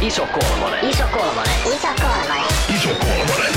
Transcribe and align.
Iso 0.00 0.26
kolmonen. 0.26 0.84
Iso 0.84 1.04
kolmonen. 1.10 1.54
Iso 1.66 1.88
kolmonen. 1.98 2.44
Iso 2.68 2.94
kolmonen. 2.94 3.52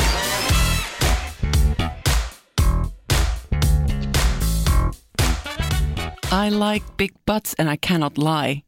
I 6.32 6.50
like 6.50 6.98
big 6.98 7.14
butts 7.28 7.54
and 7.60 7.70
I 7.70 7.76
cannot 7.76 8.18
lie. 8.18 8.64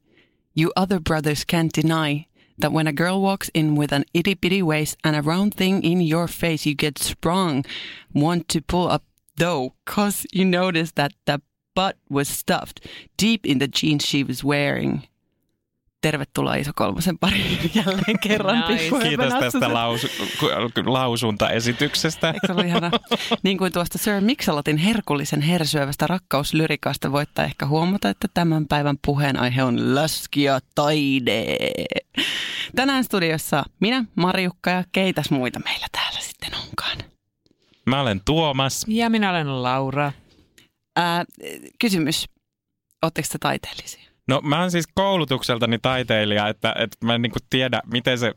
You 0.53 0.71
other 0.77 0.99
brothers 0.99 1.44
can't 1.44 1.73
deny 1.73 2.27
that 2.59 2.71
when 2.71 2.85
a 2.85 2.94
girl 2.94 3.20
walks 3.20 3.49
in 3.55 3.75
with 3.75 3.91
an 3.91 4.05
itty 4.13 4.35
bitty 4.35 4.61
waist 4.61 4.97
and 5.03 5.16
a 5.16 5.23
round 5.23 5.55
thing 5.55 5.83
in 5.83 5.99
your 5.99 6.27
face, 6.27 6.67
you 6.67 6.75
get 6.75 6.99
sprung. 6.99 7.66
Want 8.13 8.49
to 8.49 8.61
pull 8.61 8.88
up 8.88 9.03
though, 9.38 9.73
cause 9.85 10.27
you 10.31 10.45
notice 10.45 10.91
that 10.91 11.13
the 11.25 11.41
butt 11.73 11.97
was 12.08 12.30
stuffed 12.30 12.85
deep 13.17 13.47
in 13.47 13.58
the 13.58 13.67
jeans 13.67 14.05
she 14.05 14.23
was 14.23 14.44
wearing. 14.44 15.08
Tervetuloa 16.03 16.55
Iso 16.55 16.71
Kolmosen 16.75 17.17
pariin 17.17 17.71
jälleen 17.85 18.20
kerran. 18.21 18.63
Nice. 18.67 18.89
Kiitos 19.03 19.30
tästä 19.34 19.48
Assusen. 19.48 19.73
lausu- 19.73 20.07
ku- 20.39 20.91
lausuntaesityksestä. 20.94 22.31
Eikö 22.31 22.52
ollut 22.53 22.66
ihana? 22.66 22.91
Niin 23.44 23.57
kuin 23.57 23.71
tuosta 23.73 23.97
Sir 23.97 24.22
Mix-a-Lotin 24.22 24.77
herkullisen 24.77 25.42
hersyövästä 25.42 26.08
rakkauslyrikasta 26.08 27.11
voittaa 27.11 27.45
ehkä 27.45 27.66
huomata, 27.66 28.09
että 28.09 28.27
tämän 28.33 28.67
päivän 28.67 28.97
puheenaihe 29.05 29.64
on 29.64 29.95
laskia 29.95 30.59
taide. 30.75 31.45
Tänään 32.75 33.03
studiossa 33.03 33.64
minä, 33.80 34.05
Marjukka 34.16 34.70
ja 34.70 34.83
keitäs 34.92 35.31
muita 35.31 35.59
meillä 35.59 35.88
täällä 35.92 36.20
sitten 36.20 36.52
onkaan. 36.55 36.97
Mä 37.86 38.02
olen 38.02 38.22
Tuomas. 38.25 38.86
Ja 38.88 39.09
minä 39.09 39.30
olen 39.30 39.64
Laura. 39.64 40.11
Ää, 40.95 41.25
kysymys, 41.80 42.25
ootteko 43.03 43.27
te 43.31 43.38
taiteellisia? 43.38 44.12
No 44.27 44.41
mä 44.43 44.59
oon 44.59 44.71
siis 44.71 44.88
koulutukseltani 44.95 45.79
taiteilija, 45.81 46.47
että, 46.47 46.75
että 46.79 47.05
mä 47.05 47.16
en 47.16 47.21
niin 47.21 47.31
tiedä, 47.49 47.81
miten 47.91 48.19
se, 48.19 48.33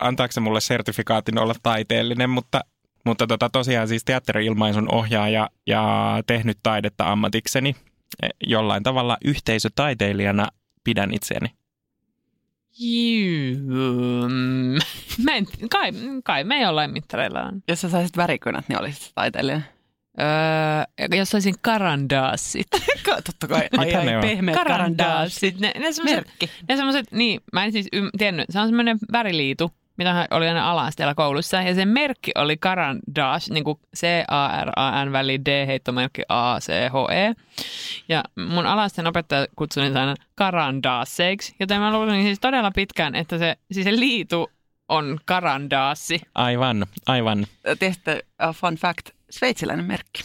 antaako 0.00 0.32
se 0.32 0.40
mulle 0.40 0.60
sertifikaatin 0.60 1.38
olla 1.38 1.54
taiteellinen, 1.62 2.30
mutta, 2.30 2.60
mutta 3.04 3.26
tota, 3.26 3.48
tosiaan 3.48 3.88
siis 3.88 4.04
teatteri-ilmaisun 4.04 4.94
ohjaaja 4.94 5.50
ja 5.66 6.14
tehnyt 6.26 6.58
taidetta 6.62 7.12
ammatikseni. 7.12 7.76
E, 8.22 8.28
Jollain 8.46 8.82
tavalla 8.82 9.16
yhteisötaiteilijana 9.24 10.48
pidän 10.84 11.14
itseäni. 11.14 11.48
Juu. 12.78 14.28
Mä 15.24 15.36
en, 15.36 15.46
kai, 15.70 15.92
kai 16.24 16.44
me 16.44 16.60
jollain 16.60 16.90
mittareillaan. 16.90 17.62
Jos 17.68 17.80
sä 17.80 17.88
saisit 17.88 18.16
värikynät, 18.16 18.68
niin 18.68 18.80
olisit 18.80 19.12
taiteilija. 19.14 19.60
Öö, 20.20 21.16
jos 21.16 21.34
olisin 21.34 21.54
karandaasit. 21.60 22.66
Totta 23.26 23.48
kai. 23.48 23.68
Ai, 23.78 23.94
ai, 23.94 24.06
ne 24.06 24.20
pehmeät 24.20 24.56
karandaasit. 24.58 24.96
Karandaasit. 24.96 25.60
Ne, 25.60 25.72
ne 25.78 25.92
semmoset, 25.92 26.16
Merkki. 26.16 26.50
ne 26.68 26.76
semmoset, 26.76 27.12
niin, 27.12 27.40
mä 27.52 27.64
en 27.64 27.72
siis 27.72 27.88
ym, 27.94 28.10
tiennyt. 28.18 28.46
Se 28.50 28.60
on 28.60 28.66
semmoinen 28.68 28.98
väriliitu, 29.12 29.72
mitä 29.98 30.28
oli 30.30 30.48
aina 30.48 30.70
ala 30.70 31.14
koulussa. 31.16 31.62
Ja 31.62 31.74
sen 31.74 31.88
merkki 31.88 32.32
oli 32.34 32.56
karandaas, 32.56 33.50
niin 33.50 33.64
kuin 33.64 33.78
C-A-R-A-N 33.96 35.12
väli 35.12 35.38
D-heittomerkki 35.44 36.22
A-C-H-E. 36.28 37.34
Ja 38.08 38.24
mun 38.48 38.66
alasteen 38.66 39.06
opettaja 39.06 39.46
kutsui 39.56 39.82
niitä 39.82 40.00
aina 40.00 40.14
karandaaseiksi. 40.34 41.56
Joten 41.60 41.80
mä 41.80 41.92
luulin 41.92 42.22
siis 42.22 42.40
todella 42.40 42.70
pitkään, 42.70 43.14
että 43.14 43.38
se, 43.38 43.56
siis 43.72 43.84
se 43.84 43.92
liitu 43.92 44.50
on 44.88 45.18
karandaassi. 45.24 46.20
Aivan, 46.34 46.86
aivan. 47.06 47.46
Tiedätte, 47.78 48.22
uh, 48.48 48.54
fun 48.54 48.74
fact, 48.74 49.08
sveitsiläinen 49.30 49.84
merkki. 49.84 50.22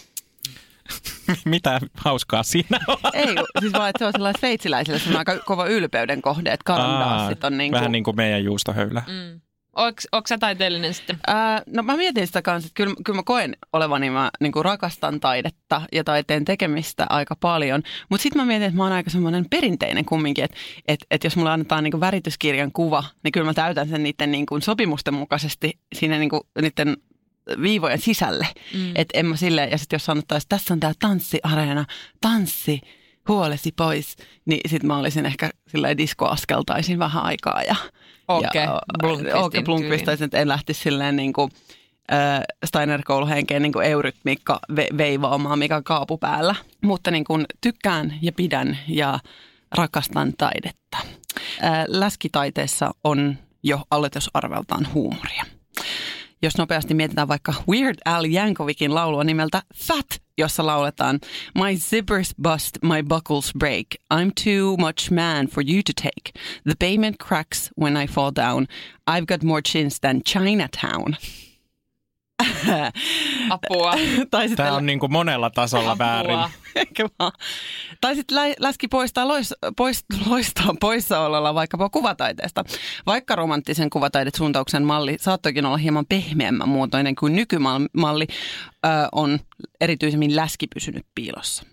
Mitä 1.45 1.79
hauskaa 1.97 2.43
siinä 2.43 2.79
on? 2.87 2.97
Ei, 3.13 3.35
siis 3.59 3.73
vaan, 3.73 3.89
että 3.89 3.99
se 3.99 4.05
on 4.05 4.11
sellainen 4.11 4.39
sveitsiläisille 4.39 4.99
se 4.99 5.09
on 5.09 5.17
aika 5.17 5.39
kova 5.39 5.67
ylpeyden 5.67 6.21
kohde, 6.21 6.51
että 6.51 6.63
karandaasit 6.65 7.43
on 7.43 7.57
niin 7.57 7.71
kuin... 7.71 7.79
Vähän 7.79 7.91
niin 7.91 8.03
kuin 8.03 8.15
meidän 8.15 8.43
juustohöylä. 8.43 9.03
Mm. 9.07 9.41
Oletko, 9.75 10.27
sä 10.27 10.37
taiteellinen 10.37 10.93
sitten? 10.93 11.17
Ää, 11.27 11.61
no 11.67 11.83
mä 11.83 11.97
mietin 11.97 12.27
sitä 12.27 12.41
kanssa, 12.41 12.67
että 12.67 12.75
kyllä, 12.75 12.95
kyllä 13.05 13.17
mä 13.17 13.23
koen 13.23 13.57
olevani, 13.73 14.09
mä 14.09 14.31
niin 14.39 14.51
kuin 14.51 14.65
rakastan 14.65 15.19
taidetta 15.19 15.81
ja 15.91 16.03
taiteen 16.03 16.45
tekemistä 16.45 17.05
aika 17.09 17.35
paljon. 17.35 17.83
Mutta 18.09 18.23
sitten 18.23 18.41
mä 18.41 18.45
mietin, 18.45 18.67
että 18.67 18.77
mä 18.77 18.83
oon 18.83 18.91
aika 18.91 19.09
semmoinen 19.09 19.45
perinteinen 19.49 20.05
kumminkin, 20.05 20.43
että 20.43 20.57
et, 20.87 20.99
et 21.11 21.23
jos 21.23 21.35
mulle 21.35 21.51
annetaan 21.51 21.83
niin 21.83 21.91
kuin 21.91 22.01
värityskirjan 22.01 22.71
kuva, 22.71 23.03
niin 23.23 23.31
kyllä 23.31 23.45
mä 23.45 23.53
täytän 23.53 23.89
sen 23.89 24.03
niiden 24.03 24.31
niin 24.31 24.45
kuin 24.45 24.61
sopimusten 24.61 25.13
mukaisesti 25.13 25.79
siinä 25.95 26.17
niin 26.17 26.29
kuin 26.29 26.41
niiden 26.61 26.97
viivojen 27.61 27.99
sisälle. 28.01 28.47
Mm. 28.73 28.91
Et 28.95 29.09
en 29.13 29.25
mä 29.25 29.35
silleen, 29.35 29.71
ja 29.71 29.77
sitten 29.77 29.95
jos 29.95 30.05
sanottaisiin, 30.05 30.45
että 30.45 30.55
tässä 30.55 30.73
on 30.73 30.79
tämä 30.79 30.93
tanssiareena, 30.99 31.85
tanssi, 32.21 32.81
huolesi 33.27 33.71
pois, 33.71 34.15
niin 34.45 34.69
sitten 34.69 34.87
mä 34.87 34.97
olisin 34.97 35.25
ehkä 35.25 35.49
silleen 35.67 35.97
diskoaskeltaisin 35.97 36.99
vähän 36.99 37.23
aikaa 37.23 37.61
ja 37.61 37.75
Okei, 38.27 38.63
ja, 38.63 38.81
Blomqvistin 38.99 39.35
Okei, 39.35 39.63
Blomqvistaisin, 39.63 40.25
että 40.25 40.37
en 40.37 40.47
lähtisi 40.47 40.81
silleen 40.81 41.15
niin 41.15 41.33
kuin, 41.33 41.51
äh, 42.13 42.41
Steiner-kouluhenkeen 42.65 43.61
niin 43.61 43.73
kuin 43.73 43.85
eurytmiikka 43.85 44.59
ve- 44.71 44.97
veivaamaan, 44.97 45.59
mikä 45.59 45.75
on 45.75 45.83
kaapu 45.83 46.17
päällä. 46.17 46.55
Mutta 46.81 47.11
niin 47.11 47.23
kuin 47.23 47.45
tykkään 47.61 48.13
ja 48.21 48.31
pidän 48.31 48.77
ja 48.87 49.19
rakastan 49.71 50.33
taidetta. 50.37 50.97
Äh, 51.63 51.85
läskitaiteessa 51.87 52.91
on 53.03 53.37
jo 53.63 53.81
aletusarveltaan 53.91 54.87
huumoria. 54.93 55.45
Jos 56.43 56.57
nopeasti 56.57 56.93
mietitään 56.93 57.27
vaikka 57.27 57.53
Weird 57.69 57.95
Al 58.05 58.25
Yankovicin 58.25 58.95
laulua 58.95 59.23
nimeltä 59.23 59.61
Fat, 59.75 60.05
jossa 60.37 60.65
lauletaan 60.65 61.19
My 61.55 61.77
zippers 61.77 62.35
bust, 62.41 62.77
my 62.81 63.03
buckles 63.03 63.51
break. 63.59 63.85
I'm 64.13 64.31
too 64.43 64.77
much 64.77 65.11
man 65.11 65.47
for 65.47 65.63
you 65.67 65.81
to 65.83 65.93
take. 66.01 66.45
The 66.63 66.75
pavement 66.79 67.15
cracks 67.27 67.69
when 67.81 68.03
I 68.03 68.07
fall 68.07 68.31
down. 68.35 68.67
I've 69.11 69.25
got 69.25 69.43
more 69.43 69.61
chins 69.61 69.99
than 69.99 70.21
Chinatown. 70.27 71.15
Apua. 73.49 73.93
tai 74.31 74.47
sitten 74.49 74.65
Tämä 74.65 74.77
on 74.77 74.85
niin 74.85 74.99
kuin 74.99 75.11
monella 75.11 75.49
tasolla 75.49 75.91
Apua. 75.91 76.05
väärin. 76.05 76.39
Tai 78.01 78.15
sitten 78.15 78.35
lä- 78.35 78.55
läski 78.59 78.87
poistaa 78.87 79.27
lois, 79.27 79.53
pois, 79.77 80.05
loistaa 80.29 80.75
poissaololla 80.79 81.53
vaikkapa 81.53 81.89
kuvataiteesta. 81.89 82.63
Vaikka 83.05 83.35
romanttisen 83.35 83.89
kuvataidesuuntauksen 83.89 84.83
malli 84.83 85.17
saattoikin 85.19 85.65
olla 85.65 85.77
hieman 85.77 86.05
pehmeämmän 86.09 86.69
muotoinen 86.69 87.15
kuin 87.15 87.35
nykymalli, 87.35 88.27
ö, 88.85 88.89
on 89.11 89.39
erityisemmin 89.81 90.35
läski 90.35 90.67
pysynyt 90.73 91.05
piilossa. 91.15 91.63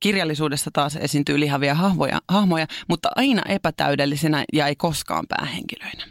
Kirjallisuudessa 0.00 0.70
taas 0.72 0.96
esiintyy 0.96 1.40
lihavia 1.40 1.74
hahmoja, 1.74 2.20
hahmoja, 2.28 2.66
mutta 2.88 3.08
aina 3.16 3.42
epätäydellisenä 3.48 4.44
ja 4.52 4.66
ei 4.66 4.76
koskaan 4.76 5.24
päähenkilöinä. 5.28 6.04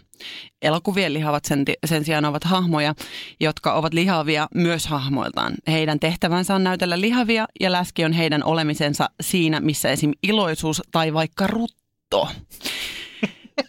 Elokuvien 0.61 1.13
lihavat 1.13 1.45
sen, 1.45 1.65
sen 1.85 2.05
sijaan 2.05 2.25
ovat 2.25 2.43
hahmoja, 2.43 2.95
jotka 3.39 3.73
ovat 3.73 3.93
lihavia 3.93 4.47
myös 4.55 4.87
hahmoiltaan. 4.87 5.53
Heidän 5.67 5.99
tehtävänsä 5.99 6.55
on 6.55 6.63
näytellä 6.63 7.01
lihavia 7.01 7.45
ja 7.59 7.71
läski 7.71 8.05
on 8.05 8.13
heidän 8.13 8.43
olemisensa 8.43 9.09
siinä, 9.21 9.59
missä 9.59 9.89
esim. 9.89 10.11
iloisuus 10.23 10.81
tai 10.91 11.13
vaikka 11.13 11.47
rutto. 11.47 12.29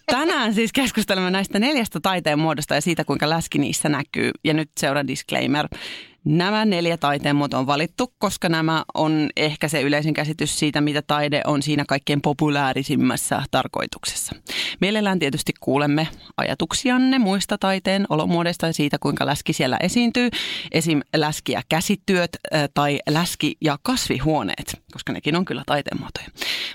Tänään 0.06 0.54
siis 0.54 0.72
keskustelemme 0.72 1.30
näistä 1.30 1.58
neljästä 1.58 2.00
taiteen 2.00 2.38
muodosta 2.38 2.74
ja 2.74 2.80
siitä, 2.80 3.04
kuinka 3.04 3.30
läski 3.30 3.58
niissä 3.58 3.88
näkyy. 3.88 4.30
Ja 4.44 4.54
nyt 4.54 4.70
seuraa 4.81 5.06
disclaimer. 5.06 5.69
Nämä 6.24 6.64
neljä 6.64 6.96
taiteen 6.96 7.36
muotoa 7.36 7.60
on 7.60 7.66
valittu, 7.66 8.14
koska 8.19 8.48
nämä 8.48 8.84
on 8.94 9.30
ehkä 9.36 9.69
se 9.69 9.82
yleisin 9.82 10.14
käsitys 10.14 10.58
siitä, 10.58 10.80
mitä 10.80 11.02
taide 11.06 11.40
on 11.46 11.62
siinä 11.62 11.84
kaikkein 11.88 12.20
populaarisimmässä 12.20 13.42
tarkoituksessa. 13.50 14.34
Mielellään 14.80 15.19
tietysti 15.19 15.52
kuulemme 15.60 16.08
ajatuksianne 16.36 17.19
muista 17.19 17.58
taiteen 17.58 18.06
olomuodoista 18.08 18.66
ja 18.66 18.72
siitä, 18.72 18.98
kuinka 18.98 19.26
läski 19.26 19.52
siellä 19.52 19.76
esiintyy. 19.80 20.30
Esim. 20.72 21.00
läski 21.16 21.52
ja 21.52 21.62
käsityöt 21.69 22.36
tai 22.75 22.98
läski 23.10 23.56
ja 23.60 23.78
kasvihuoneet, 23.82 24.80
koska 24.92 25.12
nekin 25.12 25.36
on 25.36 25.44
kyllä 25.44 25.62
taiteen 25.66 26.00
muotoja. 26.00 26.26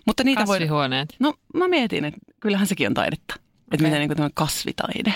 Mutta 0.05 0.23
niitä 0.23 0.45
voi... 0.45 0.57
Kasvihuoneet. 0.59 1.15
No 1.19 1.33
mä 1.53 1.67
mietin, 1.67 2.05
että 2.05 2.19
kyllähän 2.39 2.67
sekin 2.67 2.87
on 2.87 2.93
taidetta. 2.93 3.33
Että 3.35 3.75
Okei. 3.75 3.87
miten 3.87 3.99
niin 3.99 4.17
kuin 4.17 4.31
kasvitaide. 4.33 5.13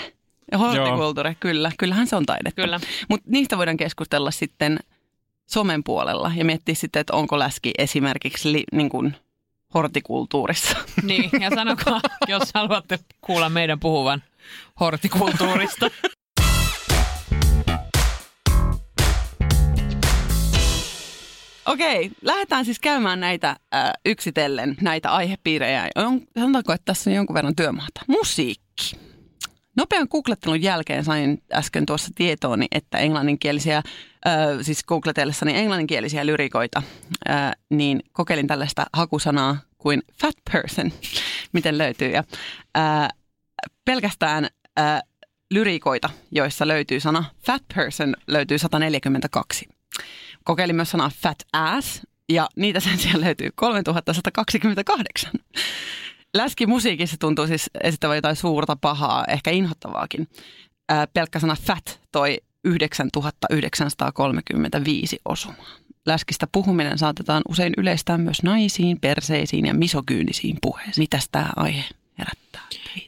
Hortikulttuuri, 0.58 1.34
kyllä. 1.40 1.72
Kyllähän 1.78 2.06
se 2.06 2.16
on 2.16 2.26
taidetta. 2.26 2.62
Kyllä. 2.62 2.80
Mutta 3.08 3.30
niistä 3.30 3.58
voidaan 3.58 3.76
keskustella 3.76 4.30
sitten 4.30 4.78
somen 5.46 5.84
puolella 5.84 6.32
ja 6.36 6.44
miettiä 6.44 6.74
sitten, 6.74 7.00
että 7.00 7.12
onko 7.12 7.38
läski 7.38 7.70
esimerkiksi 7.78 8.52
li, 8.52 8.64
niin 8.72 8.88
kuin 8.88 9.16
hortikulttuurissa. 9.74 10.76
Niin, 11.02 11.30
ja 11.40 11.50
sanokaa, 11.54 12.00
jos 12.28 12.42
haluatte 12.54 12.98
kuulla 13.20 13.48
meidän 13.48 13.80
puhuvan 13.80 14.22
hortikulttuurista. 14.80 15.90
Okei, 21.66 22.10
lähdetään 22.22 22.64
siis 22.64 22.78
käymään 22.78 23.20
näitä 23.20 23.56
äh, 23.74 23.90
yksitellen, 24.06 24.76
näitä 24.80 25.10
aihepiirejä. 25.10 25.88
On, 25.96 26.20
sanotaanko, 26.38 26.72
että 26.72 26.84
tässä 26.84 27.10
on 27.10 27.16
jonkun 27.16 27.34
verran 27.34 27.56
työmaata. 27.56 28.00
Musiikki. 28.08 29.11
Nopean 29.76 30.06
googlettelun 30.10 30.62
jälkeen 30.62 31.04
sain 31.04 31.42
äsken 31.52 31.86
tuossa 31.86 32.10
tietooni, 32.14 32.66
että 32.72 32.98
englanninkielisiä, 32.98 33.76
äh, 33.76 33.84
siis 34.62 34.84
googletellessani 34.84 35.56
englanninkielisiä 35.58 36.26
lyrikoita, 36.26 36.82
äh, 37.30 37.52
niin 37.70 38.02
kokeilin 38.12 38.46
tällaista 38.46 38.86
hakusanaa 38.92 39.56
kuin 39.78 40.02
fat 40.20 40.34
person, 40.52 40.92
miten 41.52 41.78
löytyy. 41.78 42.08
Ja, 42.08 42.24
äh, 42.78 43.08
pelkästään 43.84 44.48
äh, 44.78 45.02
lyrikoita, 45.50 46.10
joissa 46.30 46.68
löytyy 46.68 47.00
sana 47.00 47.24
fat 47.46 47.62
person, 47.74 48.16
löytyy 48.26 48.58
142. 48.58 49.68
Kokeilin 50.44 50.76
myös 50.76 50.90
sanaa 50.90 51.10
fat 51.22 51.38
ass, 51.52 52.02
ja 52.28 52.48
niitä 52.56 52.80
sen 52.80 52.98
sijaan 52.98 53.20
löytyy 53.20 53.50
3128. 53.54 55.30
Läski 56.36 56.66
musiikissa 56.66 57.16
tuntuu 57.20 57.46
siis 57.46 57.70
esittävän 57.82 58.16
jotain 58.16 58.36
suurta 58.36 58.76
pahaa, 58.80 59.24
ehkä 59.28 59.50
inhottavaakin. 59.50 60.28
Pelkkä 61.14 61.38
sana 61.38 61.56
fat 61.62 62.00
toi 62.12 62.38
9935 62.64 65.18
osumaa. 65.24 65.66
Läskistä 66.06 66.46
puhuminen 66.52 66.98
saatetaan 66.98 67.42
usein 67.48 67.72
yleistää 67.78 68.18
myös 68.18 68.42
naisiin, 68.42 68.98
perseisiin 69.00 69.66
ja 69.66 69.74
misokyynisiin 69.74 70.58
puheisiin. 70.62 71.02
Mitäs 71.02 71.28
tämä 71.32 71.48
aihe 71.56 71.84
herättää? 72.18 72.62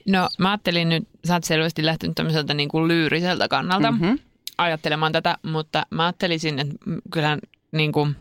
No 0.09 0.29
mä 0.39 0.51
ajattelin 0.51 0.89
nyt, 0.89 1.09
sä 1.27 1.35
oot 1.35 1.45
selvästi 1.45 1.87
lähtenyt 1.87 2.15
tämmöiseltä 2.15 2.55
niin 2.55 2.69
kuin 2.69 2.89
lyyriseltä 2.89 3.49
kannalta 3.49 3.93
Mhm. 3.93 4.13
ajattelemaan 4.59 5.13
tätä, 5.13 5.39
mutta 5.43 5.87
mä 5.91 6.03
ajattelisin, 6.05 6.59
että 6.59 6.75
kyllähän 7.13 7.39
niin 7.73 7.93
kuin, 7.93 8.17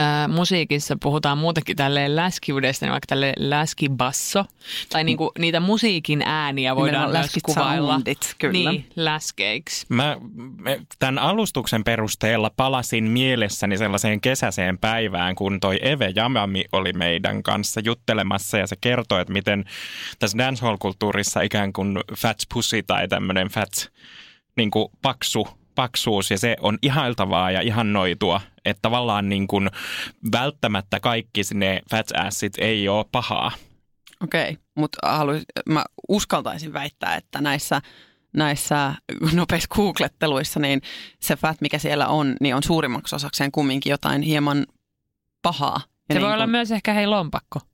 ää, 0.00 0.28
musiikissa 0.28 0.96
puhutaan 1.02 1.38
muutenkin 1.38 1.76
tälleen 1.76 2.16
läskiudesta, 2.16 2.86
niin 2.86 2.92
vaikka 2.92 3.06
tälle 3.06 3.32
läskibasso, 3.36 4.44
tai 4.88 5.04
niin 5.04 5.16
kuin, 5.16 5.30
niitä 5.38 5.60
musiikin 5.60 6.22
ääniä 6.22 6.76
voidaan 6.76 7.10
myös 7.10 7.24
läskit 7.24 7.42
kuvailla. 7.42 7.92
soundit, 7.92 8.34
kyllä. 8.38 8.70
Niin, 8.70 8.86
läskeiksi. 8.96 9.86
Mä 9.88 10.16
tämän 10.98 11.18
alustuksen 11.18 11.84
perusteella 11.84 12.50
palasin 12.56 13.04
mielessäni 13.04 13.78
sellaiseen 13.78 14.20
kesäiseen 14.20 14.78
päivään, 14.78 15.34
kun 15.34 15.60
toi 15.60 15.78
Eve 15.82 16.12
Jamami 16.14 16.64
oli 16.72 16.92
meidän 16.92 17.42
kanssa 17.42 17.80
juttelemassa 17.84 18.58
ja 18.58 18.66
se 18.66 18.76
kertoi, 18.80 19.20
että 19.20 19.32
miten 19.32 19.64
tässä 20.18 20.38
dancehall-kulttuurissa 20.38 21.40
ikään 21.40 21.72
kuin 21.72 21.98
fats 22.16 22.46
pussy 22.54 22.82
tai 22.82 23.08
tämmöinen 23.08 23.48
fats 23.48 23.90
niin 24.56 24.70
kuin 24.70 24.88
paksu, 25.02 25.48
paksuus 25.80 26.30
ja 26.30 26.38
se 26.38 26.56
on 26.60 26.78
ihailtavaa 26.82 27.50
ja 27.50 27.60
ihannoitua, 27.60 28.40
että 28.64 28.78
tavallaan 28.82 29.28
niin 29.28 29.46
kuin 29.46 29.70
välttämättä 30.32 31.00
kaikki 31.00 31.40
ne 31.54 31.80
fat 31.90 32.06
assit 32.16 32.52
ei 32.58 32.88
ole 32.88 33.04
pahaa. 33.12 33.52
Okei, 34.22 34.58
mutta 34.76 35.12
haluais, 35.12 35.42
mä 35.68 35.84
uskaltaisin 36.08 36.72
väittää, 36.72 37.16
että 37.16 37.40
näissä, 37.40 37.82
näissä 38.36 38.94
nopeissa 39.32 39.68
googletteluissa, 39.74 40.60
niin 40.60 40.82
se 41.20 41.36
fat, 41.36 41.60
mikä 41.60 41.78
siellä 41.78 42.08
on, 42.08 42.36
niin 42.40 42.54
on 42.54 42.62
suurimmaksi 42.62 43.14
osakseen 43.16 43.52
kumminkin 43.52 43.90
jotain 43.90 44.22
hieman 44.22 44.66
pahaa. 45.42 45.80
Ja 45.84 46.14
Se 46.14 46.18
niin 46.18 46.22
voi 46.22 46.32
olla 46.34 46.44
kuin- 46.44 46.50
myös 46.50 46.70
ehkä 46.70 46.92
hei 46.92 47.06
lompakko. 47.06 47.60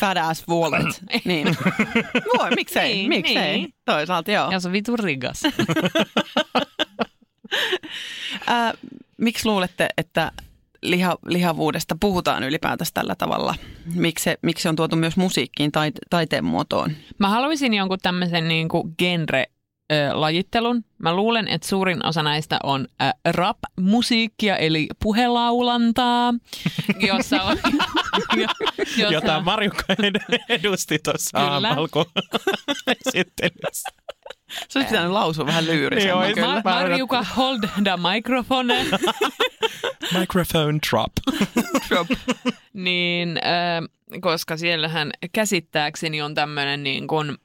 Fat 0.00 0.18
ass 0.18 0.48
wallet. 0.48 1.00
niin. 1.24 1.46
Voi, 2.38 2.50
miksei, 2.50 2.94
Niin, 2.94 3.08
miksei. 3.08 3.52
niin. 3.58 3.74
Toisaalta 3.84 4.30
joo. 4.30 4.50
Ja 4.50 4.60
se 4.60 4.68
on 4.68 4.72
vitu 4.72 4.96
rigas. 4.96 5.42
Ää, 8.46 8.72
miksi 9.18 9.46
luulette, 9.48 9.88
että 9.96 10.32
liha, 10.82 11.18
lihavuudesta 11.26 11.96
puhutaan 12.00 12.42
ylipäätänsä 12.42 12.90
tällä 12.94 13.14
tavalla? 13.14 13.54
Miksi 13.94 14.22
se, 14.22 14.38
miksi 14.42 14.62
se 14.62 14.68
on 14.68 14.76
tuotu 14.76 14.96
myös 14.96 15.16
musiikkiin 15.16 15.72
tai 15.72 15.92
taiteen 16.10 16.44
muotoon? 16.44 16.90
Mä 17.18 17.28
haluaisin 17.28 17.74
jonkun 17.74 17.98
tämmöisen 18.02 18.48
niin 18.48 18.68
kuin 18.68 18.94
genre 18.98 19.46
ö, 19.90 20.20
lajittelun. 20.20 20.84
Mä 20.98 21.14
luulen, 21.16 21.48
että 21.48 21.68
suurin 21.68 22.06
osa 22.06 22.22
näistä 22.22 22.58
on 22.62 22.86
ä, 23.02 23.12
rap-musiikkia, 23.30 24.56
eli 24.56 24.88
puhelaulantaa, 25.02 26.34
jossa 27.08 27.42
on... 27.42 27.58
jo- 28.36 28.46
jossa, 28.78 29.00
Jota 29.12 29.40
Marjukka 29.40 29.84
ed- 30.02 30.38
edusti 30.48 30.98
tuossa 30.98 31.38
Kyllä. 31.38 31.68
aamalko 31.68 32.04
esittelyssä. 33.06 33.88
Se 34.68 34.78
olisi 34.78 34.90
pitänyt 34.90 35.12
lausua 35.12 35.46
vähän 35.46 35.66
lyyrisemmin. 35.66 36.24
ei- 36.26 36.34
kyllä. 36.34 36.54
Ma- 36.64 36.70
Marjuka, 36.70 37.22
hold 37.36 37.60
the 37.60 37.92
microphone. 38.12 38.74
Microphone 40.18 40.78
drop. 40.90 41.12
niin, 42.72 43.38
äh, 43.44 44.20
koska 44.20 44.56
siellähän 44.56 45.10
käsittääkseni 45.32 46.22
on 46.22 46.34
tämmöinen 46.34 46.82
niin 46.82 47.06
kuin, 47.06 47.38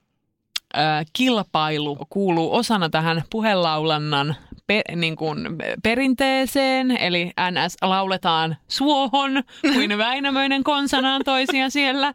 kilpailu, 1.13 1.97
kuuluu 2.09 2.55
osana 2.55 2.89
tähän 2.89 3.23
puhelaulannan 3.29 4.35
pe, 4.67 4.81
niin 4.95 5.15
kuin 5.15 5.47
perinteeseen, 5.83 6.91
eli 6.91 7.31
NS 7.51 7.77
lauletaan 7.81 8.57
suohon 8.67 9.43
kuin 9.73 9.97
Väinämöinen 10.07 10.63
konsonantoisia 10.63 11.69
siellä. 11.69 12.13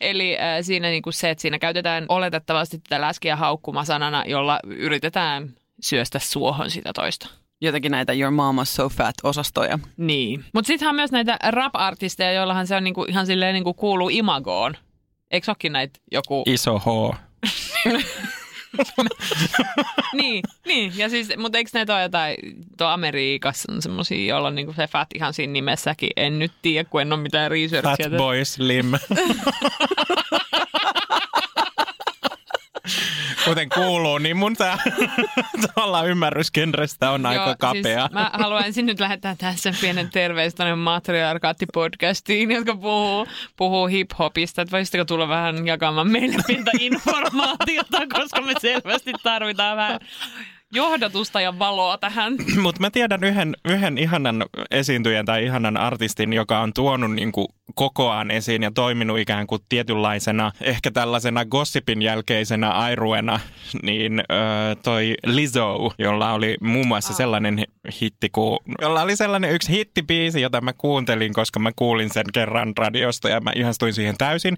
Eli 0.00 0.38
äh, 0.38 0.42
siinä 0.62 0.88
niin 0.88 1.02
kuin 1.02 1.14
se, 1.14 1.30
että 1.30 1.42
siinä 1.42 1.58
käytetään 1.58 2.06
oletettavasti 2.08 2.78
tätä 2.78 3.00
läskiä 3.00 3.36
haukkumasanana, 3.36 4.24
jolla 4.26 4.60
yritetään 4.64 5.50
syöstä 5.80 6.18
suohon 6.18 6.70
sitä 6.70 6.92
toista. 6.92 7.28
Jotenkin 7.60 7.92
näitä 7.92 8.12
Your 8.12 8.32
Mama's 8.32 8.64
So 8.64 8.88
Fat-osastoja. 8.88 9.78
Niin. 9.96 10.44
Mutta 10.54 10.66
sittenhän 10.66 10.92
on 10.92 10.96
myös 10.96 11.12
näitä 11.12 11.38
rap-artisteja, 11.48 12.32
joillahan 12.32 12.66
se 12.66 12.76
on 12.76 12.84
niinku, 12.84 13.04
ihan 13.04 13.26
silleen 13.26 13.54
niinku 13.54 13.74
kuuluu 13.74 14.08
imagoon. 14.08 14.74
Eikö 15.30 15.50
olekin 15.50 15.72
näitä 15.72 16.00
joku... 16.12 16.42
Iso 16.46 16.78
H. 16.78 17.14
niin, 20.12 20.42
niin, 20.66 20.92
ja 20.96 21.08
siis, 21.08 21.28
mutta 21.36 21.58
eikö 21.58 21.70
näitä 21.74 21.94
ole 21.94 22.02
jotain, 22.02 22.36
tuo 22.78 22.86
Amerikassa 22.86 23.72
on 23.72 23.82
semmosia, 23.82 24.28
joilla 24.28 24.48
on 24.48 24.54
niinku 24.54 24.72
se 24.72 24.86
fat 24.86 25.08
ihan 25.14 25.34
siinä 25.34 25.52
nimessäkin. 25.52 26.10
En 26.16 26.38
nyt 26.38 26.52
tiedä, 26.62 26.88
kun 26.88 27.02
en 27.02 27.12
ole 27.12 27.22
mitään 27.22 27.50
researchia. 27.50 28.10
Fat 28.10 28.18
Boy 28.18 28.44
Slim. 28.44 28.86
Kuten 33.44 33.68
kuuluu, 33.68 34.18
niin 34.18 34.36
mun 34.36 34.56
tavallaan 35.66 36.08
ymmärrys 36.08 36.52
genrestä 36.52 37.10
on 37.10 37.26
aika 37.26 37.46
Joo, 37.46 37.54
kapea. 37.58 38.00
Siis 38.00 38.12
mä 38.12 38.30
haluaisin 38.32 38.86
nyt 38.86 39.00
lähettää 39.00 39.36
tässä 39.38 39.72
pienen 39.80 40.10
terveys 40.10 40.54
tuonne 40.54 40.74
Matriarkaatti-podcastiin, 40.74 42.52
jotka 42.52 42.76
puhuu, 42.76 43.26
puhuu 43.56 43.86
hip-hopista. 43.86 44.62
Että 44.62 44.72
voisitteko 44.72 45.04
tulla 45.04 45.28
vähän 45.28 45.66
jakamaan 45.66 46.10
meille 46.10 46.36
pientä 46.46 46.70
informaatiota, 46.80 48.06
koska 48.12 48.40
me 48.40 48.52
selvästi 48.60 49.12
tarvitaan 49.22 49.76
vähän 49.76 50.00
johdatusta 50.74 51.40
ja 51.40 51.58
valoa 51.58 51.98
tähän. 51.98 52.36
Mutta 52.62 52.80
mä 52.80 52.90
tiedän 52.90 53.24
yhden, 53.24 53.56
yhden 53.64 53.98
ihanan 53.98 54.44
esiintyjän 54.70 55.26
tai 55.26 55.44
ihanan 55.44 55.76
artistin, 55.76 56.32
joka 56.32 56.60
on 56.60 56.72
tuonut 56.72 57.12
niinku 57.12 57.48
kokoaan 57.74 58.30
esiin 58.30 58.62
ja 58.62 58.70
toiminut 58.70 59.18
ikään 59.18 59.46
kuin 59.46 59.62
tietynlaisena, 59.68 60.52
ehkä 60.60 60.90
tällaisena 60.90 61.44
gossipin 61.44 62.02
jälkeisenä 62.02 62.70
airuena, 62.70 63.40
niin 63.82 64.20
ö, 64.20 64.24
toi 64.82 65.14
Lizzo, 65.26 65.92
jolla 65.98 66.32
oli 66.32 66.56
muun 66.60 66.86
muassa 66.86 67.14
sellainen 67.14 67.64
hitti, 68.00 68.28
kuin, 68.30 68.58
jolla 68.80 69.02
oli 69.02 69.16
sellainen 69.16 69.50
yksi 69.50 69.72
hittibiisi, 69.72 70.40
jota 70.40 70.60
mä 70.60 70.72
kuuntelin, 70.72 71.32
koska 71.32 71.60
mä 71.60 71.70
kuulin 71.76 72.10
sen 72.12 72.26
kerran 72.32 72.72
radiosta 72.76 73.28
ja 73.28 73.40
mä 73.40 73.52
ihastuin 73.56 73.94
siihen 73.94 74.16
täysin. 74.18 74.56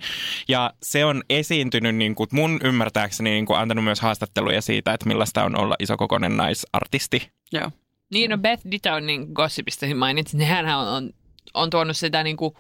Ja 0.49 0.73
se 0.83 1.05
on 1.05 1.23
esiintynyt 1.31 1.97
niin 1.97 2.15
kuin 2.15 2.29
mun 2.33 2.61
ymmärtääkseni 2.65 3.31
niin 3.31 3.47
kuin 3.47 3.59
antanut 3.59 3.85
myös 3.85 4.01
haastatteluja 4.01 4.63
siitä, 4.63 4.93
että 4.93 5.07
millaista 5.07 5.45
on 5.45 5.59
olla 5.59 5.75
isokokoinen 6.07 6.37
naisartisti. 6.37 7.31
Joo. 7.53 7.71
Niin, 8.13 8.31
no 8.31 8.39
Beth 8.39 8.63
Ditton 8.71 9.07
niin 9.07 9.27
gossipista 9.33 9.87
mainitsin, 9.95 10.39
niin 10.39 10.49
hän 10.49 10.67
on, 10.79 10.89
on, 10.89 11.11
on 11.55 11.71
tuonut 11.71 11.97
sitä 11.97 12.23
niin 12.23 12.37
kuin 12.37 12.55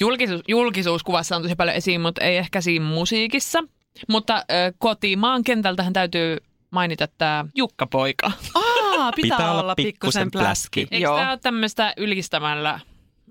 julkisuus, 0.00 0.40
julkisuuskuvassa 0.48 1.36
on 1.36 1.42
tosi 1.42 1.54
paljon 1.56 1.76
esiin, 1.76 2.00
mutta 2.00 2.24
ei 2.24 2.36
ehkä 2.36 2.60
siinä 2.60 2.84
musiikissa. 2.84 3.64
Mutta 4.08 4.36
ö, 4.50 4.72
kotimaan 4.78 5.44
kentältähän 5.44 5.92
täytyy 5.92 6.36
mainita 6.70 7.08
tämä 7.18 7.44
Jukka-poika. 7.54 8.32
Aa, 8.54 9.12
pitää, 9.12 9.38
Pitää 9.38 9.52
olla 9.60 9.74
pikkusen 9.74 9.92
pikkusen 9.92 10.30
pläski. 10.30 10.80
pläski. 10.80 10.94
Eikö 10.96 11.08
tämä 11.08 11.30
ole 11.30 11.38
tämmöistä 11.42 11.94
ylistämällä 11.96 12.80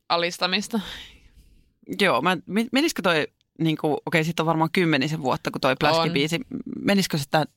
alistamista? 0.10 0.80
Joo, 2.02 2.22
mä, 2.22 2.38
men- 2.46 2.70
menisikö 2.72 3.02
toi, 3.02 3.28
niin 3.60 3.78
kuin, 3.78 3.98
okei, 4.06 4.24
sitten 4.24 4.44
on 4.44 4.48
varmaan 4.48 4.70
kymmenisen 4.74 5.22
vuotta, 5.22 5.52
kun 5.52 5.62
toi 5.62 5.76
pläskibiisi, 5.80 6.40
menisikö 6.82 7.18
se 7.18 7.24
tä- 7.32 7.46
t- 7.46 7.50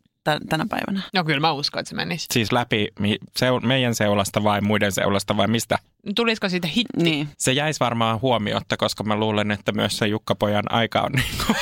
tänä 0.48 0.66
päivänä? 0.68 1.00
No 1.14 1.24
kyllä 1.24 1.40
mä 1.40 1.52
uskon, 1.52 1.80
että 1.80 1.90
se 1.90 1.96
menisi. 1.96 2.26
Siis 2.32 2.52
läpi 2.52 2.88
mi- 2.98 3.18
seu- 3.38 3.60
meidän 3.60 3.94
seulasta 3.94 4.44
vai 4.44 4.60
muiden 4.60 4.92
seulasta 4.92 5.36
vai 5.36 5.46
mistä? 5.48 5.78
Tulisiko 6.16 6.48
siitä 6.48 6.68
hitti? 6.68 7.02
Niin. 7.02 7.28
Se 7.38 7.52
jäisi 7.52 7.80
varmaan 7.80 8.20
huomiotta, 8.20 8.76
koska 8.76 9.04
mä 9.04 9.16
luulen, 9.16 9.50
että 9.50 9.72
myös 9.72 9.98
se 9.98 10.06
Jukka-pojan 10.06 10.72
aika 10.72 11.00
on 11.00 11.12
niin 11.12 11.24
kuin 11.46 11.56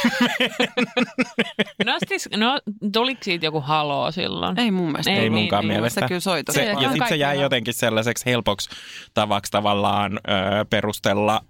No, 1.86 1.98
siis, 2.08 2.28
no 2.36 2.58
tuliko 2.92 3.20
siitä 3.24 3.46
joku 3.46 3.60
haloo 3.60 4.10
silloin? 4.12 4.58
Ei 4.60 4.70
mun 4.70 4.86
mielestä. 4.86 5.10
Ei 5.10 5.16
Ei 5.16 5.22
niin, 5.22 5.32
munkaan 5.32 5.62
niin. 5.68 5.72
mielestä. 5.72 6.00
Se 6.00 6.06
kyllä 6.08 6.20
soi 6.20 6.42
Se, 6.50 6.64
ja 6.64 6.88
sitten 6.90 7.08
se 7.08 7.16
jäi 7.16 7.40
jotenkin 7.40 7.74
sellaiseksi 7.74 8.26
helpoksi 8.26 8.70
tavaksi 9.14 9.52
tavallaan 9.52 10.12
ö, 10.12 10.64
perustella 10.70 11.44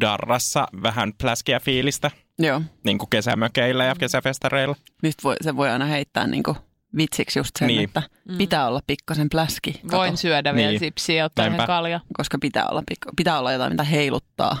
darrassa 0.00 0.66
vähän 0.82 1.12
pläskiä 1.22 1.60
fiilistä, 1.60 2.10
Joo. 2.38 2.62
niin 2.84 2.98
kuin 2.98 3.10
kesämökeillä 3.10 3.84
ja 3.84 3.94
kesäfestareilla. 3.98 4.76
Mistä 5.02 5.22
voi, 5.24 5.36
se 5.40 5.56
voi 5.56 5.70
aina 5.70 5.84
heittää 5.84 6.26
niinku 6.26 6.56
vitsiksi 6.96 7.38
just 7.38 7.50
sen, 7.58 7.66
Niin. 7.68 7.76
niin. 7.76 7.84
että 7.88 8.02
pitää 8.38 8.66
olla 8.68 8.80
pikkasen 8.86 9.28
pläski. 9.30 9.72
Kato, 9.72 9.96
Voin 9.96 10.16
syödä 10.16 10.54
vielä 10.54 10.70
Niin. 10.70 10.80
sipsiä 10.80 11.16
ja 11.16 11.24
ottaa 11.24 11.66
kalja. 11.66 12.00
koska 12.16 12.38
pitää 12.40 12.66
olla, 12.70 12.82
pitää 13.16 13.38
olla 13.38 13.52
jotain, 13.52 13.72
mitä 13.72 13.84
heiluttaa. 13.84 14.56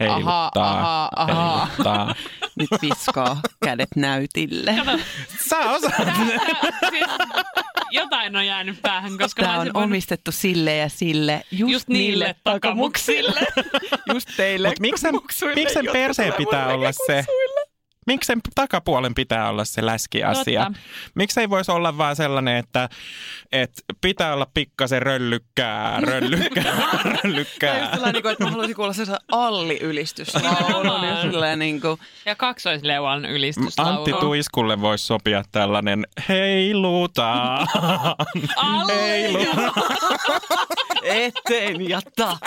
Heiluttaa, 0.00 0.50
Ahaa, 0.56 1.08
ahaa. 1.16 1.66
heiluttaa. 1.66 2.14
Nyt 2.58 2.68
viskaa 2.82 3.40
kädet 3.64 3.88
näytille. 3.96 4.74
Sä 5.48 5.58
osaat. 5.58 6.08
siis, 6.90 7.04
jotain 7.90 8.36
on 8.36 8.46
jäänyt 8.46 8.82
päähän, 8.82 9.18
koska 9.18 9.42
mä 9.42 9.48
Tämä 9.48 9.58
on 9.60 9.64
voinut- 9.66 9.82
omistettu 9.82 10.32
sille 10.32 10.76
ja 10.76 10.88
sille, 10.88 11.42
just, 11.52 11.72
Just 11.72 11.88
niille 11.88 12.34
takamuksille. 12.44 13.40
just 14.14 14.28
teille 14.36 14.68
Mutta 14.68 14.80
miksi 14.80 15.00
sen, 15.00 15.14
muksuille, 15.14 15.54
miksi 15.54 15.74
sen 15.74 15.84
jotka 15.84 15.98
perseen 15.98 16.32
pitää 16.32 16.66
olla 16.74 16.92
se? 16.92 16.98
näkökuksuille. 17.08 17.55
Miksi 18.06 18.26
sen 18.26 18.40
takapuolen 18.54 19.14
pitää 19.14 19.48
olla 19.48 19.64
se 19.64 19.86
läskiasia? 19.86 20.64
Totta. 20.64 20.78
Miksi 21.14 21.40
ei 21.40 21.50
voisi 21.50 21.72
olla 21.72 21.98
vaan 21.98 22.16
sellainen, 22.16 22.56
että, 22.56 22.88
että 23.52 23.82
pitää 24.00 24.34
olla 24.34 24.46
pikkasen 24.54 25.02
röllykkää, 25.02 26.00
röllykkää, 26.10 26.74
röllykkää. 27.04 27.90
sellainen, 27.90 28.12
niin 28.12 28.22
kuin, 28.22 28.32
että 28.32 28.44
mä 28.44 28.50
haluaisin 28.50 28.76
kuulla 28.76 28.92
sellaisen 28.92 29.26
alli-ylistyslaulun. 29.32 31.08
ja 31.08 31.22
silleen 31.22 31.58
niin 31.58 31.80
kuin, 31.80 32.00
Ja 32.24 32.34
kaksoisleuan 32.34 33.24
ylistyslaulu. 33.24 33.96
Antti 33.96 34.12
Tuiskulle 34.12 34.80
voisi 34.80 35.06
sopia 35.06 35.42
tällainen 35.52 36.06
heilutaan, 36.28 37.66
heilutaan. 38.88 39.72
eteen 41.02 41.88
ja 41.88 42.00
ta. 42.16 42.38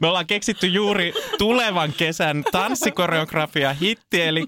Me 0.00 0.08
ollaan 0.08 0.26
keksitty 0.26 0.66
juuri 0.66 1.12
tulevan 1.38 1.92
kesän 1.96 2.44
tanssikoreografia 2.52 3.29
hitti, 3.80 4.22
eli 4.22 4.46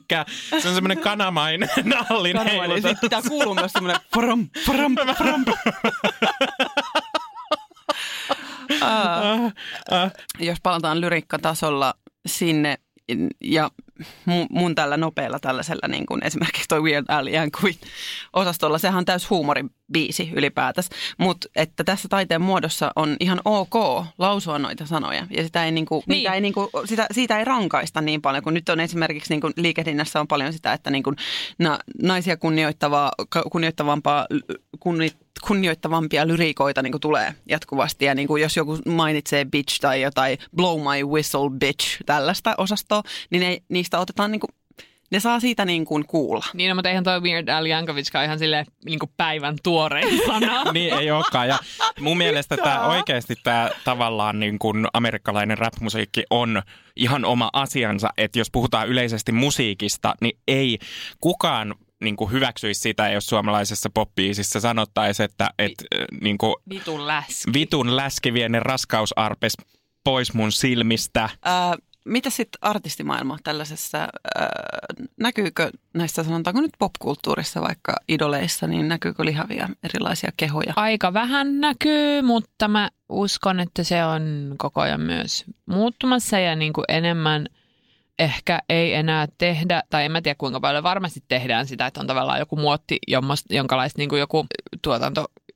se 0.63 0.69
on 0.69 0.75
semmoinen 0.75 0.99
kanamainen 0.99 1.69
nallin 2.11 2.37
heilutus. 2.45 2.75
sitten 2.75 2.99
pitää 3.01 3.23
kuulua 3.29 3.55
myös 3.55 3.73
semmoinen 3.73 4.01
pram, 4.11 4.49
pram, 4.67 4.95
pram. 5.17 5.45
Ah, 8.81 9.53
ah. 9.91 10.13
Jos 10.39 10.59
palataan 10.63 11.01
lyriikkatasolla 11.01 11.95
sinne 12.27 12.79
ja 13.41 13.71
mun, 14.25 14.47
mun 14.51 14.75
tällä 14.75 14.97
nopealla 14.97 15.39
tällaisella 15.39 15.89
niin 15.89 16.07
kuin 16.07 16.25
esimerkiksi 16.27 16.69
toi 16.69 16.83
Weird 16.83 17.05
Al 17.09 17.27
Yankovic 17.27 17.77
osastolla, 18.33 18.79
sehän 18.79 18.99
on 18.99 19.05
täys 19.05 19.31
huumoribiisi 19.31 20.31
ylipäätänsä, 20.37 20.91
mutta 21.19 21.49
että 21.57 21.85
tässä 21.85 22.09
taiteen 22.09 22.43
muodossa 22.43 22.93
on 22.97 23.17
ihan 23.21 23.41
ok 23.45 23.75
lausua 24.19 24.59
noita 24.59 24.87
sanoja 24.87 25.27
ja 25.31 25.43
sitä 25.43 25.65
ei, 25.65 25.71
niin 25.73 25.87
kuin, 25.87 26.03
Niin. 26.07 26.17
niitä 26.17 26.35
ei, 26.35 26.41
niin 26.41 26.55
kuin, 26.55 26.69
sitä, 26.85 27.07
siitä 27.13 27.39
ei 27.39 27.45
rankaista 27.45 28.01
niin 28.01 28.23
paljon, 28.23 28.45
kun 28.45 28.55
nyt 28.55 28.69
on 28.69 28.81
esimerkiksi 28.81 29.33
niin 29.33 29.41
kuin 29.41 29.53
liikehdinnässä 29.57 30.21
on 30.21 30.29
paljon 30.29 30.53
sitä, 30.53 30.73
että 30.73 30.91
niin 30.91 31.03
kuin, 31.03 31.17
na, 31.59 31.79
naisia 32.03 32.37
kunnioittavaa, 32.37 33.13
kunnioittavampaa 33.53 34.27
kunni, 34.81 35.11
kunnioittavampia 35.47 36.27
lyriikoita 36.27 36.83
niin 36.83 36.93
kuin 36.93 37.01
tulee 37.01 37.35
jatkuvasti. 37.49 38.05
Ja 38.05 38.15
niin 38.15 38.29
kuin 38.29 38.43
jos 38.43 38.57
joku 38.57 38.79
mainitsee 38.87 39.45
bitch 39.45 39.81
tai 39.81 40.03
jotain 40.03 40.39
blow 40.57 40.81
my 40.81 41.05
whistle 41.05 41.51
bitch, 41.61 42.01
tällaista 42.07 42.55
osastoa, 42.59 43.03
niin 43.31 43.41
ne, 43.41 43.59
niistä 43.69 43.99
otetaan 43.99 44.33
niin 44.33 44.41
kuin, 44.41 44.51
ne 45.11 45.21
saa 45.21 45.41
siitä 45.41 45.65
niin 45.65 45.85
kuin 45.85 46.07
kuulla. 46.07 46.45
Niin, 46.55 46.69
no, 46.69 46.75
mutta 46.75 46.89
eihän 46.89 47.05
toi 47.05 47.21
Weird 47.21 47.49
Al 47.49 47.67
Yankovickaan 47.67 48.25
ihan 48.25 48.39
silleen 48.39 48.67
niin 48.85 48.99
kuin 48.99 49.11
päivän 49.17 49.57
tuorein 49.63 50.21
sana. 50.27 50.65
Niin 50.73 50.95
ei 50.95 51.11
olekaan. 51.11 51.49
Ja 51.49 51.59
mun 52.01 52.19
mielestä 52.19 52.57
tämä 52.57 52.87
oikeasti 52.87 53.35
tämä 53.43 53.71
tavallaan 53.85 54.41
niin 54.41 54.59
kuin 54.59 54.87
amerikkalainen 54.93 55.59
rap-musiikki 55.59 56.23
on 56.31 56.63
ihan 56.97 57.25
oma 57.25 57.51
asiansa. 57.53 58.11
Että 58.17 58.39
jos 58.39 58.51
puhutaan 58.51 58.89
yleisesti 58.89 59.33
musiikista, 59.33 60.15
niin 60.21 60.39
ei 60.49 60.79
kukaan 61.21 61.75
niin 62.03 62.17
kuin 62.17 62.33
hyväksyisi 62.33 62.81
sitä, 62.81 63.09
jos 63.09 63.27
suomalaisessa 63.27 63.91
popbiisissä 63.95 64.61
sanottaisiin, 64.61 65.25
että 65.25 65.51
et, 65.59 65.73
äh, 65.95 66.05
niin 66.21 66.39
kuin 66.39 66.55
Vitun 66.71 67.07
läski. 67.07 67.53
vitun 67.53 67.97
läskivienen 67.97 68.63
raskausarpes 68.63 69.53
pois 70.05 70.35
mun 70.35 70.53
silmistä. 70.53 71.29
Ää, 71.45 71.75
mitä 72.05 72.31
sitten 72.31 72.59
artistimaailma 72.61 73.39
tällaisessa, 73.45 73.99
ää, 73.99 74.09
näkyykö 75.21 75.71
näissä 75.95 76.25
sanotaanko 76.25 76.61
nyt 76.61 76.73
popkulttuurissa 76.79 77.61
vaikka 77.61 77.93
idoleissa, 78.09 78.67
niin 78.67 78.89
näkyykö 78.89 79.25
lihavia 79.25 79.69
erilaisia 79.83 80.31
kehoja? 80.37 80.73
Aika 80.77 81.13
vähän 81.13 81.61
näkyy, 81.61 82.23
mutta 82.23 82.69
mä 82.69 82.91
uskon, 83.09 83.61
että 83.61 83.85
se 83.85 84.05
on 84.05 84.55
koko 84.59 84.81
ajan 84.81 85.01
myös 85.01 85.45
muuttumassa 85.67 86.39
ja 86.39 86.57
niin 86.57 86.73
kuin 86.73 86.85
enemmän 86.89 87.47
ehkä 88.19 88.59
ei 88.69 88.95
enää 88.95 89.27
tehdä, 89.39 89.83
tai 89.91 90.05
en 90.05 90.13
mä 90.13 90.23
tiedä 90.23 90.37
kuinka 90.39 90.61
paljon 90.61 90.83
varmasti 90.83 91.21
tehdään 91.29 91.67
sitä, 91.67 91.87
että 91.87 92.01
on 92.01 92.07
tavallaan 92.07 92.39
joku 92.39 92.57
muotti, 92.57 92.99
jonkalaista 93.51 93.99
niin 93.99 94.19
joku 94.19 94.47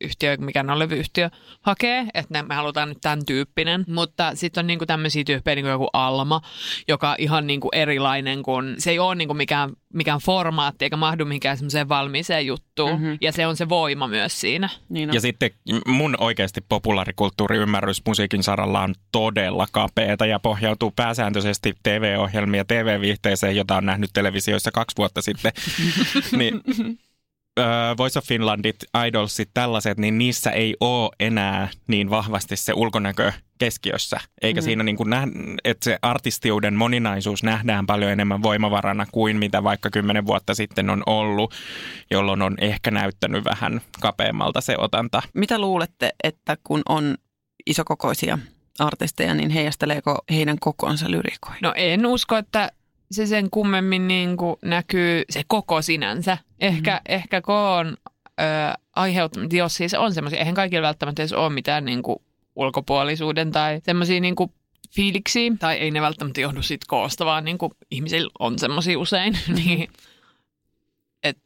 tuotantoyhtiö, 0.01 0.37
mikä 0.41 0.61
on 0.61 0.79
levyyhtiö, 0.79 1.31
hakee, 1.61 2.07
että 2.15 2.35
ne, 2.35 2.43
me 2.43 2.55
halutaan 2.55 2.89
nyt 2.89 2.99
tämän 3.01 3.27
tyyppinen. 3.27 3.85
Mutta 3.89 4.35
sitten 4.35 4.63
on 4.63 4.67
niin 4.67 4.79
kuin 4.79 4.89
tämmöisiä 4.89 5.25
tyyppejä 5.25 5.55
niin 5.55 5.65
kuin 5.65 5.71
joku 5.71 5.89
Alma, 5.93 6.41
joka 6.89 7.11
on 7.11 7.17
ihan 7.19 7.47
niin 7.47 7.61
kuin 7.61 7.71
erilainen 7.75 8.43
kuin, 8.43 8.75
se 8.79 8.91
ei 8.91 8.99
ole 8.99 9.15
niin 9.15 9.29
kuin 9.29 9.37
mikään, 9.37 9.71
mikään 9.95 10.21
formaatti 10.21 10.85
eikä 10.85 10.97
mahdu 10.97 11.25
mihinkään 11.25 11.57
semmoiseen 11.57 11.89
valmiiseen 11.89 12.47
juttuun. 12.47 12.91
Mm-hmm. 12.91 13.19
Ja 13.21 13.33
se 13.33 13.47
on 13.47 13.57
se 13.57 13.69
voima 13.69 14.09
myös 14.09 14.41
siinä. 14.41 14.69
Niin 14.89 15.13
Ja 15.13 15.21
sitten 15.21 15.51
mun 15.87 16.17
oikeasti 16.21 16.61
populaarikulttuuriymmärrys 16.69 18.03
musiikin 18.07 18.43
saralla 18.43 18.81
on 18.81 18.95
todella 19.13 19.67
kapeeta 19.73 20.27
ja 20.27 20.39
pohjautuu 20.39 20.93
pääsääntöisesti 20.97 21.75
TV-ohjelmia 21.83 22.65
TV-viihteeseen, 22.65 23.57
jota 23.57 23.77
on 23.77 23.87
nähnyt 23.87 24.11
televisioissa 24.13 24.71
kaksi 24.71 24.97
vuotta 24.97 25.23
sitten. 25.23 25.53
niin, 26.39 26.61
Voice 27.99 28.19
of 28.19 28.25
Finlandit, 28.25 28.77
Idolsit, 29.07 29.51
tällaiset, 29.55 29.99
niin 29.99 30.19
niissä 30.19 30.51
ei 30.51 30.77
ole 30.81 31.11
enää 31.21 31.69
niin 31.87 32.11
vahvasti 32.11 32.57
se 32.57 32.73
ulkonäkö 32.73 33.33
keskiössä. 33.59 34.21
Eikä 34.43 34.61
mm. 34.61 34.65
siinä 34.65 34.83
niin 34.83 34.97
kuin 34.97 35.11
näh, 35.11 35.25
että 35.65 35.85
se 35.85 35.99
artistiuden 36.03 36.75
moninaisuus 36.75 37.43
nähdään 37.43 37.87
paljon 37.87 38.11
enemmän 38.11 38.43
voimavarana 38.43 39.07
kuin 39.13 39.37
mitä 39.37 39.63
vaikka 39.63 39.91
kymmenen 39.91 40.27
vuotta 40.27 40.55
sitten 40.55 40.91
on 40.91 41.03
ollut, 41.07 41.55
jolloin 42.11 42.43
on 42.43 42.55
ehkä 42.61 42.91
näyttänyt 42.91 43.45
vähän 43.45 43.81
kapeammalta 44.01 44.61
se 44.61 44.75
otanta. 44.79 45.23
Mitä 45.35 45.59
luulette, 45.59 46.11
että 46.25 46.57
kun 46.65 46.83
on 46.89 47.15
isokokoisia 47.67 48.39
artisteja, 48.79 49.35
niin 49.35 49.51
heijasteleeko 49.51 50.19
heidän 50.31 50.59
kokonsa 50.61 51.11
lyrikoihin? 51.11 51.63
No 51.63 51.73
en 51.77 52.07
usko, 52.07 52.37
että 52.37 52.71
se 53.11 53.27
sen 53.27 53.51
kummemmin 53.51 54.09
niin 54.09 54.37
kuin 54.37 54.57
näkyy 54.63 55.23
se 55.31 55.43
koko 55.47 55.83
sinänsä. 55.83 56.39
Ehkä, 56.61 56.91
mm-hmm. 56.91 57.15
ehkä 57.15 57.41
koon 57.41 57.97
ö, 58.41 58.43
aiheuttanut, 58.97 59.53
jos 59.53 59.77
siis 59.77 59.95
on 59.95 60.15
semmoisia, 60.15 60.39
eihän 60.39 60.55
kaikilla 60.55 60.87
välttämättä 60.87 61.23
edes 61.23 61.33
ole 61.33 61.53
mitään 61.53 61.85
niin 61.85 62.03
kuin 62.03 62.19
ulkopuolisuuden 62.57 63.51
tai 63.51 63.81
semmoisia 63.83 64.21
niin 64.21 64.37
kuin 64.37 64.53
fiiliksiä, 64.91 65.53
tai 65.59 65.77
ei 65.77 65.91
ne 65.91 66.01
välttämättä 66.01 66.41
johdu 66.41 66.63
siitä 66.63 66.87
koosta, 66.89 67.25
vaan 67.25 67.45
niin 67.45 67.59
kuin 67.59 67.73
ihmisillä 67.91 68.31
on 68.39 68.59
semmoisia 68.59 68.99
usein, 68.99 69.39
niin 69.65 69.89
et 71.23 71.39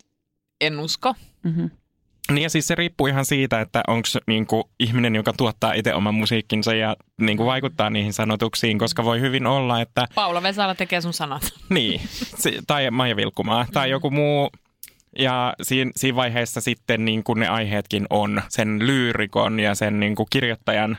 en 0.61 0.81
usko. 0.81 1.14
Mm-hmm. 1.43 1.71
Niin 2.31 2.43
ja 2.43 2.51
siis 2.51 2.67
se 2.67 2.75
riippuu 2.75 3.07
ihan 3.07 3.25
siitä, 3.25 3.61
että 3.61 3.83
onko 3.89 4.09
niinku 4.27 4.71
ihminen, 4.81 5.15
joka 5.15 5.33
tuottaa 5.33 5.73
itse 5.73 5.95
oman 5.95 6.15
musiikkinsa 6.15 6.75
ja 6.75 6.97
niinku 7.21 7.47
vaikuttaa 7.47 7.91
niihin 7.91 8.13
sanotuksiin, 8.13 8.79
koska 8.79 9.05
voi 9.05 9.21
hyvin 9.21 9.47
olla, 9.47 9.81
että 9.81 10.07
Paula 10.15 10.43
Vesala 10.43 10.75
tekee 10.75 11.01
sun 11.01 11.13
sanat. 11.13 11.43
niin, 11.69 12.01
se, 12.15 12.53
tai 12.67 12.91
Maija 12.91 13.17
Vilkkumaa 13.17 13.67
tai 13.73 13.91
joku 13.91 14.11
muu. 14.11 14.51
Ja 15.19 15.55
siinä, 15.63 15.91
siinä 15.97 16.17
vaiheessa 16.17 16.61
sitten 16.61 17.05
niin 17.05 17.25
kuin 17.25 17.41
ne 17.41 17.49
aiheetkin 17.49 18.07
on 18.11 18.43
sen 18.49 18.87
lyyrikon 18.87 19.61
ja 19.61 19.75
sen 19.75 20.01
niin 20.01 20.15
kuin 20.15 20.27
kirjoittajan 20.31 20.99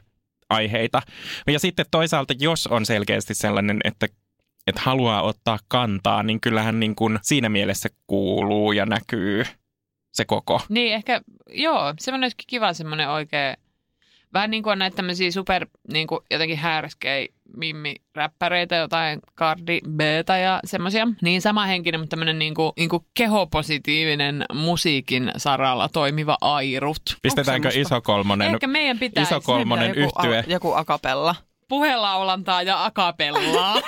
aiheita. 0.50 1.02
Ja 1.48 1.60
sitten 1.60 1.86
toisaalta, 1.92 2.34
jos 2.40 2.68
on 2.68 2.86
selkeästi 2.86 3.34
sellainen, 3.34 3.80
että 3.84 4.08
että 4.68 4.82
haluaa 4.86 5.22
ottaa 5.22 5.60
kantaa, 5.68 6.24
niin 6.24 6.42
kyllähän 6.42 6.80
niin 6.80 6.96
kuin 6.96 7.20
siinä 7.22 7.50
mielessä 7.50 7.90
kuuluu 8.08 8.72
ja 8.72 8.86
näkyy 8.86 9.44
se 10.12 10.25
koko. 10.25 10.62
Niin 10.70 10.94
ehkä, 10.94 11.22
joo, 11.50 11.94
semmoinen 12.00 12.25
olisikin 12.25 12.48
kiva 12.48 12.74
semmoinen 12.74 13.10
oikea 13.10 13.56
Vähän 14.34 14.51
niin 14.51 14.63
kuin 14.63 14.72
on 14.72 14.80
näitä 14.80 14.96
tämmöisiä 14.96 15.32
super 15.32 15.68
niin 15.94 16.08
kuin 16.08 16.20
jotenkin 16.32 16.58
härskejä 16.58 17.27
mimmi-räppäreitä, 17.58 18.75
jotain 18.75 19.20
Cardi 19.38 19.80
Btä 19.89 20.38
ja 20.38 20.60
semmoisia. 20.65 21.08
Niin 21.22 21.41
sama 21.41 21.65
henkinen, 21.65 22.00
mutta 22.00 22.10
tämmöinen 22.10 22.39
niin 22.39 22.53
kuin, 22.53 22.72
niin 22.77 22.89
kuin 22.89 23.06
kehopositiivinen 23.13 24.46
musiikin 24.53 25.32
saralla 25.38 25.89
toimiva 25.89 26.38
airut. 26.41 27.01
Pistetäänkö 27.22 27.70
iso 27.74 28.01
kolmonen, 28.01 28.53
Ehkä 28.53 28.68
meidän 28.68 29.00
pitäisi 29.00 29.34
iso 29.34 29.41
kolmonen 29.41 29.88
joku, 29.88 30.01
yhtye? 30.01 30.44
joku 30.48 30.74
akapella. 30.74 31.36
Puhelaulantaa 31.72 32.62
ja 32.62 32.86
akapellaa. 32.86 33.82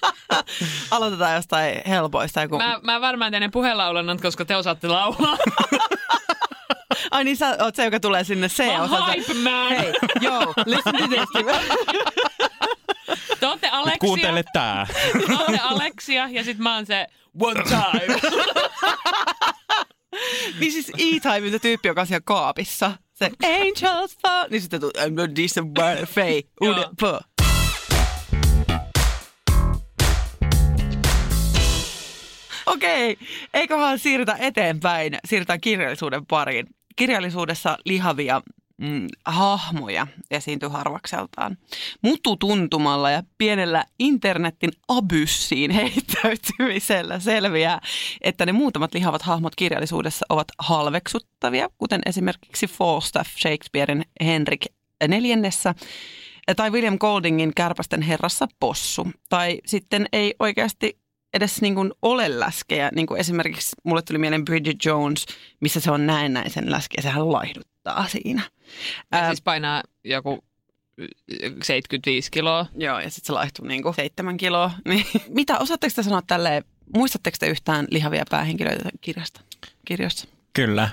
Aloitetaan 0.90 1.34
jostain 1.34 1.82
helpoista. 1.88 2.42
Joku... 2.42 2.58
mä, 2.58 2.80
mä 2.82 3.00
varmaan 3.00 3.30
teen 3.30 3.40
ne 3.40 3.48
puhelaulannat, 3.48 4.20
koska 4.20 4.44
te 4.44 4.56
osaatte 4.56 4.88
laulaa. 4.88 5.36
Ai 7.10 7.24
niin 7.24 7.36
sä 7.36 7.56
oot 7.60 7.76
se, 7.76 7.84
joka 7.84 8.00
tulee 8.00 8.24
sinne 8.24 8.48
c 8.48 8.66
Mä 8.66 8.82
osa 8.82 9.06
hype 9.06 9.34
man. 9.34 9.68
Hei, 9.68 9.92
yo, 10.22 10.40
listen 10.66 10.94
to 10.94 11.08
this. 11.08 11.28
Te 13.40 13.46
ootte 13.46 13.68
Aleksia. 13.68 13.98
Kuuntele 14.00 14.44
tää. 14.52 14.86
Te 15.12 15.34
ootte 15.34 15.58
Aleksia 15.62 16.28
ja 16.30 16.44
sit 16.44 16.58
mä 16.58 16.74
oon 16.74 16.86
se 16.86 17.06
one 17.40 17.62
time. 17.62 18.20
niin 20.60 20.72
siis 20.72 20.88
E-Time, 20.88 21.50
se 21.50 21.58
tyyppi, 21.58 21.88
joka 21.88 22.00
on 22.00 22.06
siellä 22.06 22.22
kaapissa. 22.24 22.92
Se 23.18 23.30
Angels 23.44 24.16
Fall. 24.22 24.48
Niin 24.50 24.60
sitten 24.60 24.80
tulee 24.80 25.06
I'm 25.06 25.42
decent 25.42 25.74
bird 25.74 26.06
fay. 26.06 26.42
Ude 26.60 26.80
Joo. 26.80 26.90
på. 27.00 27.20
Okei, 32.66 33.16
eiköhän 33.54 33.98
siirrytä 33.98 34.36
eteenpäin. 34.40 35.18
Siirrytään 35.24 35.60
kirjallisuuden 35.60 36.26
pariin. 36.26 36.66
Kirjallisuudessa 36.96 37.78
lihavia 37.84 38.42
mm, 38.78 39.06
hahmoja 39.24 40.06
esiintyy 40.30 40.68
harvakseltaan. 40.68 41.58
Mututuntumalla 42.02 43.10
ja 43.10 43.22
pienellä 43.38 43.84
internetin 43.98 44.70
abyssiin 44.88 45.70
heittäytymisellä 45.70 47.20
selviää, 47.20 47.80
että 48.20 48.46
ne 48.46 48.52
muutamat 48.52 48.94
lihavat 48.94 49.22
hahmot 49.22 49.56
kirjallisuudessa 49.56 50.26
ovat 50.28 50.48
halveksuttavia, 50.58 51.68
kuten 51.78 52.00
esimerkiksi 52.06 52.66
Falstaff 52.66 53.30
Shakespearein 53.38 54.04
Henrik 54.24 54.66
neljännessä 55.08 55.74
tai 56.56 56.70
William 56.70 56.98
Goldingin 56.98 57.52
Kärpästen 57.54 58.02
herrassa 58.02 58.48
possu. 58.60 59.06
Tai 59.28 59.58
sitten 59.66 60.06
ei 60.12 60.34
oikeasti 60.38 60.98
edes 61.38 61.62
niin 61.62 61.74
kuin 61.74 61.92
ole 62.02 62.40
läskejä, 62.40 62.90
niin 62.94 63.06
kuin 63.06 63.20
esimerkiksi 63.20 63.76
mulle 63.84 64.02
tuli 64.02 64.18
mieleen 64.18 64.44
Bridget 64.44 64.84
Jones, 64.84 65.26
missä 65.60 65.80
se 65.80 65.90
on 65.90 66.06
näennäisen 66.06 66.70
läski 66.70 66.94
ja 66.96 67.02
sehän 67.02 67.32
laihduttaa 67.32 68.08
siinä. 68.08 68.42
Ja 69.12 69.18
Ää, 69.18 69.28
siis 69.28 69.42
painaa 69.42 69.82
joku 70.04 70.44
75 71.62 72.30
kiloa. 72.30 72.66
Joo, 72.76 73.00
ja 73.00 73.10
sitten 73.10 73.26
se 73.26 73.32
laihtuu 73.32 73.64
niin 73.64 73.82
kuin 73.82 73.94
seitsemän 73.94 74.36
kiloa. 74.36 74.70
Niin, 74.88 75.06
mitä, 75.28 75.58
osaatteko 75.58 75.92
te 75.96 76.02
sanoa 76.02 76.22
tälleen, 76.26 76.64
muistatteko 76.96 77.36
te 77.40 77.46
yhtään 77.46 77.86
lihavia 77.90 78.24
päähenkilöitä 78.30 78.88
kirjasta, 79.00 79.40
kirjoissa? 79.84 80.28
Kyllä, 80.52 80.88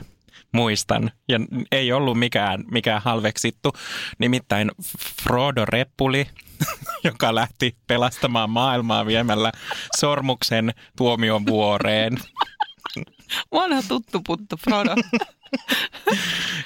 muistan. 0.51 1.11
Ja 1.27 1.39
ei 1.71 1.91
ollut 1.91 2.19
mikään, 2.19 2.63
mikään 2.71 3.01
halveksittu. 3.01 3.73
Nimittäin 4.19 4.71
Frodo 5.23 5.65
Reppuli, 5.65 6.27
joka 7.03 7.35
lähti 7.35 7.75
pelastamaan 7.87 8.49
maailmaa 8.49 9.05
viemällä 9.05 9.51
sormuksen 9.97 10.73
tuomion 10.97 11.45
vuoreen. 11.45 12.17
Vanha 13.53 13.81
tuttu 13.87 14.21
puttu, 14.27 14.57
Frodo. 14.57 14.95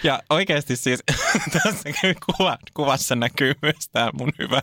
Ja 0.03 0.19
oikeasti 0.29 0.75
siis 0.75 1.03
tässä 1.53 1.89
kuva, 2.25 2.57
kuvassa 2.73 3.15
näkyy 3.15 3.53
myös 3.61 3.89
tämä 3.91 4.09
mun 4.13 4.31
hyvä, 4.39 4.61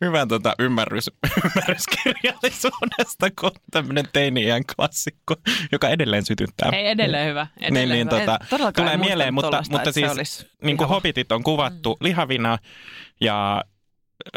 hyvä 0.00 0.26
tota 0.26 0.54
ymmärrys, 0.58 1.10
ymmärrys 1.44 1.82
kirjallisuudesta, 1.86 3.30
kun 3.40 3.50
tämmöinen 3.70 4.04
teini-iän 4.12 4.62
klassikko, 4.76 5.36
joka 5.72 5.88
edelleen 5.88 6.24
sytyttää. 6.24 6.70
Ei 6.72 6.86
edelleen 6.86 7.28
hyvä. 7.28 7.46
niin, 7.60 7.76
Edelleen 7.76 8.06
niin 8.08 8.20
hyvä. 8.22 8.38
tota, 8.48 8.72
tulee 8.72 8.94
en 8.94 9.00
mieleen, 9.00 9.34
mutta, 9.34 9.62
mutta 9.70 9.92
siis 9.92 10.46
niin 10.62 10.76
kuin 10.76 10.88
hobitit 10.88 11.32
on 11.32 11.42
kuvattu 11.42 11.96
lihavina 12.00 12.58
ja 13.20 13.64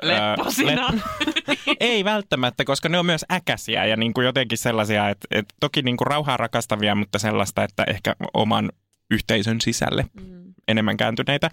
Lepposina. 0.02 0.94
ei 1.80 2.04
välttämättä, 2.06 2.66
koska 2.66 2.90
ne 2.90 3.00
on 3.00 3.06
myös 3.06 3.26
äkäisiä 3.32 3.86
ja 3.86 3.98
niin 3.98 4.14
kuin 4.14 4.26
jotenkin 4.26 4.58
sellaisia, 4.58 5.10
että, 5.10 5.28
että 5.32 5.56
toki 5.60 5.82
niin 5.82 5.98
kuin 5.98 6.08
rauhaa 6.08 6.38
rakastavia, 6.38 6.96
mutta 6.96 7.20
sellaista, 7.20 7.64
että 7.64 7.84
ehkä 7.88 8.16
oman 8.34 8.72
yhteisön 9.12 9.62
sisälle 9.62 10.06
Mm. 10.14 10.54
enemmän 10.68 10.98
kääntyneitä. 10.98 11.52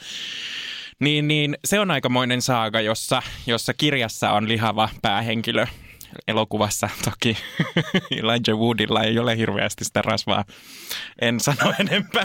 Niin, 1.00 1.28
niin 1.28 1.56
se 1.64 1.80
on 1.80 1.90
aikamoinen 1.90 2.42
saaga, 2.42 2.80
jossa, 2.80 3.22
jossa 3.46 3.74
kirjassa 3.74 4.30
on 4.30 4.48
lihava 4.48 4.88
päähenkilö. 5.02 5.66
Elokuvassa 6.28 6.88
toki 7.04 7.36
Elijah 8.20 8.58
Woodilla 8.58 9.02
ei 9.02 9.18
ole 9.18 9.36
hirveästi 9.36 9.84
sitä 9.84 10.02
rasvaa. 10.02 10.44
En 11.20 11.40
sano 11.40 11.72
enempää. 11.80 12.24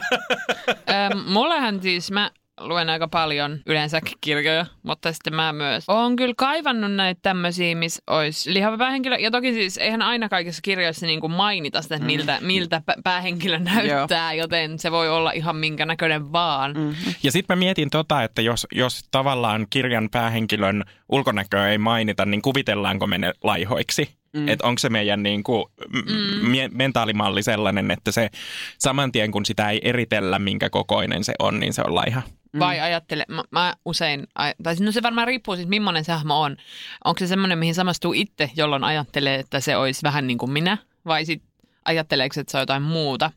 Öm, 0.70 1.18
mullehan 1.28 1.82
siis, 1.82 2.12
mä 2.12 2.32
luen 2.60 2.90
aika 2.90 3.08
paljon 3.08 3.60
yleensäkin 3.66 4.18
kirjoja, 4.22 4.66
mutta 4.84 5.14
sitten 5.14 5.36
mä 5.36 5.54
myös 5.54 5.84
oon 5.88 6.16
kyllä 6.16 6.34
kaivannut 6.38 6.94
näitä 6.94 7.20
tämmöisiä, 7.22 7.76
missä 7.76 8.04
olisi 8.08 8.54
lihava 8.54 8.78
päähenkilö. 8.78 9.18
Ja 9.18 9.32
toki 9.32 9.54
siis 9.54 9.78
eihän 9.78 10.02
aina 10.02 10.30
kaikissa 10.30 10.62
kirjoissa 10.62 11.06
niin 11.06 11.22
kuin 11.22 11.32
mainita 11.32 11.82
sitä, 11.82 11.96
että 11.96 12.06
miltä, 12.06 12.38
miltä 12.42 12.82
pä- 12.92 13.02
päähenkilö 13.04 13.60
näyttää, 13.60 14.34
joten 14.34 14.80
se 14.80 14.92
voi 14.92 15.10
olla 15.10 15.32
ihan 15.32 15.56
minkä 15.56 15.86
näköinen 15.86 16.32
vaan. 16.32 16.74
Mm. 16.78 16.96
Ja 17.24 17.32
sitten 17.32 17.58
mä 17.58 17.60
mietin 17.60 17.90
tota, 17.90 18.24
että 18.24 18.42
jos, 18.42 18.68
jos 18.72 19.08
tavallaan 19.12 19.68
kirjan 19.70 20.10
päähenkilön 20.12 20.84
ulkonäköä 21.10 21.70
ei 21.70 21.78
mainita, 21.78 22.26
niin 22.26 22.42
kuvitellaanko 22.42 23.08
me 23.08 23.18
ne 23.18 23.34
laihoiksi? 23.44 24.18
Mm. 24.34 24.48
Että 24.48 24.68
onko 24.68 24.80
se 24.80 24.90
meidän 24.90 25.24
niin 25.24 25.44
kuin, 25.44 25.66
mm. 25.94 26.50
mie- 26.50 26.70
mentaalimalli 26.74 27.44
sellainen, 27.44 27.92
että 27.92 28.12
se 28.12 28.30
saman 28.78 29.12
tien 29.12 29.32
kun 29.32 29.46
sitä 29.46 29.70
ei 29.70 29.80
eritellä, 29.84 30.40
minkä 30.40 30.70
kokoinen 30.70 31.24
se 31.24 31.34
on, 31.40 31.60
niin 31.60 31.74
se 31.74 31.82
on 31.82 31.96
laiha. 31.96 32.22
Vai 32.60 32.80
ajattele, 32.80 33.26
mä, 33.28 33.44
mä 33.52 33.74
usein, 33.86 34.28
tai 34.64 34.76
no 34.80 34.92
se 34.92 35.04
varmaan 35.04 35.28
riippuu 35.28 35.56
siitä, 35.56 35.70
millainen 35.70 36.06
se 36.06 36.12
hahmo 36.12 36.42
on. 36.42 36.58
Onko 37.06 37.20
se 37.20 37.28
semmoinen, 37.28 37.58
mihin 37.58 37.76
samastuu 37.76 38.14
itse, 38.14 38.52
jolloin 38.56 38.84
ajattelee, 38.84 39.36
että 39.36 39.60
se 39.60 39.78
olisi 39.78 40.04
vähän 40.04 40.28
niin 40.28 40.38
kuin 40.38 40.52
minä, 40.52 40.78
vai 41.06 41.26
sitten 41.26 41.50
ajatteleeko, 41.86 42.34
se, 42.34 42.42
että 42.42 42.52
se 42.52 42.58
on 42.58 42.62
jotain 42.62 42.84
muuta, 42.84 43.32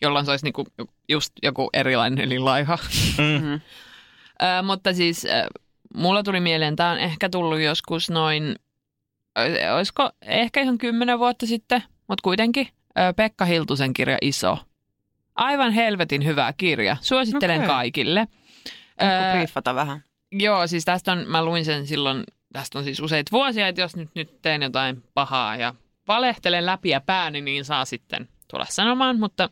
jolloin 0.00 0.24
se 0.24 0.30
olisi 0.30 0.44
niin 0.46 0.52
kuin 0.52 0.66
just 1.08 1.32
joku 1.42 1.70
erilainen, 1.72 2.24
eli 2.24 2.38
laiha. 2.38 2.78
Mm. 3.18 3.52
Ö, 4.42 4.62
mutta 4.62 4.94
siis 4.94 5.26
mulla 5.94 6.22
tuli 6.22 6.40
mieleen, 6.40 6.76
tämä 6.76 6.90
on 6.90 6.98
ehkä 6.98 7.28
tullut 7.28 7.60
joskus 7.60 8.10
noin, 8.10 8.56
olisiko 9.74 10.10
ehkä 10.22 10.60
ihan 10.60 10.78
kymmenen 10.78 11.18
vuotta 11.18 11.46
sitten, 11.46 11.82
mutta 12.08 12.22
kuitenkin 12.22 12.68
Pekka 13.16 13.44
Hiltusen 13.44 13.92
kirja 13.92 14.18
Iso. 14.22 14.58
Aivan 15.38 15.72
helvetin 15.72 16.24
hyvä 16.24 16.52
kirja. 16.56 16.96
Suosittelen 17.00 17.56
Okei. 17.56 17.68
kaikille. 17.68 18.28
Ö, 19.02 19.32
briefata 19.32 19.74
vähän. 19.74 20.04
Joo, 20.32 20.66
siis 20.66 20.84
tästä 20.84 21.12
on, 21.12 21.24
mä 21.26 21.44
luin 21.44 21.64
sen 21.64 21.86
silloin, 21.86 22.24
tästä 22.52 22.78
on 22.78 22.84
siis 22.84 23.00
useita 23.00 23.32
vuosia, 23.32 23.68
että 23.68 23.80
jos 23.80 23.96
nyt, 23.96 24.08
nyt 24.14 24.42
teen 24.42 24.62
jotain 24.62 25.02
pahaa 25.14 25.56
ja 25.56 25.74
valehtelen 26.08 26.66
läpi 26.66 26.88
ja 26.88 27.00
pääni, 27.00 27.40
niin 27.40 27.64
saa 27.64 27.84
sitten 27.84 28.28
tulla 28.50 28.66
sanomaan, 28.68 29.18
mutta 29.18 29.50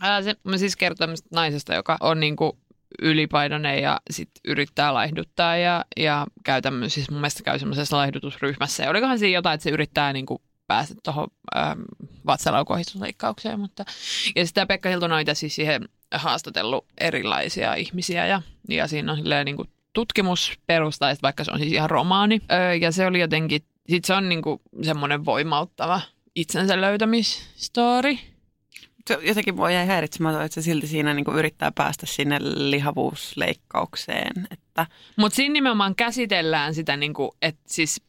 ää, 0.00 0.22
se 0.22 0.34
mä 0.44 0.58
siis 0.58 0.76
kertoo 0.76 1.08
naisesta, 1.30 1.74
joka 1.74 1.96
on 2.00 2.20
niinku 2.20 2.58
ylipainoinen 3.02 3.82
ja 3.82 4.00
sit 4.10 4.30
yrittää 4.44 4.94
laihduttaa 4.94 5.56
ja, 5.56 5.84
ja 5.96 6.26
käy 6.44 6.62
tämmöisessä, 6.62 6.94
siis 6.94 7.10
mun 7.10 7.20
mielestä 7.20 7.42
käy 7.42 7.58
semmoisessa 7.58 7.96
laihdutusryhmässä 7.96 8.82
ja 8.82 8.90
olikohan 8.90 9.18
siinä 9.18 9.34
jotain, 9.34 9.54
että 9.54 9.62
se 9.64 9.70
yrittää 9.70 10.12
niinku 10.12 10.42
päästä 10.66 10.94
tuohon 11.02 11.28
vatsalaukohdistusleikkaukseen, 12.26 13.60
mutta 13.60 13.84
ja 14.36 14.46
sitä 14.46 14.66
Pekka 14.66 14.88
Hiltunen 14.88 15.14
on 15.14 15.20
itse 15.20 15.34
siis 15.34 15.54
siihen 15.54 15.88
haastatellut 16.14 16.86
erilaisia 16.98 17.74
ihmisiä 17.74 18.26
ja, 18.26 18.42
ja 18.68 18.86
siinä 18.86 19.12
on 19.12 19.18
silleen 19.18 19.44
niin 19.44 19.56
kuin 19.56 19.68
tutkimusperustaista, 19.92 21.22
vaikka 21.22 21.44
se 21.44 21.52
on 21.52 21.58
siis 21.58 21.72
ihan 21.72 21.90
romaani. 21.90 22.40
Öö, 22.52 22.74
ja 22.74 22.92
se 22.92 23.06
oli 23.06 23.20
jotenkin, 23.20 23.62
sit 23.88 24.04
se 24.04 24.14
on 24.14 24.28
niin 24.28 24.42
kuin 24.42 24.60
semmoinen 24.82 25.24
voimauttava 25.24 26.00
itsensä 26.34 26.80
löytämisstory. 26.80 28.18
Se 29.08 29.18
jotenkin 29.22 29.54
mua 29.54 29.70
jäi 29.70 29.86
häiritsemään, 29.86 30.44
että 30.44 30.54
se 30.54 30.62
silti 30.62 30.86
siinä 30.86 31.14
niin 31.14 31.24
kuin 31.24 31.36
yrittää 31.36 31.72
päästä 31.72 32.06
sinne 32.06 32.38
lihavuusleikkaukseen. 32.40 34.46
Että, 34.50 34.86
Mutta 35.16 35.36
siinä 35.36 35.52
nimenomaan 35.52 35.94
käsitellään 35.94 36.74
sitä, 36.74 36.96
niin 36.96 37.14
kuin, 37.14 37.30
että 37.42 37.62
siis 37.66 38.02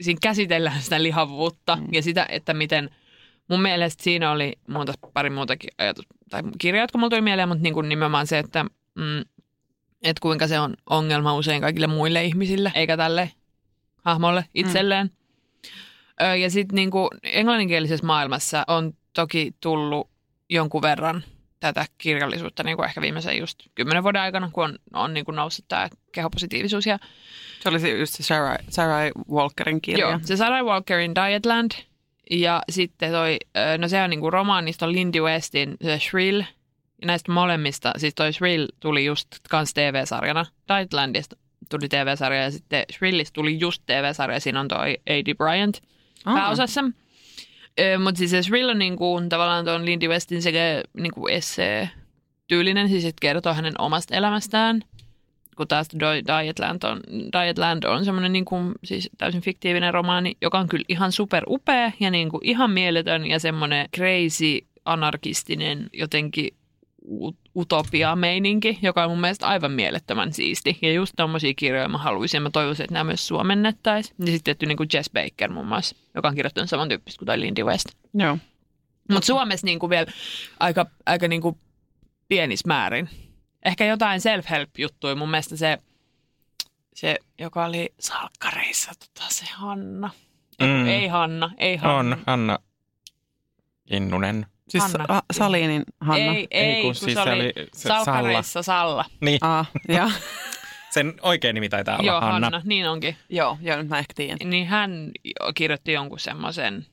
siinä 0.00 0.18
käsitellään 0.22 0.82
sitä 0.82 1.02
lihavuutta 1.02 1.76
mm. 1.76 1.86
ja 1.92 2.02
sitä, 2.02 2.26
että 2.28 2.54
miten 2.54 2.90
mun 3.48 3.62
mielestä 3.62 4.02
siinä 4.02 4.30
oli 4.30 4.52
muuta, 4.68 4.92
pari 5.12 5.30
muutakin 5.30 5.70
ajatus, 5.78 6.06
tai 6.30 6.42
kirjaa, 6.58 6.82
jotka 6.82 6.98
mulla 6.98 7.10
tuli 7.10 7.20
mieleen, 7.20 7.48
mutta 7.48 7.62
niin 7.62 7.74
kuin 7.74 7.88
nimenomaan 7.88 8.26
se, 8.26 8.38
että, 8.38 8.64
mm, 8.94 9.20
että 10.02 10.20
kuinka 10.20 10.46
se 10.46 10.60
on 10.60 10.74
ongelma 10.90 11.34
usein 11.34 11.60
kaikille 11.60 11.86
muille 11.86 12.24
ihmisille, 12.24 12.72
eikä 12.74 12.96
tälle 12.96 13.30
hahmolle 14.04 14.44
itselleen. 14.54 15.06
Mm. 15.06 16.40
Ja 16.40 16.50
sitten 16.50 16.76
niin 16.76 16.90
englanninkielisessä 17.22 18.06
maailmassa 18.06 18.64
on 18.66 18.92
toki 19.12 19.54
tullut 19.60 20.10
jonkun 20.50 20.82
verran 20.82 21.24
tätä 21.60 21.86
kirjallisuutta 21.98 22.62
niin 22.62 22.76
kuin 22.76 22.88
ehkä 22.88 23.00
viimeisen 23.00 23.38
just 23.38 23.58
kymmenen 23.74 24.02
vuoden 24.02 24.22
aikana, 24.22 24.50
kun 24.52 24.64
on, 24.64 24.78
on 24.92 25.14
niin 25.14 25.24
kuin 25.24 25.36
noussut 25.36 25.64
tämä 25.68 25.88
kehopositiivisuus. 26.12 26.86
Ja, 26.86 26.98
Se 27.60 27.68
oli 27.68 27.80
se 27.80 27.90
just 27.98 28.14
se 28.14 28.22
Sarah, 28.22 28.56
Sarah 28.68 29.10
Walkerin 29.30 29.80
kirja. 29.80 30.08
joo, 30.10 30.20
se 30.22 30.36
Sarah 30.36 30.64
Walkerin 30.64 31.14
Dietland 31.14 31.70
ja 32.30 32.62
sitten 32.70 33.12
toi, 33.12 33.38
no 33.78 33.88
se 33.88 34.02
on 34.02 34.10
niin 34.10 34.20
kuin 34.20 34.32
romaanista 34.32 34.86
on 34.86 34.92
Lindy 34.92 35.20
Westin 35.20 35.76
The 35.78 35.98
Shrill. 35.98 36.42
Ja 37.02 37.06
näistä 37.06 37.32
molemmista, 37.32 37.92
siis 37.96 38.14
toi 38.14 38.32
Shrill 38.32 38.66
tuli 38.80 39.04
just 39.04 39.28
kans 39.50 39.74
TV-sarjana. 39.74 40.46
Dietlandista 40.76 41.36
tuli 41.68 41.88
TV-sarja 41.88 42.42
ja 42.42 42.50
sitten 42.50 42.84
Shrillistä 42.92 43.34
tuli 43.34 43.60
just 43.60 43.82
TV-sarja. 43.86 44.40
Siinä 44.40 44.60
on 44.60 44.68
toi 44.68 44.98
A.D. 45.10 45.34
Bryant 45.34 45.82
pääosassa. 46.24 46.84
Mutta 48.04 48.18
siis 48.18 48.30
se 48.30 48.66
on 48.70 48.78
niinku, 48.78 49.20
tavallaan 49.28 49.64
tuon 49.64 49.84
Lindy 49.84 50.08
Westin 50.08 50.42
sekä 50.42 50.82
niinku 50.94 51.28
esse-tyylinen, 51.28 52.88
siis 52.88 53.04
että 53.04 53.20
kertoo 53.20 53.54
hänen 53.54 53.80
omasta 53.80 54.14
elämästään. 54.14 54.82
Kun 55.56 55.68
taas 55.68 55.88
Dietland 56.26 56.82
on, 56.82 57.00
Dietland 57.10 57.84
on 57.84 58.04
semmoinen 58.04 58.32
niinku, 58.32 58.56
siis 58.84 59.10
täysin 59.18 59.40
fiktiivinen 59.40 59.94
romaani, 59.94 60.36
joka 60.42 60.58
on 60.58 60.68
kyllä 60.68 60.84
ihan 60.88 61.12
super 61.12 61.44
upea 61.46 61.92
ja 62.00 62.10
niinku 62.10 62.40
ihan 62.42 62.70
mieletön 62.70 63.26
ja 63.26 63.38
semmoinen 63.40 63.88
crazy, 63.96 64.66
anarkistinen 64.84 65.86
jotenkin 65.92 66.50
utopia-meininki, 67.58 68.78
joka 68.82 69.04
on 69.04 69.10
mun 69.10 69.20
mielestä 69.20 69.46
aivan 69.46 69.72
mielettömän 69.72 70.32
siisti. 70.32 70.78
Ja 70.82 70.92
just 70.92 71.12
tommosia 71.16 71.54
kirjoja 71.54 71.88
mä 71.88 71.98
haluaisin 71.98 72.38
ja 72.38 72.42
mä 72.42 72.50
toivoisin, 72.50 72.84
että 72.84 72.92
nämä 72.92 73.04
myös 73.04 73.28
suomennettaisiin. 73.28 74.16
Ja 74.18 74.26
sitten 74.26 74.44
tietty 74.44 74.66
niin 74.66 74.76
kuin 74.76 74.88
Jess 74.92 75.10
Baker 75.10 75.50
muun 75.50 75.66
muassa, 75.66 75.96
joka 76.14 76.28
on 76.28 76.34
kirjoittanut 76.34 76.70
samantyyppistä 76.70 77.18
kuin 77.18 77.26
toi 77.26 77.40
Lindy 77.40 77.64
West. 77.64 77.88
Joo. 78.14 78.38
Mutta 79.10 79.26
Suomessa 79.26 79.64
niin 79.64 79.78
kuin 79.78 79.90
vielä 79.90 80.06
aika, 80.60 80.86
aika 81.06 81.28
niin 81.28 81.42
kuin 81.42 81.58
pienissä 82.28 82.68
määrin. 82.68 83.08
Ehkä 83.64 83.84
jotain 83.84 84.20
self-help-juttuja. 84.20 85.14
Mun 85.14 85.30
mielestä 85.30 85.56
se, 85.56 85.78
se 86.94 87.18
joka 87.38 87.64
oli 87.64 87.94
salkkareissa, 88.00 88.92
tota, 88.98 89.30
se 89.30 89.44
Hanna. 89.54 90.10
Mm. 90.60 90.66
Mm. 90.66 90.86
Ei 90.86 91.08
Hanna, 91.08 91.50
ei 91.58 91.76
Hanna. 91.76 92.16
On 92.16 92.22
Hanna 92.26 92.58
Innunen. 93.90 94.46
Siis 94.68 94.82
Hanna. 94.84 95.04
Hanna. 95.08 95.22
Salinin 95.32 95.82
Hanna. 96.00 96.32
Ei, 96.34 96.46
ei, 96.50 96.64
Ei, 96.64 96.82
kun 96.82 96.88
kun, 96.88 96.94
siis 96.94 97.14
se 97.14 97.20
oli, 97.20 97.52
se 97.72 97.88
Salla. 97.88 98.04
salkkareissa 98.04 98.62
Salla. 98.62 99.04
Niin, 99.20 99.38
Ah, 99.40 99.70
ja. 99.88 100.10
sen 100.94 101.14
oikea 101.22 101.52
nimi 101.52 101.68
taitaa 101.68 101.96
olla 101.98 102.06
Joo, 102.06 102.20
Hanna. 102.20 102.46
Hanna, 102.46 102.62
niin 102.64 102.88
onkin. 102.88 103.16
joo, 103.28 103.58
joo, 103.60 103.76
nyt 103.76 103.88
mä 103.88 103.98
ehkä 103.98 104.14
tiedän. 104.16 104.38
Niin 104.50 104.66
hän 104.66 105.10
kirjoitti 105.54 105.92
jonkun 105.92 106.18
semmoisen 106.20 106.86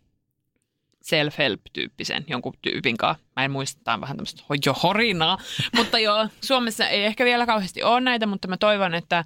self-help-tyyppisen 1.01 2.23
jonkun 2.27 2.53
tyypin 2.61 2.97
kanssa. 2.97 3.23
Mä 3.35 3.45
en 3.45 3.51
muista, 3.51 3.81
tämä 3.83 3.95
on 3.95 4.01
vähän 4.01 4.17
tämmöistä 4.17 4.43
jo 4.65 4.73
horinaa. 4.73 5.37
mutta 5.77 5.99
joo, 5.99 6.27
Suomessa 6.41 6.87
ei 6.87 7.05
ehkä 7.05 7.25
vielä 7.25 7.45
kauheasti 7.45 7.83
ole 7.83 8.01
näitä, 8.01 8.25
mutta 8.25 8.47
mä 8.47 8.57
toivon, 8.57 8.93
että 8.93 9.25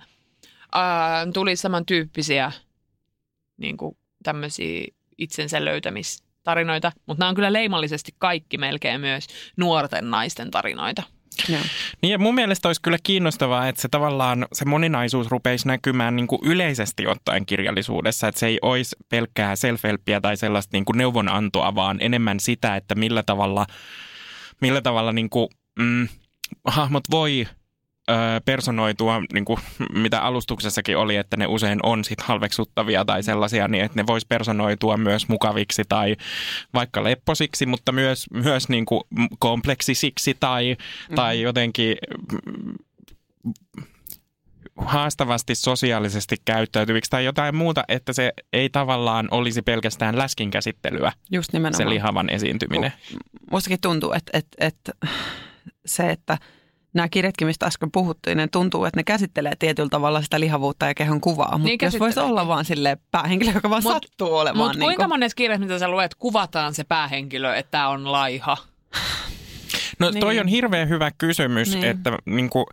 ää, 0.72 1.28
tuli 1.34 1.56
samantyyppisiä 1.56 2.52
niin 3.58 3.78
kuin 3.78 3.98
tämmöisiä 4.24 4.84
itsensä 5.18 5.66
löytämistarinoita. 6.40 6.92
Mutta 7.06 7.22
nämä 7.22 7.30
on 7.30 7.36
kyllä 7.36 7.54
leimallisesti 7.54 8.12
kaikki 8.18 8.58
melkein 8.58 9.02
myös 9.02 9.28
nuorten 9.58 10.12
naisten 10.12 10.52
tarinoita. 10.52 11.04
Joo. 11.50 11.62
Niin 12.02 12.12
ja 12.12 12.20
mun 12.20 12.36
mielestä 12.36 12.70
olisi 12.70 12.82
kyllä 12.82 12.98
kiinnostavaa, 13.04 13.68
että 13.68 13.82
se 13.82 13.88
tavallaan 13.88 14.46
se 14.54 14.66
moninaisuus 14.66 15.28
rupeisi 15.28 15.68
näkymään 15.68 16.16
niin 16.16 16.28
kuin 16.28 16.42
yleisesti 16.44 17.08
ottaen 17.08 17.46
kirjallisuudessa, 17.46 18.28
että 18.28 18.40
se 18.40 18.48
ei 18.48 18.60
olisi 18.62 18.96
pelkkää 19.10 19.56
self 19.56 19.82
tai 20.22 20.38
sellaista 20.38 20.78
niin 20.78 20.86
kuin 20.86 20.98
neuvonantoa, 20.98 21.76
vaan 21.76 21.98
enemmän 22.02 22.40
sitä, 22.40 22.76
että 22.76 22.96
millä 22.96 23.24
tavalla, 23.24 23.66
millä 24.62 24.82
tavalla 24.82 25.12
niin 25.12 25.30
kuin, 25.30 25.48
mm, 25.80 26.08
hahmot 26.68 27.04
voi 27.12 27.48
personoitua, 28.46 29.22
niin 29.34 29.46
kuin, 29.46 29.60
mitä 29.94 30.22
alustuksessakin 30.22 30.98
oli, 30.98 31.16
että 31.16 31.38
ne 31.38 31.48
usein 31.48 31.80
on 31.84 32.04
sit 32.04 32.22
halveksuttavia 32.22 33.06
tai 33.06 33.24
sellaisia, 33.24 33.68
niin 33.68 33.84
että 33.84 34.00
ne 34.00 34.08
vois 34.08 34.26
personoitua 34.26 34.98
myös 34.98 35.28
mukaviksi 35.28 35.84
tai 35.90 36.16
vaikka 36.74 37.04
lepposiksi, 37.04 37.66
mutta 37.66 37.92
myös, 37.92 38.26
myös 38.34 38.70
niin 38.70 38.86
kuin 38.86 39.02
kompleksisiksi 39.40 40.38
tai, 40.40 40.78
mm. 41.10 41.16
tai 41.16 41.42
jotenkin 41.42 41.98
haastavasti 44.86 45.56
sosiaalisesti 45.56 46.36
käyttäytyviksi 46.46 47.12
tai 47.12 47.26
jotain 47.26 47.56
muuta, 47.56 47.84
että 47.88 48.14
se 48.14 48.34
ei 48.54 48.70
tavallaan 48.70 49.28
olisi 49.32 49.62
pelkästään 49.62 50.18
läskin 50.18 50.52
käsittelyä, 50.52 51.12
Just 51.32 51.52
se 51.72 51.90
lihavan 51.90 52.30
esiintyminen. 52.30 52.94
Mustakin 53.52 53.82
tuntuu, 53.82 54.12
että, 54.12 54.38
että, 54.38 54.66
että 54.66 54.92
se, 55.86 56.10
että 56.10 56.38
nämä 56.94 57.10
kirjatkin, 57.10 57.48
mistä 57.48 57.66
äsken 57.66 57.92
puhuttiin, 57.92 58.38
ne 58.38 58.48
tuntuu, 58.48 58.86
että 58.86 59.00
ne 59.00 59.04
käsittelee 59.04 59.54
tietyllä 59.60 59.90
tavalla 59.90 60.22
sitä 60.22 60.40
lihavuutta 60.40 60.86
ja 60.86 60.94
kehon 60.94 61.22
kuvaa. 61.22 61.58
Mutta 61.58 61.86
jos 61.86 62.00
voisi 62.00 62.20
olla 62.20 62.48
vaan 62.48 62.66
sille 62.66 62.98
päähenkilö, 63.12 63.52
joka 63.52 63.70
vaan 63.70 63.84
Mut- 63.84 63.92
sattuu 63.94 64.36
olemaan. 64.36 64.58
Mutta 64.68 64.80
niin 64.80 64.86
kuinka 64.88 65.04
kuin- 65.04 65.10
monessa 65.10 65.36
kirjassa, 65.36 65.66
mitä 65.66 65.80
sä 65.80 65.88
luet, 65.88 66.16
kuvataan 66.16 66.74
se 66.74 66.84
päähenkilö, 66.84 67.56
että 67.56 67.72
tämä 67.72 67.88
on 67.90 68.12
laiha? 68.12 68.58
No 70.00 70.10
Niin. 70.12 70.20
toi 70.22 70.40
on 70.40 70.48
hirveän 70.48 70.90
hyvä 70.90 71.12
kysymys, 71.18 71.74
Niin. 71.74 71.84
että 71.86 72.12
niin 72.26 72.50
kuin, 72.50 72.66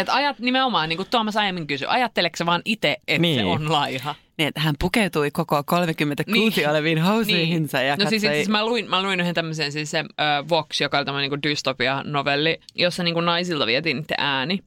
Että 0.00 0.14
ajat 0.14 0.38
nimenomaan, 0.38 0.88
niin 0.88 0.96
kuin 0.96 1.08
Tuomas 1.10 1.36
aiemmin 1.36 1.66
kysyi, 1.66 1.88
ajatteleeko 1.90 2.36
vaan 2.46 2.62
itse, 2.64 2.96
että 3.08 3.22
Niin. 3.22 3.40
se 3.40 3.44
on 3.44 3.72
laiha? 3.72 4.14
Niin, 4.38 4.48
että 4.48 4.60
hän 4.60 4.74
pukeutui 4.78 5.30
koko 5.30 5.62
36 5.66 6.60
Niin. 6.60 6.70
oleviin 6.70 7.02
housuihinsa 7.02 7.82
ja 7.82 7.96
no 7.96 8.08
siis, 8.08 8.22
katsoi... 8.22 8.36
siis 8.36 8.48
mä, 8.48 8.66
luin, 8.66 8.90
mä 8.90 9.02
luin 9.02 9.20
yhden 9.20 9.34
tämmöisen 9.34 9.72
siis 9.72 9.90
se 9.90 9.98
äh, 9.98 10.48
Vox, 10.48 10.80
joka 10.80 10.98
oli 10.98 11.04
tämmöinen 11.04 11.30
niin 11.30 11.42
dystopia-novelli, 11.42 12.60
jossa 12.74 13.02
niin 13.02 13.14
kuin 13.14 13.26
naisilta 13.26 13.66
vietiin 13.66 13.96
niiden 13.96 14.16
ääni. 14.18 14.58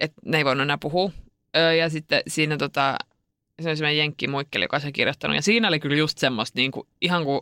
Että 0.00 0.16
ne 0.24 0.38
ei 0.38 0.44
voinut 0.44 0.62
enää 0.62 0.78
puhua. 0.78 1.10
Ö, 1.56 1.74
ja 1.74 1.88
sitten 1.90 2.22
siinä 2.28 2.56
tota, 2.56 2.96
se 3.62 3.68
oli 3.68 3.76
semmoinen 3.76 3.98
jenkkimuikkeli, 3.98 4.64
joka 4.64 4.78
se 4.80 4.92
kirjoittanut. 4.92 5.34
Ja 5.36 5.42
siinä 5.42 5.68
oli 5.68 5.80
kyllä 5.80 5.96
just 5.96 6.18
semmoista 6.18 6.58
niin 6.58 6.70
kuin, 6.70 6.86
ihan 7.00 7.24
kuin 7.24 7.40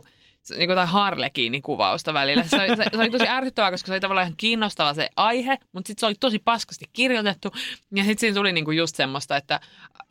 niin 0.49 0.57
kuin 0.57 0.69
jotain 0.69 0.89
harlekiini-kuvausta 0.89 2.13
välillä. 2.13 2.43
Se, 2.43 2.55
oli- 2.55 2.77
se, 2.77 2.85
se 2.91 2.97
oli 2.97 3.09
tosi 3.09 3.27
ärsyttävää, 3.27 3.71
koska 3.71 3.87
se 3.87 3.93
oli 3.93 3.99
tavallaan 3.99 4.27
ihan 4.27 4.37
kiinnostava 4.37 4.93
se 4.93 5.09
aihe, 5.15 5.57
mutta 5.71 5.87
sitten 5.87 5.99
se 5.99 6.05
oli 6.05 6.15
tosi 6.19 6.39
paskasti 6.39 6.85
kirjoitettu. 6.93 7.51
Ja 7.91 8.03
sitten 8.03 8.19
siinä 8.19 8.35
tuli 8.35 8.51
niin 8.51 8.65
kuin 8.65 8.77
just 8.77 8.95
semmoista, 8.95 9.37
että 9.37 9.59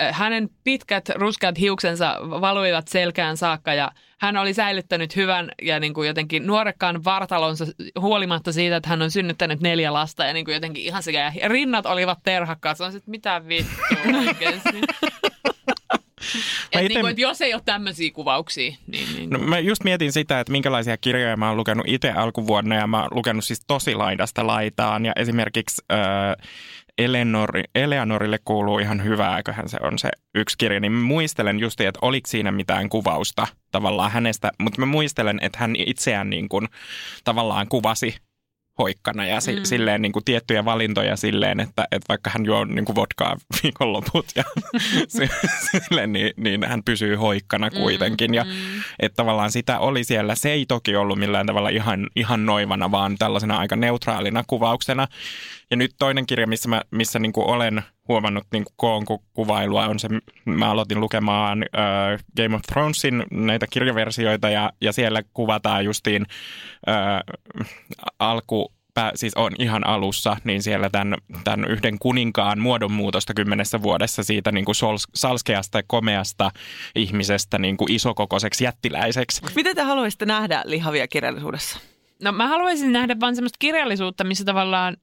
äh, 0.02 0.16
hänen 0.18 0.50
pitkät 0.64 1.08
ruskeat 1.08 1.58
hiuksensa 1.58 2.16
valuivat 2.20 2.88
selkään 2.88 3.36
saakka 3.36 3.74
ja 3.74 3.92
hän 4.20 4.36
oli 4.36 4.54
säilyttänyt 4.54 5.16
hyvän 5.16 5.50
ja 5.62 5.80
niin 5.80 5.94
kuin 5.94 6.08
jotenkin 6.08 6.46
nuorekkaan 6.46 7.04
vartalonsa 7.04 7.64
huolimatta 8.00 8.52
siitä, 8.52 8.76
että 8.76 8.88
hän 8.88 9.02
on 9.02 9.10
synnyttänyt 9.10 9.60
neljä 9.60 9.92
lasta 9.92 10.24
ja 10.24 10.32
niin 10.32 10.44
kuin 10.44 10.54
jotenkin 10.54 10.84
ihan 10.84 11.02
sekä 11.02 11.32
ja 11.40 11.48
rinnat 11.48 11.86
olivat 11.86 12.18
terhakkaat. 12.22 12.76
Se 12.76 12.84
on 12.84 12.92
sitten 12.92 13.10
mitä 13.10 13.42
vittua. 13.48 13.86
Et 16.72 16.80
ite- 16.80 16.88
niin 16.88 17.00
kuin, 17.00 17.10
että 17.10 17.22
jos 17.22 17.40
ei 17.40 17.54
ole 17.54 17.62
tämmöisiä 17.64 18.10
kuvauksia, 18.10 18.76
niin, 18.86 19.08
niin 19.16 19.30
No, 19.30 19.38
mä 19.38 19.58
just 19.58 19.84
mietin 19.84 20.12
sitä, 20.12 20.40
että 20.40 20.52
minkälaisia 20.52 20.96
kirjoja 20.96 21.36
mä 21.36 21.48
oon 21.48 21.56
lukenut 21.56 21.88
itse 21.88 22.10
alkuvuonna 22.10 22.74
ja 22.74 22.86
mä 22.86 23.02
oon 23.02 23.08
lukenut 23.10 23.44
siis 23.44 23.60
tosi 23.66 23.94
laidasta 23.94 24.46
laitaan 24.46 25.06
ja 25.06 25.12
esimerkiksi 25.16 25.82
äh, 25.92 25.98
Eleanor, 26.98 27.50
Eleanorille 27.74 28.38
kuuluu 28.44 28.78
ihan 28.78 29.04
hyvää, 29.04 29.36
eiköhän 29.36 29.68
se 29.68 29.78
on 29.82 29.98
se 29.98 30.08
yksi 30.34 30.58
kirja, 30.58 30.80
niin 30.80 30.92
mä 30.92 31.06
muistelen 31.06 31.60
just, 31.60 31.80
että 31.80 31.98
oliko 32.02 32.28
siinä 32.28 32.52
mitään 32.52 32.88
kuvausta 32.88 33.46
tavallaan 33.70 34.10
hänestä, 34.10 34.50
mutta 34.58 34.80
mä 34.80 34.86
muistelen, 34.86 35.38
että 35.42 35.58
hän 35.58 35.76
itseään 35.76 36.30
niin 36.30 36.48
kuin 36.48 36.68
tavallaan 37.24 37.68
kuvasi 37.68 38.16
hoikkana 38.78 39.26
ja 39.26 39.40
si- 39.40 39.56
mm. 39.56 39.64
silleen 39.64 40.02
niin 40.02 40.12
kuin 40.12 40.24
tiettyjä 40.24 40.64
valintoja 40.64 41.16
silleen, 41.16 41.60
että, 41.60 41.84
että 41.92 42.06
vaikka 42.08 42.30
hän 42.30 42.46
juo 42.46 42.64
niin 42.64 42.84
kuin 42.84 42.96
vodkaa 42.96 43.36
viikonloput 43.62 44.26
ja 44.36 44.44
si- 45.18 45.30
silleen, 45.70 46.12
niin, 46.12 46.32
niin 46.36 46.64
hän 46.64 46.82
pysyy 46.84 47.16
hoikkana 47.16 47.70
kuitenkin. 47.70 48.34
Ja 48.34 48.46
että 49.00 49.16
tavallaan 49.16 49.52
sitä 49.52 49.78
oli 49.78 50.04
siellä. 50.04 50.34
Se 50.34 50.50
ei 50.50 50.66
toki 50.66 50.96
ollut 50.96 51.18
millään 51.18 51.46
tavalla 51.46 51.68
ihan, 51.68 52.06
ihan 52.16 52.46
noivana, 52.46 52.90
vaan 52.90 53.16
tällaisena 53.18 53.58
aika 53.58 53.76
neutraalina 53.76 54.44
kuvauksena. 54.46 55.08
Ja 55.70 55.76
nyt 55.76 55.94
toinen 55.98 56.26
kirja, 56.26 56.46
missä, 56.46 56.68
mä, 56.68 56.82
missä 56.90 57.18
niin 57.18 57.32
kuin 57.32 57.46
olen 57.46 57.82
huomannut 58.08 58.46
niin 58.52 58.64
kuin 58.64 58.74
koon 58.76 59.04
ku- 59.04 59.24
kuvailua, 59.32 59.86
on 59.86 59.98
se, 59.98 60.08
mä 60.44 60.70
aloitin 60.70 61.00
lukemaan 61.00 61.62
äh, 61.62 62.24
Game 62.36 62.56
of 62.56 62.62
Thronesin 62.62 63.24
näitä 63.30 63.66
kirjaversioita 63.70 64.50
ja, 64.50 64.72
ja 64.80 64.92
siellä 64.92 65.22
kuvataan 65.34 65.84
justiin 65.84 66.26
äh, 66.88 67.20
alku, 68.18 68.72
pää, 68.94 69.12
siis 69.14 69.34
on 69.34 69.52
ihan 69.58 69.86
alussa, 69.86 70.36
niin 70.44 70.62
siellä 70.62 70.90
tämän, 70.90 71.16
tämän 71.44 71.70
yhden 71.70 71.98
kuninkaan 71.98 72.60
muodonmuutosta 72.60 73.34
kymmenessä 73.34 73.82
vuodessa 73.82 74.24
siitä 74.24 74.52
niin 74.52 74.64
kuin 74.64 74.74
sols, 74.74 75.06
salskeasta 75.14 75.78
ja 75.78 75.82
komeasta 75.86 76.50
ihmisestä 76.94 77.58
niin 77.58 77.76
kuin 77.76 77.92
isokokoiseksi 77.92 78.64
jättiläiseksi. 78.64 79.42
Miten 79.56 79.76
te 79.76 79.82
haluaisitte 79.82 80.26
nähdä 80.26 80.62
lihavia 80.64 81.08
kirjallisuudessa? 81.08 81.78
No 82.22 82.32
mä 82.32 82.48
haluaisin 82.48 82.92
nähdä 82.92 83.16
vaan 83.20 83.34
semmoista 83.34 83.56
kirjallisuutta, 83.58 84.24
missä 84.24 84.44
tavallaan, 84.44 84.96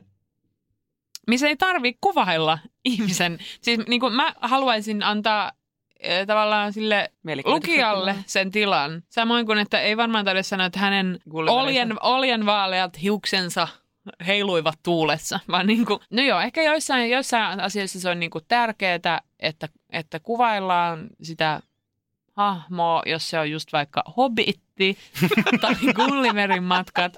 missä 1.28 1.48
ei 1.48 1.58
tarvi 1.58 1.98
kuvailla 2.02 2.60
ihmisen. 2.86 3.40
Siis 3.62 3.80
niin 3.88 4.02
kuin 4.02 4.14
mä 4.14 4.34
haluaisin 4.42 5.04
antaa 5.04 5.52
eh, 6.00 6.28
tavallaan 6.28 6.74
sille 6.74 7.12
lukijalle 7.46 8.16
sen 8.26 8.52
tilan. 8.52 9.04
Samoin 9.10 9.46
kuin, 9.46 9.60
että 9.60 9.80
ei 9.80 9.98
varmaan 9.98 10.26
tarvitse 10.26 10.50
sanoa, 10.50 10.66
että 10.66 10.80
hänen 10.80 11.20
oljen, 11.34 12.04
oljen 12.04 12.46
vaaleat 12.46 13.02
hiuksensa 13.02 13.68
heiluivat 14.28 14.80
tuulessa, 14.84 15.40
vaan 15.48 15.68
niin 15.68 15.86
kuin, 15.86 16.00
no 16.10 16.22
joo, 16.22 16.40
ehkä 16.40 16.64
joissain, 16.64 17.10
joissain 17.10 17.60
asioissa 17.60 18.00
se 18.00 18.10
on 18.10 18.20
niin 18.20 18.30
kuin 18.32 18.46
tärkeää, 18.48 19.22
että, 19.40 19.70
että 19.90 20.20
kuvaillaan 20.20 21.08
sitä 21.22 21.62
hahmoa, 22.36 23.02
jos 23.06 23.30
se 23.30 23.40
on 23.40 23.52
just 23.52 23.74
vaikka 23.74 24.04
hobitti 24.18 24.98
tai 25.62 25.76
Gulliverin 25.96 26.64
matkat 26.64 27.14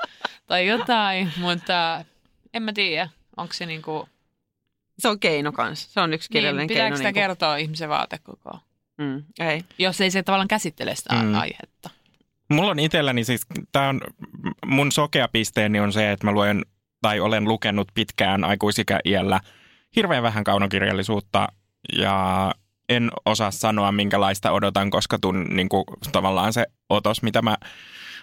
tai 0.48 0.68
jotain, 0.68 1.32
mutta 1.38 2.06
en 2.54 2.64
mä 2.64 2.74
tiedä, 2.74 3.10
onko 3.38 3.54
se 3.54 3.66
niinku, 3.66 4.10
Se 5.00 5.08
on 5.08 5.20
keino 5.20 5.52
kanssa. 5.52 5.90
Se 5.92 6.00
on 6.02 6.14
yksi 6.14 6.30
kirjallinen 6.30 6.68
niin, 6.68 6.68
pitääkö 6.68 6.84
keino. 6.88 6.98
sitä 6.98 7.08
niinku- 7.10 7.20
kertoa 7.20 7.58
ihmisen 7.58 7.90
vaatekoko, 7.90 8.60
Mm, 8.98 9.24
ei. 9.40 9.64
jos 9.80 10.02
ei 10.02 10.12
se 10.12 10.24
tavallaan 10.24 10.48
käsittele 10.48 10.96
sitä 10.96 11.16
Mm. 11.16 11.26
mm. 11.28 11.36
aihetta. 11.36 11.90
Mulla 12.50 12.72
on 12.72 12.80
itselläni 12.80 13.24
siis, 13.24 13.42
tää 13.72 13.90
on, 13.90 14.02
mun 14.66 14.92
sokea 14.92 15.28
pisteeni 15.28 15.80
on 15.80 15.94
se, 15.94 16.12
että 16.12 16.28
mä 16.28 16.32
luen 16.32 16.66
tai 17.02 17.20
olen 17.20 17.44
lukenut 17.44 17.88
pitkään 17.94 18.44
aikuisikäiällä 18.44 19.40
hirveän 19.96 20.24
vähän 20.24 20.44
kaunokirjallisuutta 20.44 21.48
ja 21.98 22.52
en 22.90 23.12
osaa 23.26 23.52
sanoa, 23.52 23.92
minkälaista 23.92 24.52
odotan, 24.52 24.90
koska 24.90 25.18
tun, 25.22 25.44
niin 25.50 25.70
kuin, 25.70 25.84
tavallaan 26.12 26.54
se 26.54 26.66
otos, 26.90 27.22
mitä 27.24 27.42
mä 27.42 27.58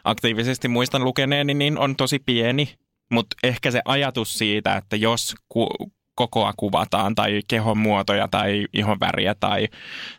aktiivisesti 0.05 0.69
muistan 0.69 1.05
lukeneeni, 1.05 1.55
niin 1.55 1.79
on 1.79 1.97
tosi 1.97 2.19
pieni. 2.19 2.75
Mutta 3.11 3.37
ehkä 3.43 3.71
se 3.71 3.83
ajatus 3.85 4.39
siitä, 4.39 4.77
että 4.77 4.97
jos 4.97 5.35
ku, 5.49 5.69
kokoa 6.15 6.53
kuvataan 6.57 7.15
tai 7.15 7.41
kehon 7.49 7.79
muotoja 7.79 8.29
tai 8.29 8.67
ihon 8.73 9.01
väriä 9.01 9.35
tai, 9.35 9.69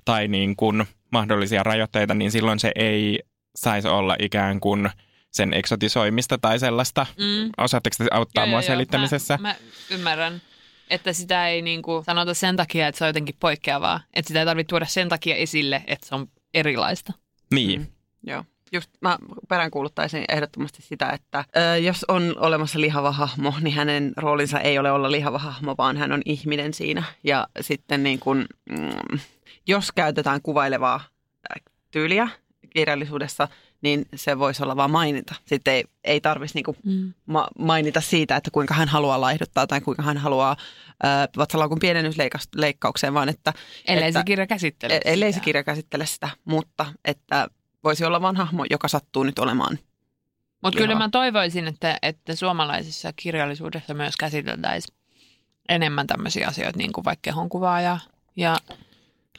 tai 0.05 0.27
niin 0.27 0.55
kuin 0.55 0.85
mahdollisia 1.11 1.63
rajoitteita, 1.63 2.13
niin 2.13 2.31
silloin 2.31 2.59
se 2.59 2.71
ei 2.75 3.19
saisi 3.55 3.87
olla 3.87 4.15
ikään 4.19 4.59
kuin 4.59 4.89
sen 5.31 5.53
eksotisoimista 5.53 6.37
tai 6.37 6.59
sellaista. 6.59 7.05
Mm. 7.17 7.49
Osaatteko 7.57 7.95
te 7.97 8.07
auttaa 8.11 8.43
Joo, 8.43 8.49
mua 8.49 8.59
joo, 8.59 8.67
selittämisessä? 8.67 9.37
Mä, 9.41 9.47
mä 9.47 9.55
ymmärrän, 9.89 10.41
että 10.89 11.13
sitä 11.13 11.47
ei 11.47 11.61
niinku 11.61 12.03
sanota 12.05 12.33
sen 12.33 12.55
takia, 12.55 12.87
että 12.87 12.99
se 12.99 13.03
on 13.03 13.09
jotenkin 13.09 13.35
poikkeavaa. 13.39 13.99
Että 14.13 14.27
sitä 14.27 14.39
ei 14.39 14.45
tarvitse 14.45 14.69
tuoda 14.69 14.85
sen 14.85 15.09
takia 15.09 15.35
esille, 15.35 15.83
että 15.87 16.07
se 16.07 16.15
on 16.15 16.27
erilaista. 16.53 17.13
Niin. 17.53 17.79
Mm. 17.79 17.87
Joo. 18.23 18.43
Just 18.73 18.89
mä 19.01 19.17
peräänkuuluttaisin 19.49 20.25
ehdottomasti 20.29 20.81
sitä, 20.81 21.09
että 21.09 21.45
ö, 21.73 21.77
jos 21.77 22.05
on 22.07 22.35
olemassa 22.39 22.81
lihava 22.81 23.11
hahmo, 23.11 23.53
niin 23.61 23.75
hänen 23.75 24.13
roolinsa 24.17 24.59
ei 24.59 24.79
ole 24.79 24.91
olla 24.91 25.11
lihava 25.11 25.37
hahmo, 25.39 25.75
vaan 25.77 25.97
hän 25.97 26.11
on 26.11 26.21
ihminen 26.25 26.73
siinä. 26.73 27.03
Ja 27.23 27.47
sitten 27.61 28.03
niin 28.03 28.19
kun, 28.19 28.45
mm, 28.69 29.19
jos 29.67 29.91
käytetään 29.91 30.41
kuvailevaa 30.41 30.99
tyyliä 31.91 32.27
kirjallisuudessa, 32.69 33.47
niin 33.81 34.05
se 34.15 34.39
voisi 34.39 34.63
olla 34.63 34.75
vain 34.75 34.91
maininta. 34.91 35.35
Sitten 35.45 35.73
ei, 35.73 35.83
ei 36.03 36.21
tarvitsisi 36.21 36.57
niinku 36.57 36.75
Mm. 36.83 37.13
ma- 37.25 37.47
mainita 37.59 38.01
siitä, 38.01 38.35
että 38.35 38.51
kuinka 38.51 38.73
hän 38.73 38.87
haluaa 38.87 39.21
laihduttaa 39.21 39.67
tai 39.67 39.81
kuinka 39.81 40.03
hän 40.03 40.17
haluaa 40.17 40.51
äh, 41.05 41.27
vatsalaukun 41.37 41.79
pienennysleikkaukseen, 41.79 43.13
vaan 43.13 43.29
että 43.29 43.53
Ellei 43.87 44.07
että- 44.07 44.19
se 44.19 44.23
kirja 44.25 44.47
käsittele 44.47 44.93
E- 44.95 45.01
ellei 45.13 45.31
se 45.31 45.33
sitä. 45.35 45.43
kirja 45.45 45.63
käsittele 45.63 46.05
sitä, 46.05 46.29
mutta 46.45 46.85
että 47.05 47.47
voisi 47.83 48.05
olla 48.05 48.21
vain 48.21 48.35
hahmo, 48.35 48.65
joka 48.69 48.87
sattuu 48.87 49.23
nyt 49.23 49.39
olemaan. 49.39 49.79
Mutta 50.63 50.77
kyllä 50.77 50.95
mä 50.95 51.09
toivoisin, 51.09 51.67
että, 51.67 51.97
että 52.01 52.35
suomalaisessa 52.35 53.13
kirjallisuudessa 53.15 53.93
myös 53.93 54.17
käsiteltäisiin 54.17 54.97
enemmän 55.69 56.07
tämmöisiä 56.07 56.47
asioita, 56.47 56.77
niin 56.77 56.93
kuin 56.93 57.05
vaikka 57.05 57.21
kehonkuvaa 57.21 57.81
ja, 57.81 57.99
ja, 58.35 58.57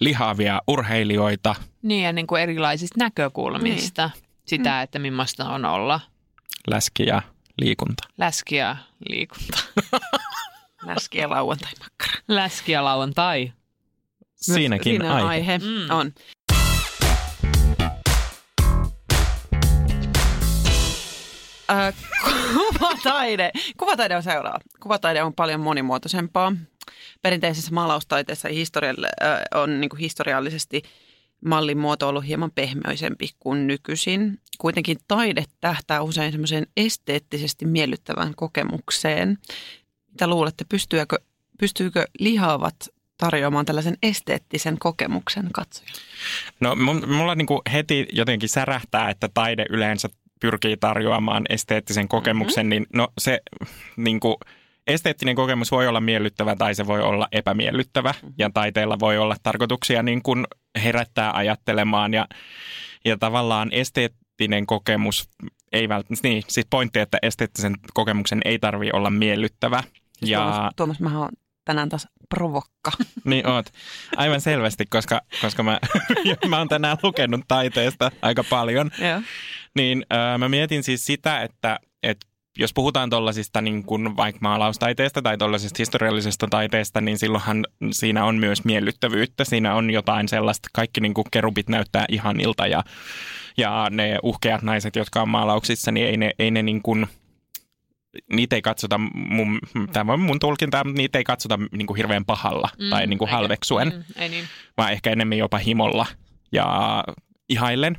Lihavia 0.01 0.63
urheilijoita. 0.69 1.55
niin, 1.83 2.05
ja 2.05 2.13
niin 2.13 2.27
kuin 2.27 2.43
erilaisista 2.43 2.99
näkökulmista 2.99 4.11
niin. 4.15 4.25
sitä, 4.47 4.83
että 4.83 4.99
millaista 4.99 5.49
on 5.49 5.65
olla 5.65 6.01
läski 6.67 7.07
ja 7.07 7.23
liikunta. 7.59 8.09
läski 8.19 8.57
ja 8.57 8.77
liikunta. 9.09 9.59
Läski 10.87 11.19
ja 11.19 11.31
lauantai 11.31 11.73
makkara. 11.81 12.23
Läski 12.29 12.73
ja 12.73 12.85
lauantai. 12.85 13.53
Siinäkin 14.37 14.93
Siinä 14.93 15.15
on 15.15 15.21
aihe. 15.21 15.53
aihe. 15.53 15.59
Mm. 15.59 15.91
On. 15.91 16.13
Äh, 21.71 21.95
kuvataide. 22.79 23.51
Kuvataide 23.77 24.17
on 24.17 24.23
seuraava. 24.23 24.59
Kuvataide 24.81 25.23
on 25.23 25.35
paljon 25.35 25.61
monimuotoisempaa. 25.61 26.53
Perinteisessä 27.23 27.71
maalaustaiteessa 27.75 28.49
äh, 28.49 29.41
on 29.55 29.81
niin 29.81 29.89
kuin 29.89 30.01
historiallisesti 30.01 30.83
mallin 31.45 31.79
muoto 31.79 32.09
ollut 32.09 32.27
hieman 32.27 32.51
pehmeäisempi 32.51 33.29
kuin 33.41 33.67
nykyisin. 33.67 34.41
Kuitenkin 34.59 34.99
taide 35.09 35.45
tähtää 35.61 36.03
usein 36.03 36.33
semmoiseen 36.33 36.67
esteettisesti 36.77 37.65
miellyttävään 37.65 38.35
kokemukseen. 38.35 39.39
Mitä 40.13 40.27
luulette, 40.27 40.65
pystyykö, 40.69 41.17
pystyykö 41.59 42.05
lihavat 42.19 42.89
tarjoamaan 43.17 43.67
tällaisen 43.67 43.97
esteettisen 44.03 44.79
kokemuksen 44.79 45.49
katsojalle? 45.53 46.01
No 46.61 46.77
mulla 47.07 47.35
niinku 47.35 47.63
heti 47.73 48.09
jotenkin 48.13 48.49
särähtää, 48.49 49.11
että 49.11 49.29
taide 49.35 49.67
yleensä 49.71 50.09
pyrkii 50.43 50.77
tarjoamaan 50.77 51.45
esteettisen 51.49 52.09
kokemuksen, 52.09 52.67
mm-hmm. 52.67 52.71
niin 52.71 52.87
no 52.95 53.09
se 53.19 53.41
niinku, 53.97 54.39
esteettinen 54.87 55.37
kokemus 55.37 55.71
voi 55.71 55.89
olla 55.89 56.01
miellyttävä 56.01 56.57
tai 56.57 56.75
se 56.75 56.87
voi 56.87 57.03
olla 57.03 57.29
epämiellyttävä. 57.33 58.11
Mm-hmm. 58.13 58.35
Ja 58.39 58.51
taiteella 58.55 59.01
voi 59.01 59.19
olla 59.19 59.37
tarkoituksia 59.43 60.03
niin 60.03 60.23
kuin 60.23 60.47
herättää 60.83 61.33
ajattelemaan 61.33 62.15
ja, 62.15 62.27
ja 63.05 63.19
tavallaan 63.19 63.69
esteettinen 63.73 64.67
kokemus 64.67 65.29
ei 65.73 65.89
välttämättä, 65.89 66.29
niin 66.29 66.43
siis 66.49 66.67
pointti, 66.71 66.99
että 66.99 67.19
esteettisen 67.23 67.75
kokemuksen 67.95 68.41
ei 68.45 68.59
tarvi 68.59 68.91
olla 68.93 69.11
miellyttävä. 69.11 69.83
Ja, 70.23 70.39
Tuomas, 70.41 70.73
Tuomas, 70.77 71.01
mä 71.01 71.19
oon 71.19 71.29
tänään 71.65 71.89
taas 71.89 72.09
provokka. 72.29 72.91
niin 73.25 73.47
oot. 73.47 73.67
Aivan 74.17 74.41
selvästi, 74.41 74.87
koska, 74.87 75.21
koska 75.41 75.63
mä, 75.63 75.81
mä 76.49 76.59
oon 76.59 76.69
tänään 76.69 76.97
lukenut 77.03 77.41
taiteesta 77.49 78.11
aika 78.23 78.45
paljon. 78.45 78.91
Joo. 78.99 79.23
Niin 79.77 80.07
äh, 80.13 80.39
mä 80.39 80.49
mietin 80.49 80.83
siis 80.83 81.07
sitä, 81.07 81.43
että, 81.43 81.81
että 82.03 82.27
jos 82.59 82.73
puhutaan 82.75 83.11
tuollaisista 83.11 83.61
niin 83.61 83.85
kuin 83.85 84.17
vaikka 84.17 84.39
maalaustaiteesta 84.43 85.23
tai 85.23 85.39
tuollaisesta 85.39 85.77
historiallisesta 85.79 86.47
taiteesta, 86.51 87.01
niin 87.01 87.19
silloinhan 87.19 87.67
siinä 87.91 88.25
on 88.25 88.37
myös 88.37 88.65
miellyttävyyttä. 88.65 89.45
Siinä 89.45 89.75
on 89.75 89.91
jotain 89.91 90.29
sellaista, 90.29 90.69
kaikki 90.73 91.01
niin 91.01 91.15
kuin 91.15 91.25
kerubit 91.31 91.69
näyttää 91.69 92.05
ihanilta 92.09 92.67
ja, 92.67 92.85
ja 93.57 93.87
ne 93.91 94.19
uhkeat 94.23 94.63
naiset, 94.63 94.97
jotka 94.97 95.23
on 95.23 95.29
maalauksissa, 95.29 95.93
niin 95.93 96.07
ei 96.07 96.17
ne, 96.17 96.31
ei 96.39 96.51
ne 96.51 96.63
niin 96.63 96.83
kuin, 96.83 97.07
niitä 98.33 98.57
ei 98.57 98.63
katsota, 98.63 98.99
mun, 99.15 99.59
tämä 99.93 100.13
on 100.13 100.21
mun 100.21 100.39
tulkinta, 100.39 100.85
mutta 100.85 100.99
niitä 100.99 101.19
ei 101.19 101.25
katsota 101.25 101.59
niin 101.73 101.87
kuin 101.87 101.97
hirveän 101.97 102.25
pahalla 102.25 102.69
mm, 102.79 102.91
tai 102.91 103.07
niin 103.07 103.19
kuin 103.19 103.29
eikä- 103.29 103.37
halveksuen 103.37 103.89
Mm, 103.89 104.23
ei 104.23 104.29
niin. 104.29 104.45
vaan 104.77 104.93
ehkä 104.93 105.11
enemmän 105.11 105.39
jopa 105.39 105.59
himolla 105.59 106.07
ja 106.53 107.05
ihaillen. 107.49 107.97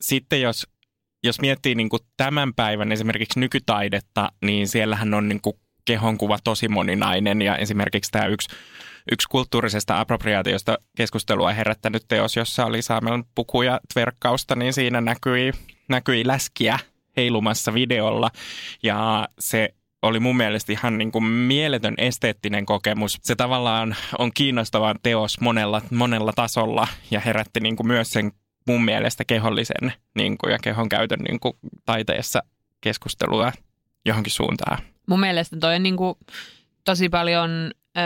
Sitten 0.00 0.40
jos, 0.40 0.66
jos 1.24 1.40
miettii 1.40 1.74
niin 1.74 1.88
kuin 1.88 2.00
tämän 2.16 2.54
päivän 2.54 2.92
esimerkiksi 2.92 3.40
nykytaidetta, 3.40 4.32
niin 4.44 4.68
siellähän 4.68 5.14
on 5.14 5.28
niin 5.28 5.40
kuin 5.40 5.56
kehonkuva 5.84 6.38
tosi 6.44 6.68
moninainen 6.68 7.42
ja 7.42 7.56
esimerkiksi 7.56 8.10
tämä 8.10 8.26
yksi, 8.26 8.48
yksi 9.12 9.28
kulttuurisesta 9.28 10.00
appropriaatiosta 10.00 10.78
keskustelua 10.96 11.52
herättänyt 11.52 12.04
teos, 12.08 12.36
jossa 12.36 12.64
oli 12.66 12.82
saamen 12.82 13.24
puku 13.34 13.62
ja 13.62 13.80
tverkkausta, 13.92 14.56
niin 14.56 14.72
siinä 14.72 15.00
näkyi, 15.00 15.52
näkyi 15.88 16.26
läskiä 16.26 16.78
heilumassa 17.16 17.74
videolla 17.74 18.30
ja 18.82 19.28
se 19.38 19.74
oli 20.02 20.20
mun 20.20 20.36
mielestä 20.36 20.72
ihan 20.72 20.98
niin 20.98 21.12
kuin 21.12 21.24
mieletön 21.24 21.94
esteettinen 21.98 22.66
kokemus. 22.66 23.18
Se 23.22 23.36
tavallaan 23.36 23.96
on 24.18 24.30
kiinnostava 24.34 24.94
teos 25.02 25.40
monella, 25.40 25.82
monella 25.90 26.32
tasolla 26.36 26.88
ja 27.10 27.20
herätti 27.20 27.60
niin 27.60 27.76
kuin 27.76 27.86
myös 27.86 28.10
sen 28.10 28.32
mun 28.66 28.84
mielestä 28.84 29.24
kehollisen 29.24 29.92
niin 30.14 30.38
kuin, 30.38 30.52
ja 30.52 30.58
kehon 30.58 30.88
käytön 30.88 31.18
niin 31.18 31.40
kuin 31.40 31.54
taiteessa 31.84 32.42
keskustelua 32.80 33.52
johonkin 34.04 34.32
suuntaan. 34.32 34.78
Mun 35.06 35.20
mielestä 35.20 35.56
toi 35.56 35.76
on 35.76 35.82
niinku 35.82 36.18
tosi 36.84 37.08
paljon 37.08 37.50
ö, 37.96 38.00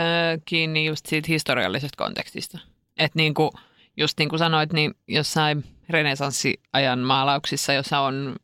kiinni 0.45 0.85
just 0.85 1.05
siitä 1.05 1.25
historiallisesta 1.27 2.03
kontekstista. 2.03 2.59
Että 2.97 3.19
niinku, 3.19 3.51
just 3.97 4.19
niin 4.19 4.29
kuin 4.29 4.39
sanoit, 4.39 4.73
niin 4.73 4.93
jossain 5.07 5.63
renesanssiajan 5.89 6.99
maalauksissa, 6.99 7.73
jossa 7.73 7.99
on, 7.99 8.35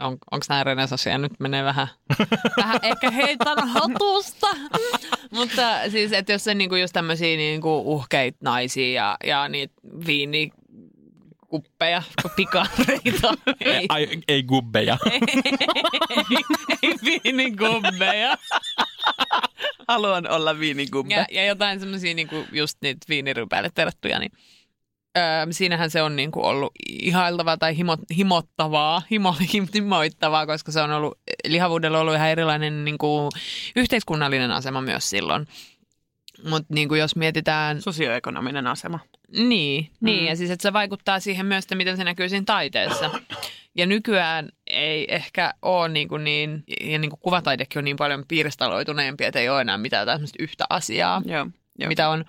on 0.00 0.12
onko 0.30 0.46
nämä 0.48 0.64
renesanssia 0.64 1.18
nyt 1.18 1.40
menee 1.40 1.64
vähän, 1.64 1.88
vähän 2.62 2.80
ehkä 2.82 3.10
heitän 3.10 3.68
hatusta. 3.68 4.46
Mutta 5.30 5.90
siis, 5.90 6.12
että 6.12 6.32
jos 6.32 6.44
se 6.44 6.54
niinku 6.54 6.76
just 6.76 6.92
tämmöisiä 6.92 7.36
niinku 7.36 7.82
uhkeita 7.94 8.38
naisia 8.40 8.92
ja, 8.92 9.16
ja 9.24 9.48
niitä 9.48 9.74
viini 10.06 10.50
kuppeja, 11.48 12.02
pikareita. 12.36 13.34
Ei, 13.60 13.86
Ai, 13.88 14.08
ei 14.28 14.42
gubbeja. 14.42 14.98
ei 16.82 16.94
viinikubbeja. 17.04 18.38
Haluan 19.88 20.30
olla 20.30 20.58
viinigubbe. 20.58 21.14
Ja, 21.14 21.26
ja 21.30 21.44
jotain 21.44 21.80
semmoisia 21.80 22.14
niinku 22.14 22.44
just 22.52 22.78
niitä 22.82 23.06
viinirypäille 23.08 23.70
tervettuja, 23.74 24.18
niin 24.18 24.32
öö, 25.18 25.24
siinähän 25.50 25.90
se 25.90 26.02
on 26.02 26.16
niinku 26.16 26.44
ollut 26.46 26.72
ihailtavaa 26.88 27.56
tai 27.56 27.76
himo, 27.76 27.96
himottavaa, 28.16 29.02
himo, 29.10 29.34
himoittavaa, 29.74 30.46
koska 30.46 30.72
se 30.72 30.80
on 30.80 30.90
ollut 30.92 31.18
lihavuudella 31.48 31.98
on 31.98 32.02
ollut 32.02 32.14
ihan 32.14 32.28
erilainen 32.28 32.84
niin 32.84 32.98
kuin, 32.98 33.30
yhteiskunnallinen 33.76 34.50
asema 34.50 34.80
myös 34.80 35.10
silloin. 35.10 35.46
Mutta 36.48 36.74
niin 36.74 36.88
kuin 36.88 37.00
jos 37.00 37.16
mietitään 37.16 37.82
Sosioekonominen 37.82 38.66
asema. 38.66 38.98
niin, 39.32 39.90
niin 40.00 40.20
Mm. 40.20 40.26
ja 40.26 40.36
siis 40.36 40.50
että 40.50 40.62
se 40.62 40.72
vaikuttaa 40.72 41.20
siihen 41.20 41.46
myös, 41.46 41.64
että 41.64 41.74
miten 41.74 41.96
se 41.96 42.04
näkyy 42.04 42.28
siinä 42.28 42.44
taiteessa. 42.46 43.10
Ja 43.76 43.86
nykyään 43.86 44.48
ei 44.66 45.06
ehkä 45.14 45.54
ole 45.62 45.88
niin, 45.88 46.08
kuin 46.08 46.24
niin 46.24 46.64
ja 46.80 46.98
niin 46.98 47.10
kuin 47.10 47.20
kuvataidekin 47.20 47.78
on 47.78 47.84
niin 47.84 47.96
paljon 47.96 48.24
piiristaloituneempi, 48.28 49.24
että 49.24 49.38
ei 49.40 49.48
ole 49.48 49.60
enää 49.60 49.78
mitään 49.78 50.06
tämmöistä 50.06 50.36
yhtä 50.42 50.64
asiaa, 50.70 51.22
Joo. 51.24 51.46
Joo. 51.78 51.88
mitä 51.88 52.08
on. 52.08 52.24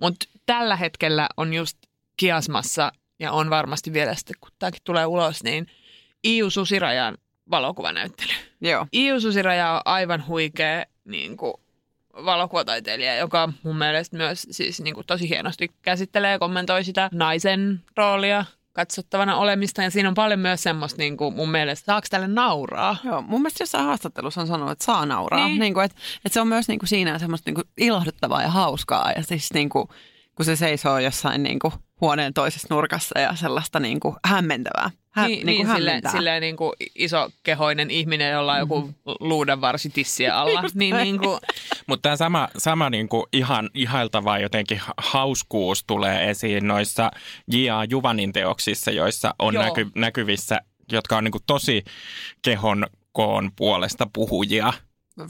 Mutta 0.00 0.26
tällä 0.46 0.76
hetkellä 0.76 1.28
on 1.36 1.54
just 1.54 1.78
kiasmassa 2.20 2.92
ja 3.18 3.32
on 3.32 3.50
varmasti 3.50 3.92
vielä 3.92 4.14
sitten, 4.14 4.36
kun 4.40 4.50
tämäkin 4.58 4.80
tulee 4.84 5.06
ulos, 5.06 5.42
niin 5.42 5.66
Iu 6.24 6.50
Susirajan 6.50 7.18
valokuvanäyttely. 7.50 8.32
Joo. 8.60 8.86
Iu 8.92 9.20
Susiraja 9.20 9.72
on 9.72 9.80
aivan 9.84 10.26
huikea 10.26 10.84
niin 11.04 11.36
kuin, 11.36 11.54
valokuvataiteilija, 12.24 13.16
joka 13.16 13.52
mun 13.62 13.76
mielestä 13.76 14.16
myös 14.16 14.46
siis, 14.50 14.80
niin 14.80 14.94
kuin, 14.94 15.06
tosi 15.06 15.28
hienosti 15.28 15.70
käsittelee 15.82 16.32
ja 16.32 16.38
kommentoi 16.38 16.84
sitä 16.84 17.10
naisen 17.12 17.80
roolia 17.96 18.44
katsottavana 18.72 19.36
olemista. 19.36 19.82
Ja 19.82 19.90
siinä 19.90 20.08
on 20.08 20.14
paljon 20.14 20.40
myös 20.40 20.62
semmoista, 20.62 20.98
niin 20.98 21.16
kuin, 21.16 21.34
mun 21.34 21.50
mielestä, 21.50 21.86
saako 21.86 22.06
tälle 22.10 22.28
nauraa? 22.28 22.96
Joo, 23.04 23.22
mun 23.22 23.40
mielestä 23.40 23.62
jossain 23.62 23.84
haastattelussa 23.84 24.40
on 24.40 24.46
sanonut, 24.46 24.72
että 24.72 24.84
saa 24.84 25.06
nauraa. 25.06 25.38
Niin. 25.38 25.60
Niin. 25.60 25.74
Niin 25.74 25.84
että, 25.84 25.98
että 26.16 26.34
se 26.34 26.40
on 26.40 26.48
myös 26.48 26.68
niin 26.68 26.78
kuin 26.78 26.88
siinä 26.88 27.18
semmoista 27.18 27.48
niin 27.50 27.54
kuin 27.54 27.68
ilahduttavaa 27.76 28.42
ja 28.42 28.50
hauskaa. 28.50 29.12
Ja 29.16 29.22
siis 29.22 29.52
niin 29.54 29.68
kuin, 29.68 29.88
kun 30.40 30.44
se 30.44 30.56
seisoo 30.56 30.98
jossain 30.98 31.42
niin 31.42 31.58
kuin 31.58 31.72
huoneen 32.00 32.34
toisessa 32.34 32.74
nurkassa 32.74 33.18
ja 33.20 33.36
sellaista 33.36 33.80
niin 33.80 34.00
kuin 34.00 34.16
hämmentävää. 34.24 34.90
Hä, 35.10 35.28
niin, 35.28 35.46
niin, 35.46 35.66
kuin 35.66 35.84
niin 35.84 36.02
silleen, 36.12 36.40
niin 36.40 36.56
kuin 36.56 36.72
isokehoinen 36.94 37.90
ihminen, 37.90 38.32
jolla 38.32 38.52
on 38.52 38.58
joku 38.58 38.90
luudenvarsi 39.20 39.90
tissien 39.90 40.34
alla. 40.34 40.62
niin, 40.74 40.96
niin 40.96 41.18
kuin, 41.18 41.40
Mutta 41.86 42.02
tämä 42.02 42.16
sama, 42.16 42.48
sama 42.58 42.90
niinku 42.90 43.26
ihan 43.32 43.70
ihailtava 43.74 44.38
jotenkin 44.38 44.78
ha- 44.78 44.94
hauskuus 44.98 45.84
tulee 45.86 46.30
esiin 46.30 46.68
noissa 46.68 47.10
J.A. 47.52 47.84
Juvanin 47.84 48.32
teoksissa, 48.32 48.90
joissa 48.90 49.34
on 49.38 49.54
Joo. 49.54 49.62
näky, 49.64 49.86
näkyvissä, 49.94 50.60
jotka 50.92 51.16
on 51.16 51.24
niinku 51.24 51.40
tosi 51.46 51.84
kehon 52.42 52.86
koon 53.12 53.50
puolesta 53.56 54.06
puhujia. 54.12 54.72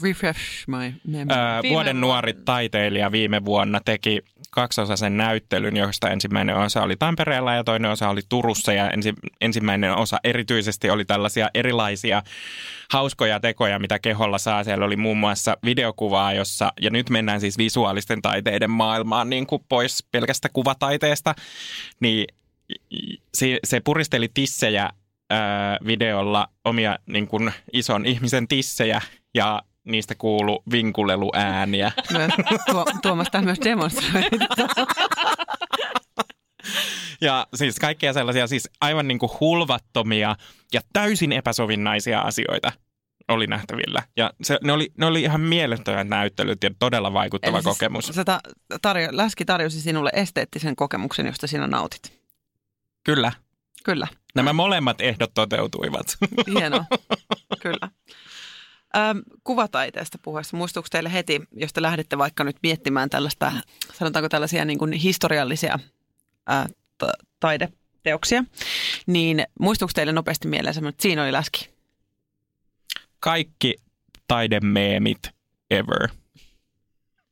Refresh 0.03 0.67
my 0.67 0.93
memory. 1.07 1.39
Öö, 1.39 1.69
vuoden 1.69 2.01
nuori 2.01 2.33
taiteilija 2.33 3.11
viime 3.11 3.45
vuonna 3.45 3.79
teki 3.85 4.21
kaksiosaisen 4.51 5.17
näyttelyn, 5.17 5.77
josta 5.77 6.09
ensimmäinen 6.09 6.55
osa 6.55 6.83
oli 6.83 6.95
Tampereella 6.95 7.53
ja 7.53 7.63
toinen 7.63 7.91
osa 7.91 8.09
oli 8.09 8.21
Turussa. 8.29 8.73
Ja 8.73 8.89
ensi, 8.89 9.13
ensimmäinen 9.41 9.95
osa 9.95 10.17
erityisesti 10.23 10.89
oli 10.89 11.05
tällaisia 11.05 11.49
erilaisia 11.53 12.23
hauskoja 12.91 13.39
tekoja, 13.39 13.79
mitä 13.79 13.99
keholla 13.99 14.37
saa. 14.37 14.63
Siellä 14.63 14.85
oli 14.85 14.95
muun 14.95 15.17
muassa 15.17 15.57
videokuvaa, 15.65 16.33
jossa, 16.33 16.73
ja 16.81 16.89
nyt 16.89 17.09
mennään 17.09 17.41
siis 17.41 17.57
visuaalisten 17.57 18.21
taiteiden 18.21 18.69
maailmaan 18.69 19.29
niin 19.29 19.47
kuin 19.47 19.63
pois 19.69 20.07
pelkästä 20.11 20.49
kuvataiteesta, 20.53 21.35
niin 21.99 22.27
se, 23.33 23.59
se 23.63 23.79
puristeli 23.79 24.29
tissejä 24.33 24.89
videolla 25.85 26.47
omia 26.65 26.99
niin 27.05 27.27
kuin 27.27 27.51
ison 27.73 28.05
ihmisen 28.05 28.47
tissejä 28.47 29.01
ja 29.33 29.61
niistä 29.83 30.15
kuulu 30.15 30.63
vinkuleluääniä. 30.71 31.91
Tuo, 32.71 32.85
Tuomas 33.01 33.27
tämä 33.31 33.45
myös 33.45 33.59
demonstroi. 33.63 34.23
Ja 37.21 37.47
siis 37.55 37.79
kaikkea 37.79 38.13
sellaisia 38.13 38.47
siis 38.47 38.69
aivan 38.81 39.07
niin 39.07 39.19
kuin 39.19 39.31
hulvattomia 39.39 40.35
ja 40.73 40.81
täysin 40.93 41.31
epäsovinnaisia 41.31 42.21
asioita 42.21 42.71
oli 43.27 43.47
nähtävillä. 43.47 44.03
Ja 44.17 44.33
se, 44.43 44.57
ne, 44.63 44.71
oli, 44.71 44.91
ne 44.97 45.05
oli 45.05 45.21
ihan 45.21 45.41
mielettömät 45.41 46.07
näyttelyt 46.07 46.63
ja 46.63 46.69
todella 46.79 47.13
vaikuttava 47.13 47.57
Eli 47.57 47.63
kokemus. 47.63 48.05
Se 48.05 48.23
ta, 48.23 48.39
tarjo, 48.81 49.07
läski 49.11 49.45
tarjosi 49.45 49.81
sinulle 49.81 50.09
esteettisen 50.13 50.75
kokemuksen, 50.75 51.25
josta 51.25 51.47
sinä 51.47 51.67
nautit. 51.67 52.21
Kyllä. 53.03 53.31
Kyllä, 53.83 54.07
Nämä 54.35 54.53
molemmat 54.53 55.01
ehdot 55.01 55.33
toteutuivat. 55.33 56.17
hienoa. 56.47 56.85
Kyllä. 57.61 57.89
Ähm, 58.97 59.17
kuvataiteesta 59.43 60.17
puheessa, 60.21 60.57
muistuuko 60.57 60.87
teille 60.91 61.13
heti, 61.13 61.41
jos 61.51 61.73
te 61.73 61.81
lähdette 61.81 62.17
vaikka 62.17 62.43
nyt 62.43 62.57
miettimään 62.63 63.09
tällaista, 63.09 63.51
sanotaanko 63.93 64.29
tällaisia 64.29 64.65
niin 64.65 64.79
kuin 64.79 64.93
historiallisia 64.93 65.79
ää, 66.47 66.69
ta- 66.97 67.13
taideteoksia, 67.39 68.43
niin 69.07 69.43
muistuuko 69.59 69.91
teille 69.95 70.13
nopeasti 70.13 70.47
mieleen 70.47 70.73
semmoinen, 70.73 70.93
että 70.93 71.01
siinä 71.01 71.23
oli 71.23 71.31
läski? 71.31 71.69
Kaikki 73.19 73.75
taidemeemit 74.27 75.19
ever. 75.71 76.07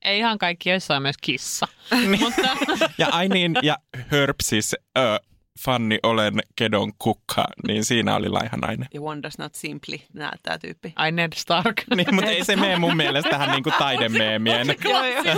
ei 0.02 0.20
ihan 0.20 0.38
kaikki, 0.38 0.70
joissa 0.70 0.96
on 0.96 1.02
myös 1.02 1.18
kissa. 1.22 1.68
Mutta 2.20 2.58
Ja 2.98 3.08
ai 3.12 3.28
niin, 3.30 3.56
ja 3.62 3.78
Hörpsis, 4.08 4.74
ö, 4.98 5.20
Fanni 5.66 6.00
olen 6.04 6.34
kedon 6.56 6.92
kukka, 7.00 7.46
niin 7.68 7.84
siinä 7.86 8.16
oli 8.16 8.30
laihanainen. 8.30 8.88
Ja 8.94 9.02
one 9.02 9.22
does 9.24 9.38
not 9.38 9.56
simply, 9.56 9.98
nää, 10.14 10.34
tämä 10.44 10.58
tyyppi. 10.58 10.94
ai 10.96 11.12
Ned 11.12 11.34
Stark. 11.36 11.84
Niin, 11.96 12.16
mutta 12.16 12.32
ei 12.32 12.46
se 12.46 12.56
mene 12.56 12.76
mun 12.80 12.98
mielestä 12.98 13.30
tähän 13.30 13.52
niinku 13.52 13.72
taidemeemien. 13.80 14.68
Joo, 14.84 15.04
joo. 15.06 15.36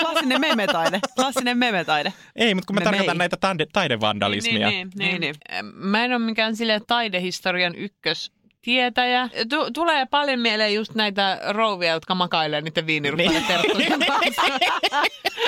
Klassinen 0.00 0.40
memetaide. 0.40 1.00
Klassinen 1.14 1.58
memetaide. 1.58 2.12
Ei, 2.36 2.54
mutta 2.54 2.66
kun 2.66 2.74
mä 2.74 2.80
Me 2.80 2.84
tarkoitan 2.84 3.16
mei. 3.16 3.18
näitä 3.18 3.36
taide, 3.36 3.66
taidevandalismia. 3.72 4.68
Niin, 4.68 4.90
niin, 4.94 5.20
niin. 5.20 5.34
Niin, 5.50 5.66
Mä 5.74 6.04
en 6.04 6.10
ole 6.12 6.18
mikään 6.18 6.56
sille 6.56 6.80
taidehistorian 6.86 7.74
ykkös 7.74 8.32
tietäjä. 8.62 9.28
Tu- 9.48 9.70
tulee 9.70 10.06
paljon 10.06 10.40
mieleen 10.40 10.74
just 10.74 10.94
näitä 10.94 11.40
rouvia, 11.48 11.92
jotka 11.92 12.14
makailee 12.14 12.60
niiden 12.60 12.86
viiniruppaiden 12.86 13.44
Niin. 13.78 13.92
kanssa. 14.06 14.42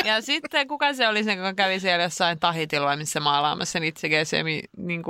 ja 0.05 0.21
sitten 0.21 0.69
kuka 0.69 0.93
se 0.95 1.09
oli 1.09 1.25
se, 1.25 1.35
joka 1.35 1.55
kävi 1.55 1.81
siellä 1.81 2.03
jossain 2.03 2.39
tahitilla, 2.41 2.97
missä 2.97 3.21
maalaamassa 3.21 3.81
niitä 3.81 4.01
semi 4.25 4.63
niin 4.77 5.03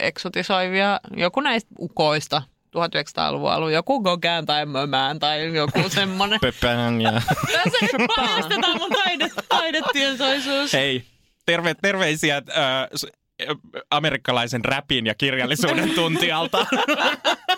eksotisoivia, 0.00 1.00
joku 1.16 1.40
näistä 1.40 1.70
ukoista. 1.80 2.42
1900-luvun 2.76 3.52
alun, 3.52 3.72
joku 3.72 4.00
Gauguin 4.02 4.46
tai 4.46 4.66
Mömään 4.66 5.18
tai 5.18 5.54
joku 5.54 5.88
semmoinen. 5.88 6.40
Pöpään 6.40 7.00
ja... 7.00 7.12
Tässä 7.52 7.96
paljastetaan 8.16 8.78
mun 8.78 8.90
taide, 8.90 9.28
taidetietoisuus. 9.48 10.72
Hei, 10.72 11.02
terve, 11.46 11.74
terveisiä 11.82 12.36
äh, 12.36 12.42
äh, 12.82 13.56
amerikkalaisen 13.90 14.64
räpin 14.64 15.06
ja 15.06 15.14
kirjallisuuden 15.14 15.90
tuntijalta. 16.00 16.66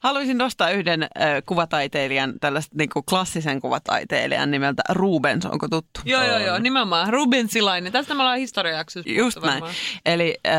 Haluaisin 0.00 0.38
nostaa 0.38 0.70
yhden 0.70 1.02
äh, 1.02 1.08
kuvataiteilijan, 1.46 2.34
tällaista 2.40 2.76
niin 2.78 2.88
kuin 2.90 3.04
klassisen 3.04 3.60
kuvataiteilijan 3.60 4.50
nimeltä 4.50 4.82
Rubens, 4.88 5.46
onko 5.46 5.68
tuttu? 5.68 6.00
Joo, 6.04 6.22
joo, 6.26 6.38
joo, 6.38 6.58
nimenomaan. 6.58 7.08
Rubensilainen. 7.12 7.92
Tästä 7.92 8.14
me 8.14 8.22
ollaan 8.22 8.38
historiajaksossa 8.38 9.10
Just 9.10 9.36
näin. 9.36 9.52
varmaan. 9.52 9.74
Eli 10.06 10.36
äh, 10.46 10.54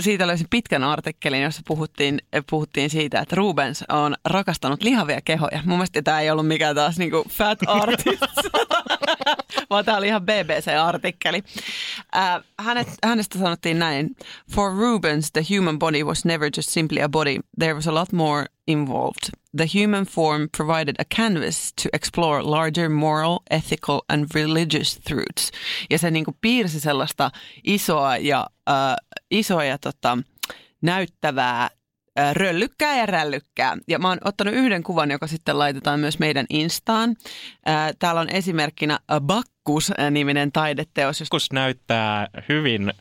siitä 0.00 0.26
löysin 0.26 0.46
pitkän 0.50 0.84
artikkelin, 0.84 1.42
jossa 1.42 1.62
puhuttiin, 1.66 2.18
puhuttiin 2.50 2.90
siitä, 2.90 3.20
että 3.20 3.36
Rubens 3.36 3.84
on 3.88 4.16
rakastanut 4.24 4.82
lihavia 4.82 5.20
kehoja. 5.24 5.60
Mun 5.64 5.78
mielestä 5.78 6.02
tämä 6.02 6.20
ei 6.20 6.30
ollut 6.30 6.46
mikään 6.48 6.74
taas 6.76 6.98
niinku 6.98 7.24
fat 7.28 7.58
artist, 7.66 8.22
vaan 9.70 9.84
tämä 9.84 9.98
oli 9.98 10.06
ihan 10.06 10.22
BBC-artikkeli. 10.22 11.42
Äh, 12.16 12.42
hänet, 12.58 12.88
hänestä 13.04 13.38
sanottiin 13.38 13.78
näin. 13.78 14.16
For 14.54 14.72
Rubens, 14.76 15.32
the 15.32 15.42
human 15.56 15.78
body 15.78 16.04
was 16.04 16.24
never 16.24 16.50
just 16.56 16.68
simply 16.68 17.02
a 17.02 17.08
body. 17.08 17.36
There 17.58 17.74
was 17.74 17.88
a 17.88 17.94
lot 17.94 18.12
more 18.12 18.46
involved. 18.66 19.30
The 19.56 19.66
human 19.66 20.04
form 20.04 20.48
provided 20.56 20.96
a 20.98 21.04
canvas 21.04 21.72
to 21.82 21.88
explore 21.92 22.42
larger 22.42 22.88
moral, 22.88 23.38
ethical 23.50 24.00
and 24.08 24.26
religious 24.34 25.00
truths. 25.08 25.50
Ja 25.90 25.98
se 25.98 26.10
niinku 26.10 26.36
piirsi 26.40 26.80
sellaista 26.80 27.30
isoa 27.64 28.16
ja, 28.16 28.46
äh, 28.68 28.96
isoa 29.30 29.64
ja 29.64 29.78
tota, 29.78 30.18
näyttävää 30.82 31.70
äh, 32.18 32.34
röllykkää 32.34 32.96
ja 32.96 33.06
rällykkää. 33.06 33.76
Ja 33.88 33.98
mä 33.98 34.08
oon 34.08 34.18
ottanut 34.24 34.54
yhden 34.54 34.82
kuvan, 34.82 35.10
joka 35.10 35.26
sitten 35.26 35.58
laitetaan 35.58 36.00
myös 36.00 36.18
meidän 36.18 36.46
Instaan. 36.50 37.16
Äh, 37.68 37.90
täällä 37.98 38.20
on 38.20 38.30
esimerkkinä 38.30 38.98
Bakkus-niminen 39.20 40.52
taideteos. 40.52 41.20
Jos... 41.20 41.28
Kus 41.28 41.52
näyttää 41.52 42.28
hyvin... 42.48 42.92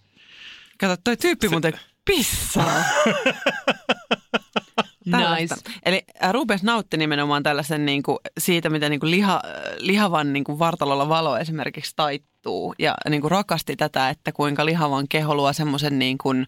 Kato, 0.80 0.95
toi 1.04 1.17
tyyppi 1.17 1.50
muuten 1.50 1.74
pissaa. 2.06 2.84
Tällaista. 5.12 5.56
Nice. 5.56 5.80
Eli 5.86 6.04
äh, 6.24 6.34
Rubens 6.34 6.63
nautti 6.63 6.98
nimenomaan 6.98 7.43
tällaisen 7.43 7.86
niin 7.86 8.04
kuin, 8.04 8.17
siitä, 8.38 8.69
miten 8.69 8.91
niin 8.91 9.00
kuin 9.00 9.12
liha, 9.12 9.41
äh, 9.45 9.52
lihavan 9.78 10.34
niin 10.34 10.43
kuin 10.43 10.60
vartalolla 10.60 11.10
valo 11.10 11.38
esimerkiksi 11.38 11.93
taittuu. 11.95 12.76
Ja 12.80 12.95
niin 13.10 13.22
kuin 13.22 13.32
rakasti 13.32 13.76
tätä, 13.76 14.10
että 14.10 14.32
kuinka 14.32 14.66
lihavan 14.66 15.07
keho 15.10 15.36
luo 15.36 15.53
semmoisen 15.53 15.99
niin 15.99 16.18
kuin 16.18 16.47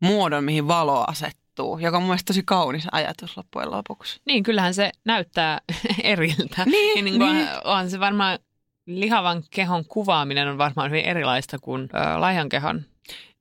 muodon, 0.00 0.44
mihin 0.44 0.68
valo 0.68 1.04
asettuu. 1.06 1.78
Joka 1.78 1.96
on 1.96 2.02
mun 2.02 2.16
tosi 2.26 2.42
kaunis 2.42 2.86
ajatus 2.92 3.36
loppujen 3.36 3.70
lopuksi. 3.70 4.20
Niin, 4.26 4.42
kyllähän 4.42 4.74
se 4.74 4.90
näyttää 5.04 5.60
eriltä. 6.02 6.64
Niin, 6.64 6.98
ja 6.98 7.02
niin 7.02 7.18
kuin, 7.18 7.36
niin. 7.36 7.48
On 7.64 7.90
se 7.90 8.00
varmaan, 8.00 8.38
lihavan 8.86 9.42
kehon 9.50 9.84
kuvaaminen 9.84 10.48
on 10.48 10.58
varmaan 10.58 10.90
hyvin 10.90 11.04
erilaista 11.04 11.58
kuin 11.58 11.82
ö, 11.82 12.20
laihan 12.20 12.48
kehon. 12.48 12.84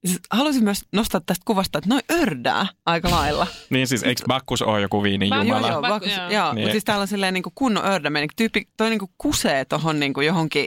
Siis 0.05 0.19
Haluaisin 0.31 0.63
myös 0.63 0.81
nostaa 0.93 1.21
tästä 1.25 1.43
kuvasta, 1.45 1.77
että 1.77 1.89
noi 1.89 2.01
ördää 2.11 2.67
aika 2.85 3.09
lailla. 3.11 3.47
Niin 3.69 3.87
siis 3.87 4.03
eikö 4.03 4.23
Bakkus 4.27 4.61
ole 4.61 4.81
joku 4.81 5.03
viinin 5.03 5.29
Bakkus, 5.29 5.47
jumala? 5.47 5.67
Joo, 5.67 5.71
joo, 5.75 5.81
Bakku- 5.81 5.89
vakus, 5.93 6.17
joo. 6.17 6.29
joo. 6.29 6.53
Niin. 6.53 6.61
mutta 6.63 6.71
siis 6.71 6.85
täällä 6.85 7.01
on 7.01 7.07
silleen 7.07 7.33
niin 7.33 7.43
kunnon 7.55 7.85
ördämeni. 7.85 8.27
Tyyppi, 8.35 8.67
toi 8.77 8.89
niin 8.89 8.99
kusee 9.17 9.65
tuohon 9.65 9.99
niin 9.99 10.13
johonkin 10.25 10.65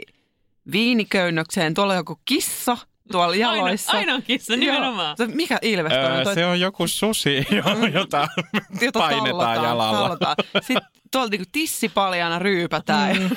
viiniköynnökseen. 0.71 1.73
Tuolla 1.73 1.93
on 1.93 1.97
joku 1.97 2.19
kissa 2.25 2.77
tuolla 3.11 3.35
jaloissa. 3.35 3.91
Aina, 3.91 3.99
aina 4.01 4.15
on 4.15 4.23
kissa, 4.23 4.55
nimenomaan. 4.55 5.15
Joo. 5.19 5.27
Se, 5.29 5.35
mikä 5.35 5.57
ilves? 5.61 5.93
Öö, 5.93 6.23
Toi- 6.23 6.35
se 6.35 6.45
on 6.45 6.59
joku 6.59 6.87
susi, 6.87 7.35
jo- 7.51 7.87
jota 7.99 8.27
jota 8.81 8.99
painetaan 8.99 9.27
tallataan, 9.29 9.55
jalalla. 9.63 9.97
tallataan. 9.97 10.35
Sitten 10.61 10.81
tuolla 11.11 11.29
niinku 11.29 11.49
tissi 11.51 11.89
paljana 11.89 12.39
ryypätään. 12.39 13.17
Mm. 13.19 13.29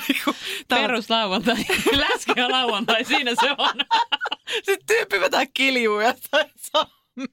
Peruslauantai, 0.69 1.57
läski 1.93 2.33
ja 2.37 2.51
lauantai, 2.51 3.05
siinä 3.05 3.31
se 3.41 3.51
on. 3.59 3.75
Sitten 4.67 4.87
tyyppi 4.87 5.21
vetää 5.21 5.45
kiljuu 5.55 6.01
jostain 6.01 6.47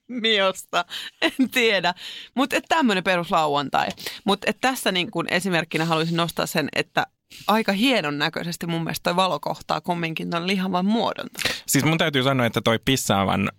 miosta. 0.07 0.85
En 1.21 1.49
tiedä. 1.51 1.93
Mutta 2.35 2.55
tämmöinen 2.69 3.03
peruslauantai. 3.03 3.87
Mutta 4.25 4.51
tässä 4.61 4.91
niin 4.91 5.11
kun 5.11 5.25
esimerkkinä 5.29 5.85
haluaisin 5.85 6.17
nostaa 6.17 6.45
sen, 6.45 6.69
että 6.75 7.07
aika 7.47 7.71
hienon 7.71 8.17
näköisesti 8.17 8.67
mun 8.67 8.83
mielestä 8.83 9.03
toi 9.03 9.15
valo 9.15 9.39
kohtaa 9.39 9.81
kumminkin 9.81 10.29
ton 10.29 10.47
lihavan 10.47 10.85
muodon. 10.85 11.27
Siis 11.67 11.85
mun 11.85 11.97
täytyy 11.97 12.23
sanoa, 12.23 12.45
että 12.45 12.61
toi 12.61 12.79
pissaavan 12.85 13.49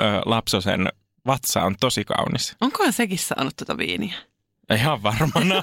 ö, 0.00 0.02
lapsosen 0.24 0.88
vatsa 1.26 1.62
on 1.62 1.74
tosi 1.80 2.04
kaunis. 2.04 2.56
Onkohan 2.60 2.92
sekin 2.92 3.18
saanut 3.18 3.56
tuota 3.56 3.78
viiniä? 3.78 4.14
Ihan 4.74 5.02
varmana. 5.02 5.62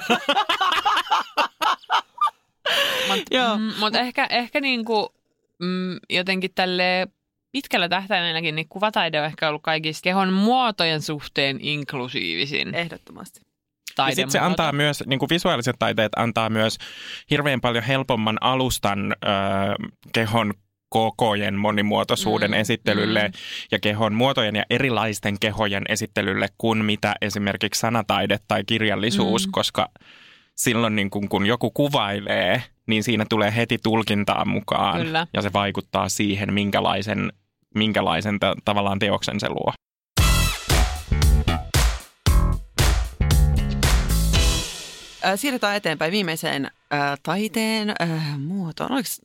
Joo. 3.30 3.58
Mm, 3.58 3.72
mutta 3.78 4.00
ehkä, 4.00 4.26
ehkä 4.30 4.60
niinku, 4.60 5.14
mm, 5.58 5.98
jotenkin 6.10 6.50
tälle 6.54 7.06
pitkällä 7.52 7.88
tähtäimelläkin 7.88 8.54
niin 8.54 8.68
kuvataide 8.68 9.20
on 9.20 9.26
ehkä 9.26 9.48
ollut 9.48 9.62
kaikista 9.62 10.04
kehon 10.04 10.32
muotojen 10.32 11.02
suhteen 11.02 11.58
inklusiivisin 11.60 12.74
Ehdottomasti. 12.74 13.40
Ja 13.98 14.14
sitten 14.14 14.30
se 14.30 14.38
antaa 14.38 14.72
myös, 14.72 15.02
niin 15.06 15.18
kuin 15.18 15.28
visuaaliset 15.30 15.76
taiteet 15.78 16.12
antaa 16.16 16.50
myös 16.50 16.78
hirveän 17.30 17.60
paljon 17.60 17.84
helpomman 17.84 18.38
alustan 18.40 19.12
ö, 19.12 19.26
kehon 20.12 20.54
kokojen 20.88 21.54
monimuotoisuuden 21.54 22.50
Mm, 22.50 22.54
esittelylle 22.60 23.22
mm. 23.28 23.32
ja 23.72 23.78
kehon 23.78 24.14
muotojen 24.14 24.56
ja 24.56 24.64
erilaisten 24.70 25.38
kehojen 25.40 25.82
esittelylle 25.88 26.48
kuin 26.58 26.84
mitä 26.84 27.14
esimerkiksi 27.20 27.78
sanataide 27.80 28.38
tai 28.48 28.64
kirjallisuus, 28.64 29.46
Mm. 29.46 29.52
koska 29.52 29.88
silloin 30.56 30.96
niin 30.96 31.10
kun, 31.10 31.28
kun 31.28 31.46
joku 31.46 31.70
kuvailee, 31.70 32.62
niin 32.86 33.02
siinä 33.04 33.24
tulee 33.28 33.56
heti 33.56 33.78
tulkintaa 33.82 34.44
mukaan 34.44 35.00
Kyllä. 35.00 35.26
ja 35.34 35.42
se 35.42 35.52
vaikuttaa 35.52 36.08
siihen, 36.08 36.54
minkälaisen, 36.54 37.32
minkälaisen 37.74 38.40
ta- 38.40 38.54
tavallaan 38.64 38.98
teoksen 38.98 39.40
se 39.40 39.48
luo. 39.48 39.72
Äh, 45.26 45.32
siirrytään 45.38 45.76
eteenpäin 45.76 46.12
viimeiseen 46.12 46.64
äh, 46.64 47.18
taiteen 47.22 47.94
äh, 48.02 48.38
muotoon. 48.38 48.92
Oliks, 48.92 49.20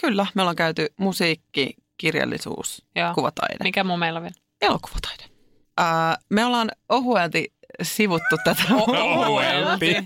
kyllä, 0.00 0.26
me 0.34 0.42
ollaan 0.42 0.56
käyty 0.56 0.88
musiikki, 0.96 1.76
kirjallisuus, 1.98 2.84
Joo. 2.94 3.14
kuvataide, 3.14 3.56
Mikä 3.64 3.84
mun 3.84 3.98
meillä 3.98 4.16
on 4.16 4.22
vielä? 4.22 4.34
elokuvataide. 4.62 5.24
Äh, 5.80 6.18
me 6.28 6.44
ollaan 6.44 6.70
ohuelti 6.88 7.52
sivuttu 7.82 8.36
tätä, 8.44 8.62
Ohuelti. 8.74 9.96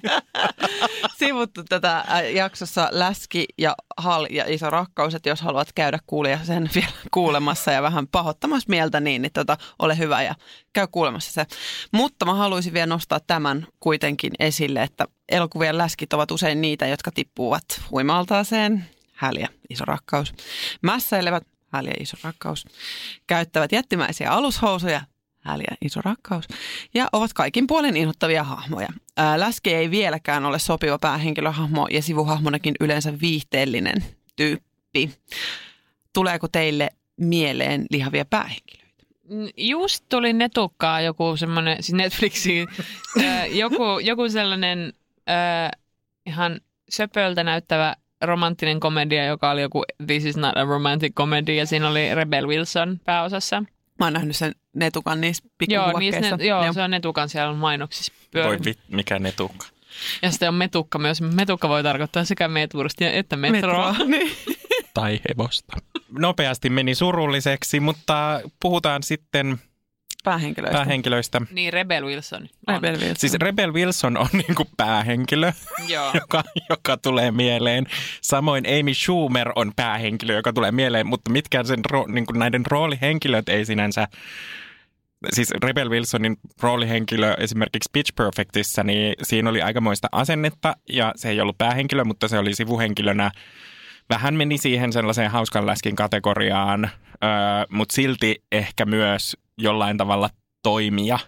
sivuttu 1.18 1.64
tätä 1.64 1.98
äh, 1.98 2.30
jaksossa 2.32 2.88
Läski 2.92 3.46
ja 3.58 3.74
Hal 3.96 4.26
ja 4.30 4.44
Iso 4.48 4.70
rakkaus, 4.70 5.14
että 5.14 5.28
jos 5.28 5.40
haluat 5.40 5.72
käydä 5.74 5.98
kuulija 6.06 6.44
sen 6.44 6.70
vielä 6.74 6.92
kuulemassa 7.10 7.72
ja 7.72 7.82
vähän 7.82 8.06
pahoittamassa 8.08 8.68
mieltä 8.68 9.00
niin, 9.00 9.22
niin 9.22 9.32
tota, 9.32 9.56
ole 9.78 9.98
hyvä 9.98 10.22
ja 10.22 10.34
käy 10.72 10.86
kuulemassa 10.86 11.32
se. 11.32 11.46
Mutta 11.92 12.24
mä 12.24 12.34
haluaisin 12.34 12.72
vielä 12.72 12.86
nostaa 12.86 13.20
tämän 13.20 13.66
kuitenkin 13.80 14.32
esille, 14.38 14.82
että 14.82 15.06
elokuvien 15.28 15.78
läskit 15.78 16.12
ovat 16.12 16.30
usein 16.30 16.60
niitä, 16.60 16.86
jotka 16.86 17.10
tippuvat 17.10 17.64
huimaltaaseen, 17.90 18.86
häliä, 19.12 19.48
iso 19.70 19.84
rakkaus, 19.84 20.32
mässäilevät, 20.82 21.42
häliä, 21.72 21.94
iso 22.00 22.16
rakkaus, 22.24 22.64
käyttävät 23.26 23.72
jättimäisiä 23.72 24.30
alushousuja, 24.30 25.00
häliä, 25.41 25.76
iso 25.82 26.01
rakkaus, 26.05 26.45
ja 26.95 27.09
ovat 27.12 27.32
kaikin 27.32 27.66
puolin 27.66 27.97
inhottavia 27.97 28.45
hahmoja. 28.45 28.88
Ää, 29.16 29.36
ei 29.64 29.91
vieläkään 29.91 30.45
ole 30.45 30.59
sopiva 30.59 30.99
päähenkilöhahmo 30.99 31.86
ja 31.91 32.03
sivuhahmonakin 32.03 32.74
yleensä 32.80 33.20
viihteellinen 33.20 34.05
tyyppi. 34.36 35.11
Tuleeko 36.12 36.49
teille 36.49 36.88
mieleen 37.16 37.86
lihavia 37.91 38.24
päähenkilöitä? 38.24 39.05
Mm, 39.30 39.49
Just 39.57 40.05
tuli 40.09 40.32
netukkaa 40.32 41.01
joku 41.01 41.36
semmoinen, 41.36 41.82
siis 41.82 41.95
Netflixiin, 41.95 42.68
ö, 43.16 43.47
joku, 43.47 43.99
joku 44.03 44.28
sellainen 44.28 44.93
ö, 45.18 45.76
ihan 46.26 46.61
söpöltä 46.88 47.45
näyttävä 47.45 47.97
romanttinen 48.22 48.80
komedia, 48.80 49.24
joka 49.24 49.51
oli 49.51 49.61
joku 49.62 49.82
This 50.07 50.24
is 50.24 50.36
not 50.36 50.57
a 50.57 50.64
romantic 50.64 51.14
comedy, 51.14 51.55
ja 51.55 51.66
siinä 51.66 51.88
oli 51.88 52.14
Rebel 52.14 52.47
Wilson 52.47 53.01
pääosassa. 53.05 53.62
Mä 54.01 54.07
oon 54.07 54.12
nähnyt 54.12 54.36
sen 54.36 54.53
netukan 54.76 55.20
niissä 55.20 55.42
Joo, 55.44 55.51
pikkukuvakkeissa. 55.59 56.20
niissä 56.20 56.36
ne, 56.36 56.44
joo, 56.44 56.72
se 56.72 56.82
on 56.82 56.90
netukan 56.90 57.28
siellä 57.28 57.55
mainoksissa 57.55 58.12
Voi 58.34 58.42
pyörinyt. 58.42 58.64
vit, 58.64 58.78
mikä 58.88 59.18
ne 59.18 59.32
tukka. 59.32 59.66
Ja 60.22 60.30
sitten 60.30 60.48
on 60.48 60.55
metukka 60.55 60.98
myös. 60.98 61.20
Metukka 61.20 61.68
voi 61.68 61.82
tarkoittaa 61.82 62.24
sekä 62.24 62.48
metvurstia 62.48 63.12
että 63.12 63.36
metroa. 63.36 63.92
Metroa. 63.92 64.07
Niin. 64.18 64.36
tai 64.94 65.20
hevosta. 65.28 65.76
Nopeasti 66.18 66.70
meni 66.70 66.94
surulliseksi, 66.94 67.80
mutta 67.80 68.40
puhutaan 68.61 69.03
sitten 69.03 69.61
Päähenkilöistä. 70.24 70.76
päähenkilöistä. 70.76 71.40
Niin, 71.50 71.72
Rebel 71.72 72.04
Wilson. 72.04 72.48
on. 72.66 72.74
Rebel 72.74 73.00
Wilson. 73.00 73.16
Siis 73.16 73.34
Rebel 73.34 73.72
Wilson 73.72 74.16
on 74.16 74.28
niinku 74.32 74.64
päähenkilö, 74.76 75.52
Joo. 75.88 76.10
joka, 76.20 76.44
joka 76.70 76.96
tulee 76.96 77.30
mieleen. 77.30 77.86
Samoin 78.22 78.64
Amy 78.80 78.94
Schumer 78.94 79.52
on 79.56 79.72
päähenkilö, 79.76 80.34
joka 80.34 80.52
tulee 80.52 80.72
mieleen, 80.72 81.06
mutta 81.06 81.30
mitkään 81.30 81.66
sen 81.66 81.80
ro, 81.90 82.06
niinku 82.08 82.32
näiden 82.32 82.66
roolihenkilöt 82.66 83.48
ei 83.48 83.64
sinänsä 83.64 84.08
Siis 85.32 85.50
Rebel 85.64 85.90
Wilsonin 85.90 86.36
roolihenkilö 86.62 87.34
esimerkiksi 87.38 87.90
Pitch 87.92 88.14
Perfectissa, 88.14 88.84
niin 88.84 89.14
siinä 89.22 89.50
oli 89.50 89.62
aikamoista 89.62 90.08
asennetta 90.12 90.76
ja 90.88 91.12
se 91.16 91.28
ei 91.28 91.40
ollut 91.40 91.58
päähenkilö, 91.58 92.04
mutta 92.04 92.28
se 92.28 92.38
oli 92.38 92.54
sivuhenkilönä 92.54 93.30
vähän 94.11 94.34
meni 94.34 94.58
siihen 94.58 94.92
sellaiseen 94.92 95.30
hauskan 95.30 95.66
läskin 95.66 95.96
kategoriaan, 95.96 96.84
öö, 96.84 97.30
mutta 97.70 97.94
silti 97.94 98.42
ehkä 98.52 98.86
myös 98.86 99.36
jollain 99.58 99.96
tavalla 99.96 100.30
toimija 100.62 101.18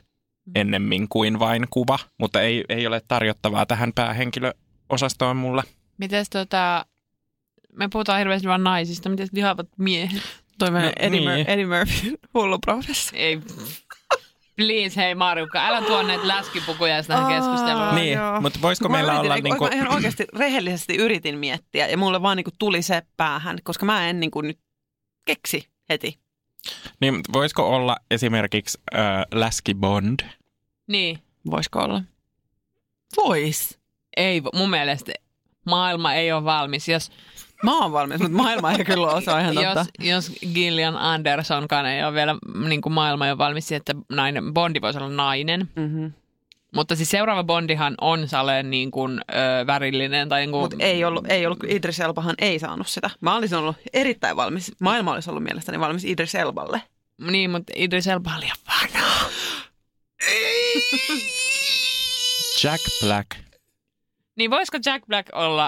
ennemmin 0.54 1.08
kuin 1.08 1.38
vain 1.38 1.66
kuva, 1.70 1.98
mutta 2.18 2.40
ei, 2.42 2.64
ei 2.68 2.86
ole 2.86 3.02
tarjottavaa 3.08 3.66
tähän 3.66 3.92
päähenkilöosastoon 3.94 5.36
mulle. 5.36 5.62
Mites 5.98 6.30
tota, 6.30 6.86
me 7.72 7.88
puhutaan 7.92 8.18
hirveästi 8.18 8.48
vaan 8.48 8.64
naisista, 8.64 9.08
mites 9.08 9.32
lihavat 9.32 9.68
miehet? 9.78 10.22
Toi 10.58 10.70
no, 10.70 10.78
No, 10.78 10.92
Eddie, 10.98 11.20
niin. 11.20 11.46
Mur- 11.46 11.50
Eddie 11.50 11.66
Murphy, 11.66 12.18
hullu 12.34 12.58
professori. 12.58 13.18
Ei, 13.22 13.40
please 14.56 14.96
hei 15.00 15.14
Marjukka, 15.14 15.66
älä 15.66 15.82
tuo 15.82 16.02
näitä 16.02 16.28
läskipukuja 16.28 17.02
tähän 17.02 17.26
keskusteluun. 17.34 17.82
Aa, 17.84 17.94
niin, 17.94 18.12
joo. 18.18 18.40
mutta 18.40 18.58
voisiko 18.62 18.88
Mä 18.88 18.96
meillä 18.96 19.12
yritin, 19.12 19.26
olla... 19.26 19.34
eikö- 19.36 19.48
Niinku, 19.48 19.64
Mä 19.64 19.70
ihan 19.74 19.94
oikeasti 19.94 20.26
rehellisesti 20.38 20.96
yritin 20.96 21.38
miettiä 21.38 21.86
ja 21.88 21.96
mulle 21.98 22.22
vaan 22.22 22.36
niinku 22.36 22.50
tuli 22.58 22.82
se 22.82 23.02
päähän, 23.16 23.58
koska 23.64 23.86
mä 23.86 24.08
en 24.08 24.20
niinku 24.20 24.40
nyt 24.40 24.58
keksi 25.24 25.68
heti. 25.88 26.18
niin, 27.00 27.14
mutta 27.14 27.32
voisiko 27.32 27.74
olla 27.76 27.96
esimerkiksi 28.10 28.78
äh, 28.94 29.00
Läski 29.34 29.74
Bond? 29.74 30.20
Niin, 30.86 31.18
Voisiko 31.50 31.78
olla? 31.78 32.02
Vois. 33.16 33.78
Mä 37.62 37.78
oon 37.78 37.92
valmis, 37.92 38.20
mutta 38.20 38.36
maailma 38.36 38.72
ei 38.72 38.84
kyllä 38.84 39.06
ole, 39.06 39.22
se 39.22 39.30
on 39.30 39.40
ihan 39.40 39.54
totta. 39.54 39.86
jos, 40.00 40.28
jos 40.30 40.52
Gillian 40.54 40.96
Andersonkaan 40.96 41.86
ei 41.86 42.04
ole 42.04 42.14
vielä, 42.14 42.34
niin 42.68 42.80
kuin 42.80 42.92
maailma 42.92 43.26
ei 43.26 43.32
ole 43.32 43.38
valmis 43.38 43.68
siihen, 43.68 43.80
että 43.80 43.94
nainen, 44.08 44.54
Bondi 44.54 44.80
voisi 44.80 44.98
olla 44.98 45.08
nainen. 45.08 45.68
Mm-hmm. 45.76 46.12
Mutta 46.74 46.96
siis 46.96 47.10
seuraava 47.10 47.44
Bondihan 47.44 47.94
on 48.00 48.28
saleen 48.28 48.70
niin 48.70 48.90
kuin, 48.90 49.20
ö, 49.30 49.66
värillinen. 49.66 50.28
Tai 50.28 50.40
niin 50.40 50.50
kuin, 50.50 50.60
Mutta 50.60 50.76
ei 50.80 51.04
ollut, 51.04 51.26
ei 51.28 51.46
ollut, 51.46 51.64
Idris 51.68 52.00
Elbahan 52.00 52.34
ei 52.38 52.58
saanut 52.58 52.86
sitä. 52.86 53.10
Mä 53.20 53.36
olisin 53.36 53.58
ollut 53.58 53.76
erittäin 53.92 54.36
valmis, 54.36 54.72
maailma 54.80 55.12
olisi 55.12 55.30
ollut 55.30 55.42
mielestäni 55.42 55.80
valmis 55.80 56.04
Idris 56.04 56.34
Elballe. 56.34 56.82
Niin, 57.30 57.50
mutta 57.50 57.72
Idris 57.76 58.06
Elba 58.06 58.30
on 58.34 58.40
liian 58.40 58.56
vanha. 58.68 59.30
Jack 62.64 62.82
Black. 63.04 63.51
Niin 64.36 64.50
voisiko 64.50 64.78
Jack 64.86 65.06
Black 65.06 65.28
olla 65.32 65.66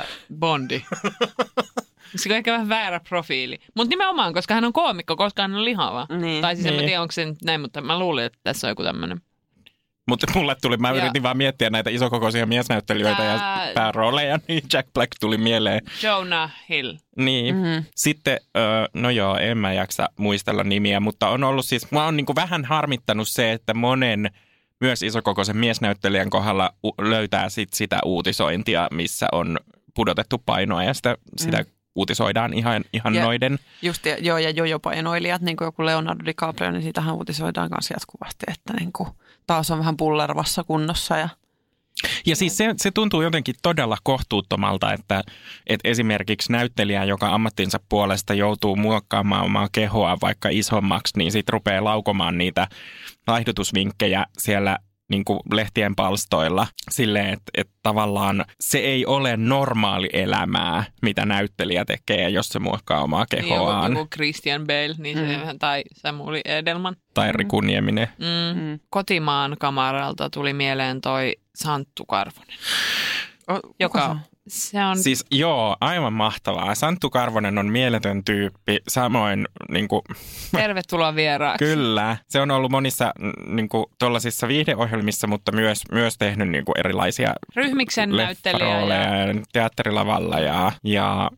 äh, 0.00 0.08
Bondi? 0.38 0.82
Se 2.16 2.28
on 2.30 2.36
ehkä 2.36 2.52
vähän 2.52 2.68
väärä 2.68 3.00
profiili. 3.08 3.58
Mutta 3.74 3.88
nimenomaan, 3.90 4.34
koska 4.34 4.54
hän 4.54 4.64
on 4.64 4.72
koomikko, 4.72 5.16
koska 5.16 5.42
hän 5.42 5.54
on 5.54 5.64
lihava. 5.64 6.06
Niin. 6.20 6.42
Tai 6.42 6.56
siis 6.56 6.66
en 6.66 6.72
mä 6.74 6.80
Niin. 6.80 6.86
tiedä, 6.88 7.02
onko 7.02 7.12
se 7.12 7.24
nyt 7.24 7.42
näin, 7.44 7.60
mutta 7.60 7.80
mä 7.80 7.98
luulin, 7.98 8.24
että 8.24 8.38
tässä 8.42 8.66
on 8.66 8.70
joku 8.70 8.82
tämmöinen. 8.82 9.20
Mutta 10.08 10.26
mulle 10.34 10.56
tuli, 10.62 10.76
mä 10.76 10.88
Ja- 10.90 10.94
yritin 10.94 11.22
vaan 11.22 11.36
miettiä 11.36 11.70
näitä 11.70 11.90
isokokoisia 11.90 12.46
miesnäyttelijöitä 12.46 13.22
ja 13.22 13.38
Tää- 13.38 13.70
päärooleja, 13.74 14.38
niin 14.48 14.62
Jack 14.72 14.88
Black 14.94 15.10
tuli 15.20 15.38
mieleen. 15.38 15.80
Jonah 16.02 16.52
Hill. 16.68 16.92
Niin. 17.16 17.54
Mm-hmm. 17.54 17.84
Sitten, 17.94 18.38
no 18.94 19.10
joo, 19.10 19.36
en 19.38 19.58
mä 19.58 19.72
jaksa 19.72 20.08
muistella 20.18 20.64
nimiä, 20.64 21.00
mutta 21.00 21.28
on 21.28 21.44
ollut 21.44 21.66
siis, 21.66 21.90
mä 21.90 22.06
on 22.06 22.16
niin 22.16 22.26
vähän 22.34 22.64
harmittanut 22.64 23.28
se, 23.28 23.52
että 23.52 23.74
monen 23.74 24.30
myös 24.80 25.02
isokokoisen 25.02 25.56
miesnäyttelijän 25.56 26.30
kohdalla 26.30 26.74
u- 26.84 26.94
löytää 26.98 27.48
sit 27.48 27.72
sitä 27.72 27.98
uutisointia, 28.04 28.88
missä 28.92 29.26
on 29.32 29.58
pudotettu 29.94 30.42
painoa 30.46 30.84
ja 30.84 30.94
sitä, 30.94 31.16
sitä 31.36 31.64
uutisoidaan 31.94 32.54
ihan, 32.54 32.84
ihan 32.92 33.14
Ja- 33.14 33.24
noiden. 33.24 33.58
Just, 33.82 34.06
ja, 34.06 34.18
joo, 34.18 34.38
ja 34.38 34.50
jojopainoilijat, 34.50 35.42
niin 35.42 35.56
kuin 35.56 35.66
joku 35.66 35.84
Leonardo 35.86 36.24
DiCaprio, 36.24 36.70
niin 36.70 36.82
siitähän 36.82 37.14
uutisoidaan 37.14 37.68
myös 37.70 37.90
jatkuvasti, 37.90 38.46
että 38.48 38.72
niin 38.72 38.92
kuin, 38.92 39.08
taas 39.46 39.70
on 39.70 39.78
vähän 39.78 39.96
pullervassa 39.96 40.64
kunnossa. 40.64 41.16
Ja, 41.16 41.28
Ja 42.26 42.36
siis 42.36 42.56
se, 42.56 42.74
se 42.76 42.90
tuntuu 42.90 43.22
jotenkin 43.22 43.54
todella 43.62 43.96
kohtuuttomalta, 44.02 44.92
että, 44.92 45.24
että 45.66 45.88
esimerkiksi 45.88 46.52
näyttelijä, 46.52 47.04
joka 47.04 47.34
ammattinsa 47.34 47.80
puolesta 47.88 48.34
joutuu 48.34 48.76
muokkaamaan 48.76 49.44
omaa 49.44 49.68
kehoa 49.72 50.16
vaikka 50.22 50.48
isommaksi, 50.52 51.18
niin 51.18 51.32
sitten 51.32 51.52
rupeaa 51.52 51.84
laukomaan 51.84 52.38
niitä 52.38 52.68
laihdutusvinkkejä 53.26 54.26
siellä 54.38 54.78
niin 55.08 55.24
kuin 55.24 55.40
lehtien 55.52 55.94
palstoilla 55.96 56.66
silleen, 56.90 57.26
että, 57.26 57.50
että 57.54 57.72
tavallaan 57.82 58.44
se 58.60 58.78
ei 58.78 59.06
ole 59.06 59.36
normaali 59.36 60.08
elämää, 60.12 60.84
mitä 61.02 61.26
näyttelijä 61.26 61.84
tekee, 61.84 62.28
jos 62.28 62.48
se 62.48 62.58
muokkaa 62.58 63.02
omaa 63.02 63.24
Niin, 63.32 63.38
joku, 63.42 63.54
kehoaan. 63.54 63.92
joku 63.92 64.08
Christian 64.14 64.66
Bale 64.66 64.94
niin 64.98 65.18
se, 65.18 65.36
Mm. 65.52 65.58
tai 65.58 65.82
Samuli 65.92 66.40
Edelman. 66.44 66.96
Tai 67.14 67.32
Riku 67.32 67.60
Nieminen. 67.60 68.08
Mm. 68.18 68.60
mm. 68.60 68.80
Kotimaan 68.90 69.56
kamaralta 69.60 70.30
tuli 70.30 70.52
mieleen 70.52 71.00
toi 71.00 71.36
Santtu 71.56 72.04
Karvonen, 72.04 72.58
O, 73.50 73.60
joka 73.80 73.98
se 73.98 74.04
on? 74.10 74.20
se 74.48 74.84
on 74.84 74.98
Siis 74.98 75.24
joo, 75.30 75.76
aivan 75.80 76.12
mahtavaa. 76.12 76.74
Santtu 76.74 77.10
Karvonen 77.10 77.58
on 77.58 77.72
mieletön 77.72 78.24
tyyppi. 78.24 78.78
Samoin 78.88 79.46
niin 79.68 79.88
kuin, 79.88 80.02
tervetuloa 80.52 81.14
vieraaksi. 81.14 81.64
Kyllä. 81.64 82.16
Se 82.28 82.40
on 82.40 82.50
ollut 82.50 82.70
monissa 82.70 83.12
niin 83.46 83.68
kuin, 83.68 83.84
tuollaisissa 83.98 84.48
viihdeohjelmissa, 84.48 85.26
mutta 85.26 85.52
myös, 85.52 85.82
myös 85.92 86.18
tehnyt 86.18 86.48
niin 86.48 86.64
kuin, 86.64 86.78
erilaisia 86.78 87.34
Ryhmiksen 87.56 88.10
näyttelijä 88.10 88.80
ja 88.80 89.34
teatterilavalla. 89.52 90.38
Ja, 90.38 90.72
ja 90.84 91.30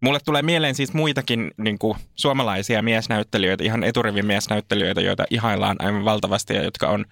mulle 0.00 0.18
tulee 0.24 0.42
mieleen 0.42 0.74
siis 0.74 0.94
muitakin 0.94 1.50
niin 1.56 1.78
kuin, 1.78 1.98
suomalaisia 2.14 2.82
miesnäyttelijöitä, 2.82 3.64
ihan 3.64 3.84
eturivin 3.84 4.26
miesnäyttelijöitä, 4.26 5.00
joita 5.00 5.24
ihaillaan 5.30 5.76
aivan 5.78 6.04
valtavasti 6.04 6.54
ja 6.54 6.62
jotka 6.62 6.88
on, 6.88 7.04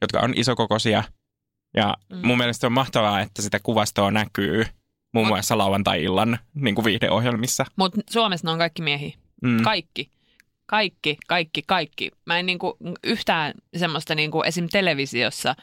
jotka 0.00 0.20
on 0.20 0.32
isokokoisia. 0.36 1.04
Ja 1.76 1.94
Mm. 2.12 2.26
mun 2.26 2.38
mielestä 2.38 2.66
on 2.66 2.72
mahtavaa, 2.72 3.20
että 3.20 3.42
sitä 3.42 3.60
kuvastoa 3.62 4.10
näkyy 4.10 4.66
muun 5.14 5.26
Mut- 5.26 5.28
muassa 5.28 5.58
lauantai-illan 5.58 6.38
niin 6.54 6.74
kuin 6.74 6.84
viihdeohjelmissa. 6.84 7.64
Mutta 7.76 8.00
Suomessa 8.10 8.46
ne 8.48 8.52
on 8.52 8.58
kaikki 8.58 8.82
miehiä. 8.82 9.12
Mm. 9.42 9.62
Kaikki. 9.62 10.10
Kaikki, 10.66 11.16
kaikki, 11.28 11.62
kaikki. 11.66 12.10
Mä 12.26 12.38
en 12.38 12.46
niinku 12.46 12.76
yhtään 13.04 13.52
semmoista 13.76 14.14
niinku 14.14 14.42
esim. 14.42 14.68
televisiossa, 14.72 15.54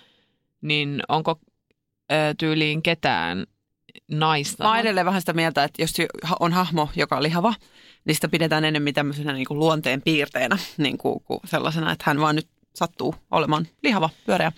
niin 0.61 1.01
onko 1.09 1.39
ö, 2.11 2.15
tyyliin 2.37 2.83
ketään 2.83 3.45
naista? 4.11 4.63
Mä 4.63 4.69
oon 4.69 4.79
edelleen 4.79 5.05
vähän 5.05 5.21
sitä 5.21 5.33
mieltä, 5.33 5.63
että 5.63 5.81
jos 5.81 5.93
on 6.39 6.53
hahmo, 6.53 6.89
joka 6.95 7.17
on 7.17 7.23
lihava, 7.23 7.53
niin 8.05 8.15
sitä 8.15 8.27
pidetään 8.29 8.65
enemmän 8.65 8.93
tämmöisenä 8.93 9.33
niin 9.33 9.45
kuin 9.45 9.59
luonteen 9.59 10.01
piirteenä, 10.01 10.57
niin 10.77 10.97
kuin, 10.97 11.23
kuin 11.23 11.39
sellaisena, 11.45 11.91
että 11.91 12.03
hän 12.07 12.19
vaan 12.21 12.35
nyt 12.35 12.47
sattuu 12.75 13.15
olemaan 13.31 13.67
lihava, 13.83 14.09
pyöreä. 14.25 14.51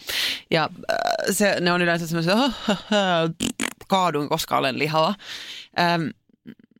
Ja 0.52 0.64
äh, 0.92 0.98
se, 1.32 1.56
ne 1.62 1.72
on 1.72 1.82
yleensä 1.82 2.08
semmoisia, 2.08 2.34
"Ah, 2.36 2.54
kaadun, 3.88 4.30
koska 4.30 4.58
olen 4.58 4.80
lihava. 4.80 5.16
Ähm, 5.80 6.02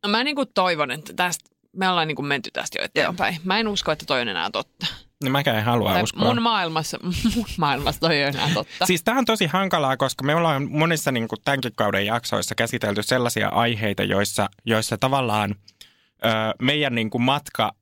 No 0.02 0.08
mä 0.10 0.24
niinku 0.24 0.46
toivon, 0.46 0.90
että 0.90 1.12
tästä, 1.12 1.50
me 1.76 1.88
ollaan 1.88 2.08
niinku 2.08 2.22
menty 2.22 2.50
tästä 2.50 2.78
jo 2.78 2.84
eteenpäin. 2.84 3.36
Mä 3.44 3.58
en 3.58 3.68
usko, 3.68 3.92
että 3.92 4.04
toi 4.06 4.20
on 4.20 4.28
enää 4.28 4.50
totta. 4.50 4.86
Niin 5.22 5.32
mäkään 5.32 5.58
en 5.58 5.64
halua 5.64 5.92
Tai 5.92 6.02
uskoa. 6.02 6.24
mun 6.24 6.42
maailmassa, 6.42 6.98
mun 7.36 7.46
maailmassa 7.58 8.00
toi 8.00 8.16
ole 8.16 8.26
enää 8.28 8.50
totta. 8.54 8.86
Siis 8.86 9.02
tämä 9.04 9.18
on 9.18 9.24
tosi 9.24 9.46
hankalaa, 9.46 9.96
koska 9.96 10.24
me 10.24 10.34
ollaan 10.34 10.70
monissa 10.70 11.12
niin 11.12 11.28
kuin 11.28 11.38
tämänkin 11.44 11.72
kauden 11.76 12.06
jaksoissa 12.06 12.54
käsitelty 12.54 13.02
sellaisia 13.02 13.48
aiheita, 13.48 14.02
joissa, 14.02 14.48
joissa 14.64 14.98
tavallaan 14.98 15.54
ö, 16.24 16.28
meidän 16.62 16.94
niin 16.94 17.10
kuin 17.10 17.22
matka 17.22 17.72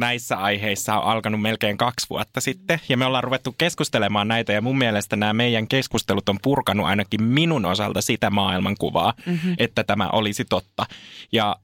näissä 0.00 0.36
aiheissa 0.36 1.00
on 1.00 1.12
alkanut 1.12 1.42
melkein 1.42 1.76
kaksi 1.76 2.06
vuotta 2.10 2.40
sitten. 2.40 2.80
Ja 2.88 2.96
me 2.96 3.04
ollaan 3.04 3.24
ruvettu 3.24 3.54
keskustelemaan 3.58 4.28
näitä 4.28 4.52
ja 4.52 4.60
mun 4.60 4.78
mielestä 4.78 5.16
nämä 5.16 5.32
meidän 5.32 5.68
keskustelut 5.68 6.28
on 6.28 6.38
purkanut 6.42 6.86
ainakin 6.86 7.22
minun 7.22 7.64
osalta 7.64 8.02
sitä 8.02 8.30
maailmankuvaa, 8.30 9.14
mm-hmm. 9.26 9.54
että 9.58 9.84
tämä 9.84 10.08
olisi 10.12 10.44
totta. 10.44 10.86
Ja 11.32 11.56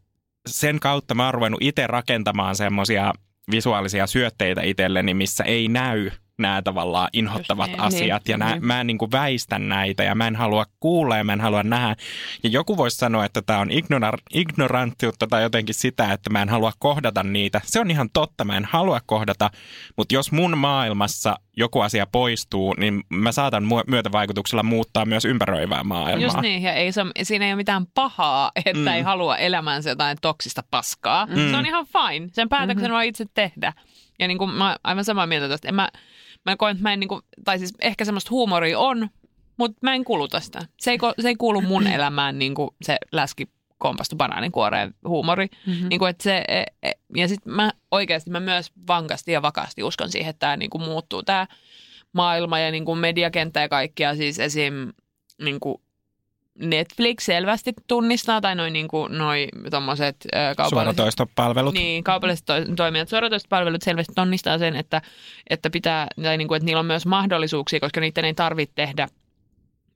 sen 0.46 0.80
kautta 0.80 1.14
mä 1.14 1.24
oon 1.24 1.34
ruvennut 1.34 1.62
itse 1.62 1.86
rakentamaan 1.86 2.56
semmoisia 2.56 3.12
visuaalisia 3.50 4.06
syötteitä 4.06 4.62
itselleni, 4.62 5.14
missä 5.14 5.44
ei 5.44 5.68
näy 5.68 6.10
nämä 6.38 6.62
tavallaan 6.62 7.08
inhottavat 7.12 7.66
niin, 7.66 7.80
asiat. 7.80 8.24
niin, 8.24 8.32
ja 8.32 8.38
nää, 8.38 8.52
niin. 8.52 8.66
mä 8.66 8.80
en 8.80 8.86
niin 8.86 8.98
kuin 8.98 9.12
väistän 9.12 9.68
näitä 9.68 10.04
ja 10.04 10.14
mä 10.14 10.26
en 10.26 10.36
halua 10.36 10.64
kuulla 10.80 11.16
ja 11.16 11.24
mä 11.24 11.32
en 11.32 11.40
halua 11.40 11.62
nähdä. 11.62 11.96
Ja 12.42 12.48
joku 12.50 12.76
voisi 12.76 12.96
sanoa, 12.96 13.24
että 13.24 13.42
tämä 13.42 13.58
on 13.58 13.68
ignora- 13.70 14.22
ignoranttiutta 14.34 15.26
tai 15.26 15.42
jotenkin 15.42 15.74
sitä, 15.74 16.12
että 16.12 16.30
mä 16.30 16.42
en 16.42 16.48
halua 16.48 16.72
kohdata 16.78 17.22
niitä. 17.22 17.60
Se 17.64 17.80
on 17.80 17.90
ihan 17.90 18.10
totta, 18.12 18.44
mä 18.44 18.56
en 18.56 18.64
halua 18.64 19.00
kohdata, 19.06 19.50
mutta 19.96 20.14
jos 20.14 20.32
mun 20.32 20.58
maailmassa 20.58 21.36
joku 21.56 21.80
asia 21.80 22.06
poistuu, 22.12 22.74
niin 22.78 23.02
mä 23.08 23.32
saatan 23.32 23.64
myötävaikutuksella 23.86 24.62
muuttaa 24.62 25.04
myös 25.04 25.24
ympäröivää 25.24 25.84
maailmaa. 25.84 26.24
Just 26.24 26.40
niin, 26.40 26.62
ja 26.62 26.72
ei 26.72 26.92
se, 26.92 27.02
siinä 27.22 27.44
ei 27.44 27.52
ole 27.52 27.56
mitään 27.56 27.86
pahaa, 27.94 28.50
että 28.56 28.80
Mm. 28.80 28.86
ei 28.86 29.02
halua 29.02 29.36
elämäänsä 29.36 29.90
jotain 29.90 30.18
toksista 30.22 30.62
paskaa. 30.70 31.26
Mm. 31.26 31.50
Se 31.50 31.56
on 31.56 31.66
ihan 31.66 31.86
fine. 31.86 32.28
Sen 32.32 32.48
päätöksen 32.48 32.84
mm-hmm. 32.84 32.94
voi 32.94 33.08
itse 33.08 33.24
tehdä. 33.34 33.72
Ja 34.18 34.28
niin 34.28 34.38
kuin 34.38 34.50
mä 34.50 34.76
aivan 34.84 35.04
samaa 35.04 35.26
mieltä 35.26 35.48
tästä. 35.48 35.68
En 35.68 35.74
mä, 35.74 35.88
mä 36.46 36.56
koen, 36.56 36.72
että 36.72 36.82
mä 36.82 36.92
en 36.92 37.00
niin 37.00 37.08
kuin, 37.08 37.22
tai 37.44 37.58
siis 37.58 37.74
ehkä 37.80 38.04
semmoista 38.04 38.30
huumoria 38.30 38.78
on, 38.78 39.08
mutta 39.56 39.78
mä 39.82 39.94
en 39.94 40.04
kuluta 40.04 40.40
sitä. 40.40 40.66
Se 40.80 40.90
ei, 40.90 40.98
se 41.20 41.28
ei 41.28 41.36
kuulu 41.36 41.60
mun 41.60 41.86
elämään 41.96 42.38
niin 42.38 42.54
kuin 42.54 42.70
se 42.82 42.96
läski 43.12 43.48
kompastu 43.78 44.16
banaaninkuoreen 44.16 44.94
huumori. 45.08 45.46
Mm-hmm. 45.66 45.88
Niin 45.88 45.98
kuin, 45.98 46.10
että 46.10 46.22
se, 46.22 46.44
e- 46.48 46.64
e- 46.82 46.98
ja 47.16 47.28
sitten 47.28 47.52
mä 47.52 47.72
oikeasti 47.90 48.30
mä 48.30 48.40
myös 48.40 48.72
vankasti 48.88 49.32
ja 49.32 49.42
vakaasti 49.42 49.82
uskon 49.82 50.10
siihen, 50.10 50.30
että 50.30 50.40
tämä 50.40 50.56
niin 50.56 50.70
kuin 50.70 50.82
muuttuu 50.82 51.22
tämä 51.22 51.46
maailma 52.12 52.58
ja 52.58 52.70
niin 52.70 52.84
kuin 52.84 52.98
mediakenttä 52.98 53.60
ja 53.60 53.68
kaikkia. 53.68 54.16
Siis 54.16 54.38
esim. 54.38 54.92
Niin 55.42 55.60
kuin 55.60 55.82
Netflix 56.58 57.24
selvästi 57.24 57.72
tunnistaa, 57.86 58.40
tai 58.40 58.54
noin 58.54 58.72
niin 58.72 58.88
kuin, 58.88 59.18
noi 59.18 59.48
tommoset 59.70 60.16
ö, 60.24 60.28
kaupalliset, 60.56 60.70
Suoratoistopalvelut. 60.70 61.74
niin, 61.74 62.04
kaupalliset 62.04 62.46
to, 62.46 62.54
toimijat, 62.76 63.08
suoratoistopalvelut 63.08 63.82
selvästi 63.82 64.12
tunnistaa 64.14 64.58
sen, 64.58 64.76
että, 64.76 65.02
että, 65.50 65.70
pitää, 65.70 66.06
tai 66.22 66.36
niin 66.36 66.48
kuin, 66.48 66.56
että 66.56 66.64
niillä 66.64 66.80
on 66.80 66.86
myös 66.86 67.06
mahdollisuuksia, 67.06 67.80
koska 67.80 68.00
niiden 68.00 68.24
ei 68.24 68.34
tarvitse 68.34 68.74
tehdä 68.74 69.08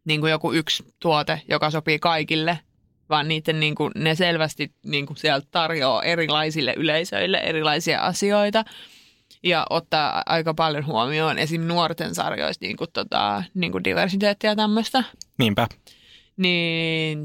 niin 0.04 0.20
kuin 0.20 0.30
joku 0.30 0.52
yksi 0.52 0.84
tuote, 1.00 1.42
joka 1.48 1.70
sopii 1.70 1.98
kaikille, 1.98 2.58
vaan 3.10 3.28
niiden 3.28 3.60
niin 3.60 3.74
kuin, 3.74 3.92
ne 3.94 4.14
selvästi 4.14 4.72
niin 4.86 5.06
kuin 5.06 5.16
sieltä 5.16 5.46
tarjoaa 5.50 6.02
erilaisille 6.02 6.74
yleisöille 6.76 7.38
erilaisia 7.38 8.00
asioita 8.00 8.64
ja 9.42 9.66
ottaa 9.70 10.22
aika 10.26 10.54
paljon 10.54 10.86
huomioon 10.86 11.38
esim. 11.38 11.62
nuorten 11.62 12.14
sarjoista 12.14 12.64
niin 12.64 12.76
kuin, 12.76 12.90
tota, 12.92 13.42
niin 13.54 13.72
kuin 13.72 13.84
diversiteettiä 13.84 14.50
ja 14.50 14.56
tämmöistä 14.56 15.04
Niinpä. 15.38 15.68
Niin 16.36 17.20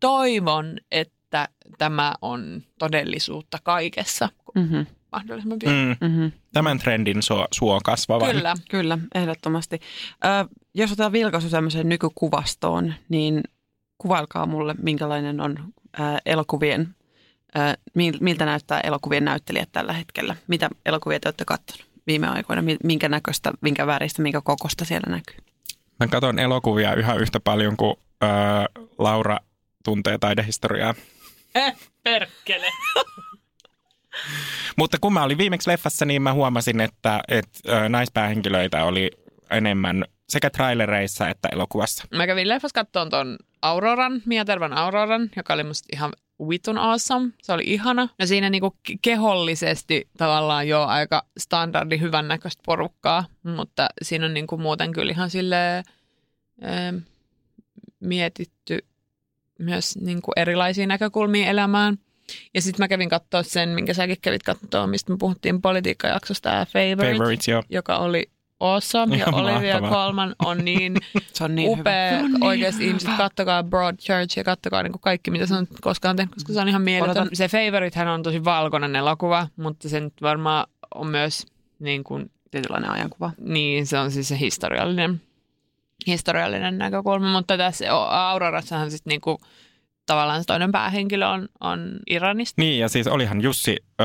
toivon, 0.00 0.78
että 0.90 1.48
tämä 1.78 2.14
on 2.22 2.62
todellisuutta 2.78 3.58
kaikessa 3.62 4.28
mm-hmm, 4.54 4.86
mahdollisimman 5.12 5.58
pian. 5.58 5.74
Mm. 5.74 6.08
mm-hmm. 6.08 6.32
Tämän 6.52 6.78
trendin 6.78 7.22
suo, 7.22 7.48
suo 7.52 7.80
kasvavan. 7.84 8.30
Kyllä. 8.30 8.54
Kyllä, 8.70 8.98
ehdottomasti. 9.14 9.80
Ö, 10.24 10.28
jos 10.74 10.90
otetaan 10.90 11.12
vilkaisu 11.12 11.50
tämmöiseen 11.50 11.88
nykykuvastoon, 11.88 12.94
niin 13.08 13.42
kuvailkaa 13.98 14.46
mulle, 14.46 14.74
minkälainen 14.82 15.40
on 15.40 15.56
ö, 16.00 16.02
elokuvien, 16.26 16.94
ö, 17.56 17.60
mil- 17.98 18.18
miltä 18.20 18.44
näyttää 18.44 18.80
elokuvien 18.80 19.24
näyttelijät 19.24 19.68
tällä 19.72 19.92
hetkellä. 19.92 20.36
Mitä 20.46 20.70
elokuvia 20.86 21.20
te 21.20 21.28
olette 21.28 21.44
katsoneet 21.44 21.90
viime 22.06 22.28
aikoina, 22.28 22.62
Mi- 22.62 22.76
minkä 22.84 23.08
näköistä, 23.08 23.52
minkä 23.60 23.86
väristä, 23.86 24.22
minkä 24.22 24.40
kokosta 24.40 24.84
siellä 24.84 25.16
näkyy? 25.16 25.36
Mä 26.00 26.06
katson 26.06 26.38
elokuvia 26.38 26.94
yhä 26.94 27.14
yhtä 27.14 27.40
paljon 27.40 27.76
kuin 27.76 27.94
öö, 28.22 28.30
Laura 28.98 29.38
tuntee 29.84 30.18
taidehistoriaa. 30.18 30.94
Eh, 31.54 31.76
perkele. 32.02 32.66
Mutta 34.78 34.98
kun 35.00 35.12
mä 35.12 35.22
olin 35.22 35.38
viimeksi 35.38 35.70
leffassa, 35.70 36.04
niin 36.04 36.22
mä 36.22 36.32
huomasin, 36.32 36.80
että, 36.80 37.20
että 37.28 37.88
naispäähenkilöitä 37.88 38.84
oli 38.84 39.10
enemmän 39.50 40.04
sekä 40.28 40.50
trailereissa 40.50 41.28
että 41.28 41.48
elokuvassa. 41.52 42.04
Mä 42.16 42.26
kävin 42.26 42.48
leffassa 42.48 42.74
kattoon 42.74 43.10
ton 43.10 43.36
Auroran, 43.62 44.22
Mia 44.26 44.44
Tervan 44.44 44.72
Auroran, 44.72 45.30
joka 45.36 45.54
oli 45.54 45.64
musta 45.64 45.88
ihan 45.92 46.12
vitun 46.48 46.78
awesome. 46.78 47.30
Se 47.42 47.52
oli 47.52 47.62
ihana. 47.66 48.08
Ja 48.18 48.26
siinä 48.26 48.50
niinku 48.50 48.76
ke- 48.88 48.98
kehollisesti 49.02 50.08
tavallaan 50.18 50.68
jo 50.68 50.82
aika 50.82 51.22
standardi 51.38 52.00
hyvännäköistä 52.00 52.62
porukkaa, 52.66 53.24
mutta 53.42 53.88
siinä 54.02 54.26
on 54.26 54.34
niinku 54.34 54.56
muuten 54.56 54.92
kyllä 54.92 55.12
ihan 55.12 55.30
silleen 55.30 55.84
mietitty 58.00 58.78
myös 59.58 59.96
niinku 59.96 60.32
erilaisia 60.36 60.86
näkökulmia 60.86 61.46
elämään. 61.50 61.98
Ja 62.54 62.62
sitten 62.62 62.82
mä 62.84 62.88
kävin 62.88 63.08
katsoa 63.08 63.42
sen, 63.42 63.68
minkä 63.68 63.94
säkin 63.94 64.16
kävit 64.22 64.42
katsoa, 64.42 64.86
mistä 64.86 65.12
me 65.12 65.16
puhuttiin 65.18 65.62
politiikkajaksosta, 65.62 66.50
tämä 66.50 66.66
Favorite, 66.66 67.12
Favorites, 67.12 67.48
joo. 67.48 67.62
joka 67.70 67.96
oli 67.98 68.30
awesome. 68.60 69.16
Ja 69.16 69.26
Olivia. 69.32 69.80
Colman 69.80 70.34
on 70.44 70.58
niin 70.58 70.96
Se 71.34 71.44
on 71.44 71.54
niin 71.54 71.70
upea. 71.70 72.18
hyvä. 72.18 72.38
Oikeasti 72.40 72.86
ihmiset, 72.86 73.10
kattokaa 73.16 73.62
Broadchurch 73.62 74.36
ja 74.38 74.44
kattokaa 74.44 74.82
niin 74.82 74.92
kaikki, 75.00 75.30
mitä 75.30 75.46
se 75.46 75.54
on 75.54 75.66
koskaan 75.80 76.16
tehnyt, 76.16 76.34
koska 76.34 76.52
se 76.52 76.60
on 76.60 76.68
ihan 76.68 76.82
mieletön. 76.82 77.10
Odotan. 77.10 77.36
Se 77.36 77.48
Favorite 77.48 77.98
hän 77.98 78.08
on 78.08 78.22
tosi 78.22 78.44
valkoinen 78.44 78.96
elokuva, 78.96 79.48
mutta 79.56 79.88
se 79.88 80.00
nyt 80.00 80.14
varmaan 80.22 80.66
on 80.94 81.06
myös 81.06 81.46
niin 81.78 82.04
kuin, 82.04 82.30
Tietynlainen 82.50 82.90
ajankuva. 82.90 83.30
niin 83.40 83.86
se 83.86 83.98
on 83.98 84.10
siis 84.10 84.28
se 84.28 84.38
historiallinen, 84.38 85.20
historiallinen 86.06 86.78
näkökulma, 86.78 87.32
mutta 87.32 87.56
tässä 87.56 87.84
Aurorassahan 88.30 88.90
sitten 88.90 89.10
niin 89.10 89.20
kuin, 89.20 89.38
tavallaan 90.06 90.40
se 90.40 90.46
toinen 90.46 90.72
päähenkilö 90.72 91.28
on, 91.28 91.48
on 91.60 91.98
Iranista. 92.06 92.62
Niin, 92.62 92.78
ja 92.78 92.88
siis 92.88 93.06
olihan 93.06 93.40
Jussi 93.40 93.76
ö, 94.00 94.04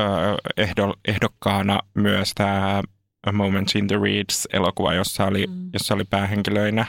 ehdo, 0.56 0.94
ehdokkaana 1.08 1.80
myös 1.94 2.32
tämä 2.34 2.82
A 3.26 3.32
Moment 3.32 3.70
in 3.74 3.86
the 3.86 3.96
Reeds-elokuva, 4.02 4.94
jossa 4.94 5.24
oli, 5.24 5.46
mm. 5.46 5.70
jossa 5.72 5.94
oli 5.94 6.04
päähenkilöinä, 6.04 6.86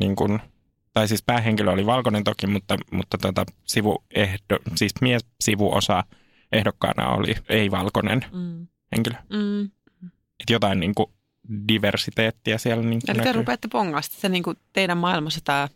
niin 0.00 0.16
kun, 0.16 0.40
tai 0.92 1.08
siis 1.08 1.22
päähenkilö 1.22 1.70
oli 1.70 1.86
valkoinen 1.86 2.24
toki, 2.24 2.46
mutta, 2.46 2.76
mutta 2.92 3.18
tota, 3.18 3.44
sivuehdo, 3.64 4.58
siis 4.74 4.92
mies 5.00 5.24
sivuosa 5.40 6.04
ehdokkaana 6.52 7.08
oli 7.08 7.34
ei-valkoinen 7.48 8.24
Mm. 8.32 8.66
henkilö. 8.96 9.16
Mm. 9.30 9.64
Et 10.40 10.50
jotain 10.50 10.80
niin 10.80 10.94
kuin 10.94 11.06
diversiteettiä 11.68 12.58
siellä 12.58 12.82
niin 12.82 13.00
Eli 13.08 13.18
te 13.18 13.24
näkyy. 13.24 13.32
rupeatte 13.32 13.68
pongasta. 13.68 14.16
Se 14.20 14.28
niin 14.28 14.42
kuin 14.42 14.56
teidän 14.72 14.98
maailmassa 14.98 15.40
tämä 15.44 15.68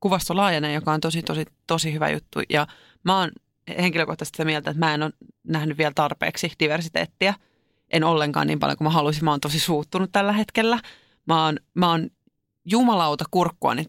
kuvasto 0.00 0.36
laajenee, 0.36 0.72
joka 0.72 0.92
on 0.92 1.00
tosi, 1.00 1.22
tosi, 1.22 1.44
tosi 1.66 1.92
hyvä 1.92 2.10
juttu. 2.10 2.40
Ja 2.50 2.66
mä 3.04 3.18
oon 3.18 3.30
henkilökohtaisesti 3.78 4.36
sitä 4.36 4.44
mieltä, 4.44 4.70
että 4.70 4.86
mä 4.86 4.94
en 4.94 5.02
ole 5.02 5.12
nähnyt 5.44 5.78
vielä 5.78 5.92
tarpeeksi 5.94 6.52
diversiteettiä. 6.60 7.34
En 7.90 8.04
ollenkaan 8.04 8.46
niin 8.46 8.58
paljon 8.58 8.78
kuin 8.78 8.86
mä 8.86 8.90
haluaisin. 8.90 9.24
Mä 9.24 9.30
oon 9.30 9.40
tosi 9.40 9.60
suuttunut 9.60 10.12
tällä 10.12 10.32
hetkellä. 10.32 10.78
Mä 11.26 11.44
oon, 11.44 11.56
mä 11.74 11.90
oon 11.90 12.10
jumalauta 12.64 13.24
kurkkuani. 13.30 13.86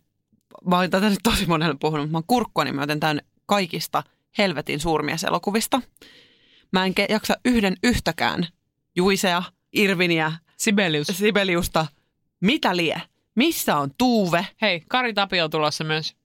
Mä 0.65 0.78
oon 0.78 0.89
tätä 0.89 1.09
nyt 1.09 1.19
tosi 1.24 1.45
monelle 1.45 1.76
puhunut, 1.80 2.05
mutta 2.05 2.11
mä 2.11 2.17
oon 2.17 2.28
kurkkuani 2.28 2.71
myöten 2.71 2.99
täynnä 2.99 3.21
kaikista 3.45 4.03
helvetin 4.38 4.80
suurmieselokuvista. 4.80 5.82
Mä 6.71 6.86
en 6.86 6.93
jaksa 7.09 7.34
yhden 7.45 7.76
yhtäkään 7.84 8.47
Juisea, 8.95 9.43
Irviniä, 9.74 10.32
Sibelius. 10.64 11.07
Sibeliusta. 11.07 11.88
Mitä 12.39 12.78
lie? 12.78 13.01
Missä 13.36 13.78
on 13.78 13.91
Tuuve? 13.97 14.47
Hei, 14.61 14.84
Kari 14.88 15.14
Tapio 15.14 15.49
tulossa 15.49 15.84
myös. 15.84 16.16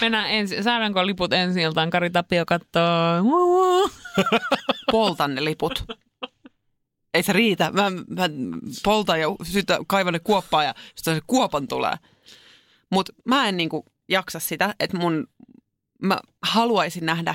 Mennään 0.00 0.30
ensi, 0.30 0.62
saadaanko 0.62 1.06
liput 1.06 1.32
ensi 1.32 1.62
iltaan? 1.62 1.90
Kari 1.90 2.10
Tapio 2.10 2.46
kattoo. 2.46 2.82
Poltan 4.92 5.34
ne 5.34 5.44
liput. 5.44 5.84
Ei 7.14 7.22
se 7.22 7.32
riitä. 7.32 7.70
Mä, 7.70 7.90
mä 7.90 8.28
poltan 8.84 9.20
ja 9.20 9.28
sytä, 9.42 9.78
kaivan 9.86 10.12
ne 10.12 10.18
kuoppaa 10.18 10.64
ja 10.64 10.74
sitten 10.94 11.14
se 11.14 11.20
kuopan 11.26 11.68
tulee. 11.68 11.94
Mutta 12.90 13.12
mä 13.24 13.48
en 13.48 13.56
niinku 13.56 13.84
jaksa 14.08 14.38
sitä, 14.38 14.74
että 14.80 14.96
mun, 14.96 15.28
mä 16.02 16.20
haluaisin 16.42 17.06
nähdä 17.06 17.34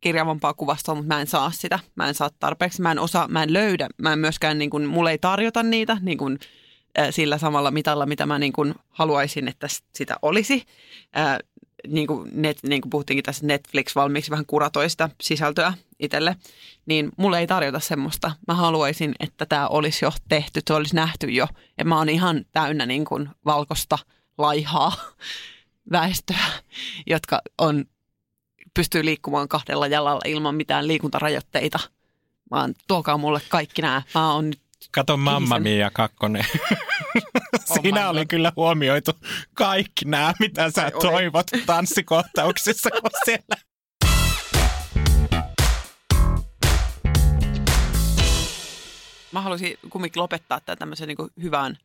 kirjavampaa 0.00 0.54
kuvastoa, 0.54 0.94
mutta 0.94 1.14
mä 1.14 1.20
en 1.20 1.26
saa 1.26 1.50
sitä. 1.50 1.78
Mä 1.94 2.08
en 2.08 2.14
saa 2.14 2.30
tarpeeksi. 2.38 2.82
Mä 2.82 2.92
en 2.92 2.98
osaa, 2.98 3.28
mä 3.28 3.42
en 3.42 3.52
löydä. 3.52 3.88
Mä 3.98 4.12
en 4.12 4.18
myöskään, 4.18 4.58
niin 4.58 4.70
kuin, 4.70 4.86
mulle 4.86 5.10
ei 5.10 5.18
tarjota 5.18 5.62
niitä 5.62 5.96
niin 6.00 6.18
kuin, 6.18 6.38
äh, 6.98 7.08
sillä 7.10 7.38
samalla 7.38 7.70
mitalla, 7.70 8.06
mitä 8.06 8.26
mä 8.26 8.38
niin 8.38 8.52
kuin, 8.52 8.74
haluaisin, 8.88 9.48
että 9.48 9.66
sitä 9.94 10.16
olisi. 10.22 10.66
Äh, 11.18 11.38
niin 11.88 12.06
kuin, 12.06 12.30
net, 12.34 12.58
niin 12.62 12.80
kuin 12.80 12.90
puhuttiinkin 12.90 13.24
tässä 13.24 13.46
Netflix 13.46 13.94
valmiiksi 13.94 14.30
vähän 14.30 14.46
kuratoi 14.46 14.90
sitä 14.90 15.08
sisältöä 15.20 15.72
itselle, 15.98 16.36
niin 16.86 17.10
mulle 17.16 17.38
ei 17.38 17.46
tarjota 17.46 17.80
semmoista. 17.80 18.32
Mä 18.48 18.54
haluaisin, 18.54 19.14
että 19.20 19.46
tämä 19.46 19.68
olisi 19.68 20.04
jo 20.04 20.12
tehty, 20.28 20.60
se 20.68 20.74
olisi 20.74 20.96
nähty 20.96 21.26
jo. 21.26 21.48
Ja 21.78 21.84
mä 21.84 21.98
oon 21.98 22.08
ihan 22.08 22.44
täynnä 22.52 22.86
niin 22.86 23.04
kuin 23.04 23.28
valkosta 23.44 23.98
laihaa 24.38 24.92
väestöä, 25.92 26.46
jotka 27.06 27.40
on, 27.58 27.84
pystyy 28.74 29.04
liikkumaan 29.04 29.48
kahdella 29.48 29.86
jalalla 29.86 30.20
ilman 30.24 30.54
mitään 30.54 30.88
liikuntarajoitteita. 30.88 31.78
Vaan 32.50 32.74
tuokaa 32.88 33.18
mulle 33.18 33.40
kaikki 33.48 33.82
nämä. 33.82 34.02
Mä 34.14 34.32
oon 34.34 34.50
nyt 34.50 34.60
Kato 34.90 35.16
Mamma 35.16 35.58
Mia 35.58 35.90
kakkonen. 35.90 36.44
Siinä 37.74 38.02
my 38.02 38.08
oli 38.08 38.20
God. 38.20 38.26
kyllä 38.26 38.52
huomioitu 38.56 39.12
kaikki 39.54 40.04
nämä, 40.04 40.32
mitä 40.40 40.70
sä 40.70 40.82
Ai 40.82 40.90
oli. 40.94 41.02
toivot 41.02 41.46
tanssikohtauksissa, 41.66 42.90
kun 42.90 43.10
siellä 43.24 43.56
mä 49.32 49.40
haluaisin 49.40 49.78
kumminkin 49.90 50.22
lopettaa 50.22 50.60
tämän 50.60 50.78
tämmöisen 50.78 51.08
niin 51.08 51.30
hyvään, 51.42 51.78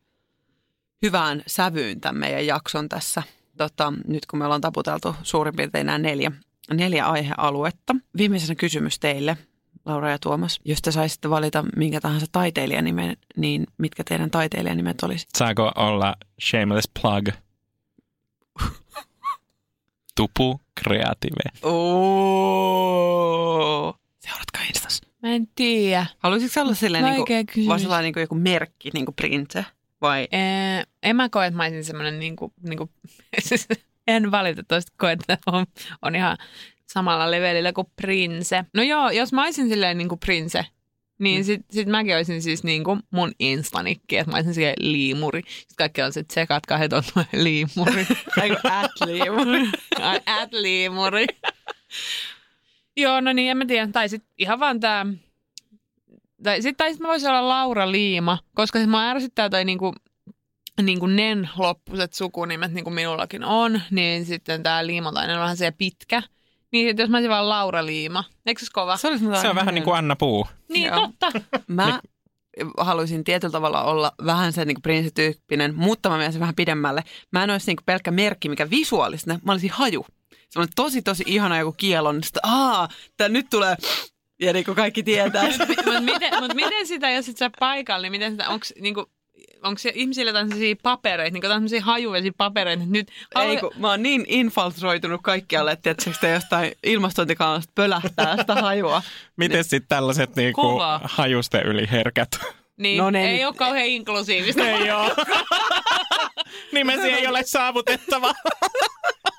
hyvään 1.02 1.42
sävyyn 1.46 2.00
tämän 2.00 2.20
meidän 2.20 2.46
jakson 2.46 2.88
tässä. 2.88 3.22
Tota, 3.56 3.92
nyt 4.06 4.26
kun 4.26 4.38
me 4.38 4.44
ollaan 4.44 4.60
taputeltu 4.60 5.14
suurin 5.22 5.56
piirtein 5.56 5.86
nämä 5.86 5.98
neljä, 5.98 6.32
neljä 6.74 7.06
aihealuetta. 7.06 7.96
Viimeisenä 8.16 8.54
kysymys 8.54 8.98
teille, 8.98 9.36
Laura 9.84 10.10
ja 10.10 10.18
Tuomas. 10.18 10.60
Jos 10.64 10.82
te 10.82 10.92
saisitte 10.92 11.30
valita 11.30 11.64
minkä 11.76 12.00
tahansa 12.00 12.26
taiteilijanimen, 12.32 13.16
niin 13.36 13.66
mitkä 13.78 14.04
teidän 14.04 14.30
taiteilijanimet 14.30 15.02
olisi? 15.02 15.26
saako 15.36 15.72
olla 15.76 16.14
shameless 16.50 16.90
plug? 17.00 17.28
Tupu 20.16 20.60
Creative. 20.82 21.40
Oo. 21.62 23.06
Seuratkaa 24.18 24.62
Instas. 24.62 25.00
Mä 25.22 25.28
en 25.32 25.48
tiedä. 25.54 26.06
Haluaisitko 26.18 26.60
olla 26.60 26.74
silleen 26.74 27.04
niin 27.04 27.46
kysymys. 27.46 27.68
vaan 27.68 27.80
sellainen 27.80 28.04
niin 28.04 28.12
kuin 28.12 28.20
joku 28.20 28.34
merkki, 28.34 28.90
niin 28.94 29.04
kuin 29.04 29.14
Prince? 29.14 29.64
Vai 30.00 30.28
Ee, 30.32 30.82
en 31.02 31.16
mä 31.16 31.28
koe, 31.28 31.46
että 31.46 31.56
mä 31.56 31.62
olisin 31.62 31.84
semmoinen, 31.84 32.18
niin 32.18 32.36
kuin, 32.36 32.52
niin 32.62 32.78
kuin, 32.78 32.90
en 34.06 34.30
valitettavasti 34.30 34.92
koe, 34.96 35.12
että 35.12 35.38
on, 35.46 35.66
on 36.02 36.14
ihan 36.14 36.36
samalla 36.86 37.30
levelillä 37.30 37.72
kuin 37.72 37.86
Prince. 37.96 38.64
No 38.74 38.82
joo, 38.82 39.10
jos 39.10 39.32
mä 39.32 39.44
olisin 39.44 39.68
silleen 39.68 39.98
niin 39.98 40.08
kuin 40.08 40.18
Prince, 40.18 40.66
niin 41.18 41.44
sit, 41.44 41.60
sit 41.70 41.88
mäkin 41.88 42.16
olisin 42.16 42.42
siis 42.42 42.64
niin 42.64 42.84
kuin 42.84 43.00
mun 43.10 43.32
instanikki, 43.38 44.16
että 44.16 44.30
mä 44.30 44.36
olisin 44.36 44.54
silleen 44.54 44.76
liimuri. 44.78 45.42
Sitten 45.48 45.76
kaikki 45.76 46.02
on 46.02 46.12
se, 46.12 46.20
että 46.20 46.32
tsekatkaa, 46.32 46.82
että 46.82 46.96
on 46.96 47.02
tuo 47.14 47.24
liimuri. 47.42 48.06
Ai 48.40 48.48
kun 48.48 48.70
at-liimuri. 48.70 49.70
Ai, 50.00 50.20
at 50.26 50.52
liimuri. 50.52 51.26
Joo, 52.96 53.20
no 53.20 53.32
niin, 53.32 53.50
en 53.50 53.56
mä 53.56 53.66
tiedä. 53.66 53.88
Tai 53.92 54.08
sitten 54.08 54.30
ihan 54.38 54.60
vaan 54.60 54.80
tää... 54.80 55.06
Tai 56.42 56.62
sitten 56.62 56.76
tai 56.76 56.92
sit 56.92 57.00
mä 57.00 57.08
voisin 57.08 57.28
olla 57.28 57.48
Laura 57.48 57.92
Liima, 57.92 58.38
koska 58.54 58.78
sit 58.78 58.90
mä 58.90 59.10
ärsyttää 59.10 59.50
toi 59.50 59.64
niinku, 59.64 59.92
niinku 60.82 61.06
nen 61.06 61.48
loppuiset 61.56 62.12
sukunimet, 62.12 62.72
niin 62.72 62.84
kuin 62.84 62.94
minullakin 62.94 63.44
on, 63.44 63.80
niin 63.90 64.26
sitten 64.26 64.62
tää 64.62 64.86
liimalainen 64.86 65.36
on 65.36 65.42
vähän 65.42 65.56
se 65.56 65.70
pitkä. 65.70 66.22
Niin 66.72 66.88
sit 66.88 66.98
jos 66.98 67.10
mä 67.10 67.16
olisin 67.16 67.30
vaan 67.30 67.48
Laura 67.48 67.86
Liima, 67.86 68.24
eikö 68.46 68.60
se 68.60 68.66
kova? 68.72 68.96
Se, 68.96 69.18
Se 69.18 69.26
on 69.26 69.34
aika 69.34 69.54
vähän 69.54 69.74
niin 69.74 69.84
kuin 69.84 69.96
Anna 69.96 70.16
Puu. 70.16 70.46
Niin, 70.68 70.86
Joo. 70.86 71.00
totta. 71.00 71.40
Mä 71.68 72.00
haluaisin 72.78 73.24
tietyllä 73.24 73.52
tavalla 73.52 73.84
olla 73.84 74.12
vähän 74.26 74.52
se 74.52 74.64
niin 74.64 74.82
prinsityyppinen, 74.82 75.74
mutta 75.74 76.08
mä 76.08 76.18
menisin 76.18 76.40
vähän 76.40 76.54
pidemmälle. 76.54 77.04
Mä 77.32 77.44
en 77.44 77.50
olisi 77.50 77.66
niin 77.66 77.84
pelkkä 77.86 78.10
merkki, 78.10 78.48
mikä 78.48 78.70
visuaalisesti, 78.70 79.30
mä 79.44 79.52
olisin 79.52 79.70
haju. 79.70 80.06
Semmoinen 80.50 80.72
tosi, 80.76 81.02
tosi 81.02 81.24
ihana 81.26 81.58
joku 81.58 81.72
kielon. 81.72 82.22
Sitten, 82.24 82.40
aa, 82.46 82.88
tää 83.16 83.28
nyt 83.28 83.46
tulee, 83.50 83.76
ja 84.40 84.52
niin 84.52 84.64
kuin 84.64 84.74
kaikki 84.74 85.02
tietää. 85.02 85.44
Mutta 85.84 86.00
miten, 86.00 86.32
mut 86.40 86.54
miten 86.54 86.86
sitä, 86.86 87.10
jos 87.10 87.28
et 87.28 87.36
sä 87.36 87.50
paikalla, 87.60 88.02
niin 88.02 88.12
miten 88.12 88.30
sitä, 88.30 88.48
onko 88.48 88.66
niinku, 88.80 89.10
onko 89.66 89.78
se 89.78 89.92
ihmisillä 89.94 90.32
tämmöisiä 90.32 90.76
papereita, 90.82 91.32
niin 91.34 91.42
tämmöisiä 91.50 91.82
hajuisia 91.82 92.32
papereita, 92.36 92.82
että 92.82 92.92
nyt 92.92 93.08
Ei, 93.40 93.56
kun 93.56 93.70
mä 93.76 93.90
oon 93.90 94.02
niin 94.02 94.24
infiltroitunut 94.28 95.20
kaikkialle, 95.22 95.72
että 95.72 95.82
tietysti 95.82 96.20
te 96.20 96.30
jostain 96.32 96.72
ilmastointikaalasta 96.82 97.72
pölähtää 97.74 98.36
sitä 98.36 98.54
hajua. 98.54 99.02
Miten 99.36 99.64
sitten 99.64 99.88
tällaiset 99.88 100.36
niinku 100.36 100.60
Kova. 100.62 101.00
hajusten 101.04 101.62
yliherkät? 101.66 102.28
niin, 102.76 102.98
No 102.98 103.10
ne 103.10 103.30
ei 103.30 103.36
nyt- 103.36 103.46
ole 103.46 103.54
kauhean 103.54 103.86
inklusiivista. 103.86 104.66
Ei 104.68 104.90
oo. 104.90 105.10
Nimesi 106.72 107.12
ei 107.12 107.26
ole 107.26 107.42
saavutettava. 107.44 108.32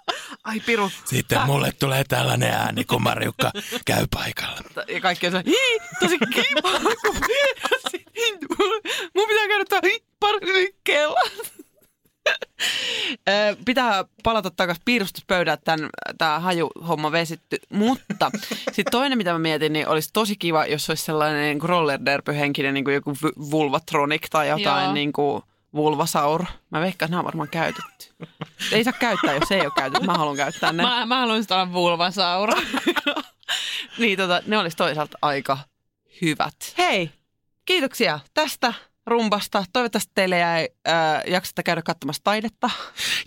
Ai 0.47 0.59
piru. 0.59 0.91
Sitten 1.05 1.41
mulle 1.45 1.71
tulee 1.79 2.03
tällainen 2.07 2.49
ääni, 2.49 2.85
kun 2.85 3.03
Marjukka 3.03 3.51
käy 3.85 4.05
paikalla. 4.13 4.59
Ja 4.87 5.01
kaikki 5.01 5.25
on 5.25 5.31
se, 5.31 5.43
hii, 5.45 5.79
tosi 5.99 6.17
kiva. 6.17 6.79
Mun 9.15 9.27
pitää 9.27 9.47
käydä 9.47 9.65
tuolla 9.69 9.99
parkkeella. 10.19 11.19
Pitää 13.65 14.05
palata 14.23 14.51
takaisin 14.51 14.83
piirustuspöydään, 14.85 15.53
että 15.53 15.75
tämän, 15.75 15.89
tämä 16.17 16.39
hajuhomma 16.39 17.11
vesitty. 17.11 17.57
Mutta 17.69 18.31
sitten 18.71 18.91
toinen, 18.91 19.17
mitä 19.17 19.33
mä 19.33 19.39
mietin, 19.39 19.73
niin 19.73 19.87
olisi 19.87 20.09
tosi 20.13 20.35
kiva, 20.35 20.65
jos 20.65 20.89
olisi 20.89 21.05
sellainen 21.05 21.41
niin 21.41 21.69
roller 21.69 21.99
henkinen 22.37 22.73
niin 22.73 22.83
kuin 22.83 22.93
joku 22.93 23.17
Vulvatronic 23.51 24.27
tai 24.29 24.49
jotain 24.49 24.83
Joo. 24.83 24.93
niin 24.93 25.13
kuin 25.13 25.43
Vulvasaur. 25.73 26.45
Mä 26.69 26.81
veikkaan, 26.81 27.07
että 27.07 27.11
nämä 27.11 27.19
on 27.19 27.25
varmaan 27.25 27.49
käytetty. 27.49 28.13
Ei 28.71 28.83
saa 28.83 28.93
käyttää, 28.93 29.35
jos 29.35 29.51
ei 29.51 29.61
ole 29.61 29.71
käytetty. 29.75 30.05
Mä 30.05 30.13
haluan 30.13 30.37
käyttää 30.37 30.73
ne. 30.73 30.83
Mä, 30.83 31.05
mä 31.05 31.19
haluaisin 31.19 31.53
olla 31.53 31.73
vulvasaura. 31.73 32.53
Niin, 33.97 34.17
tota, 34.17 34.41
ne 34.47 34.57
olisi 34.57 34.77
toisaalta 34.77 35.17
aika 35.21 35.57
hyvät. 36.21 36.55
Hei, 36.77 37.09
kiitoksia 37.65 38.19
tästä 38.33 38.73
rumbasta. 39.07 39.63
Toivottavasti 39.73 40.11
teille 40.15 40.37
jäi 40.37 40.69
äh, 40.87 41.21
jaksatte 41.27 41.63
käydä 41.63 41.81
katsomassa 41.81 42.23
taidetta. 42.23 42.69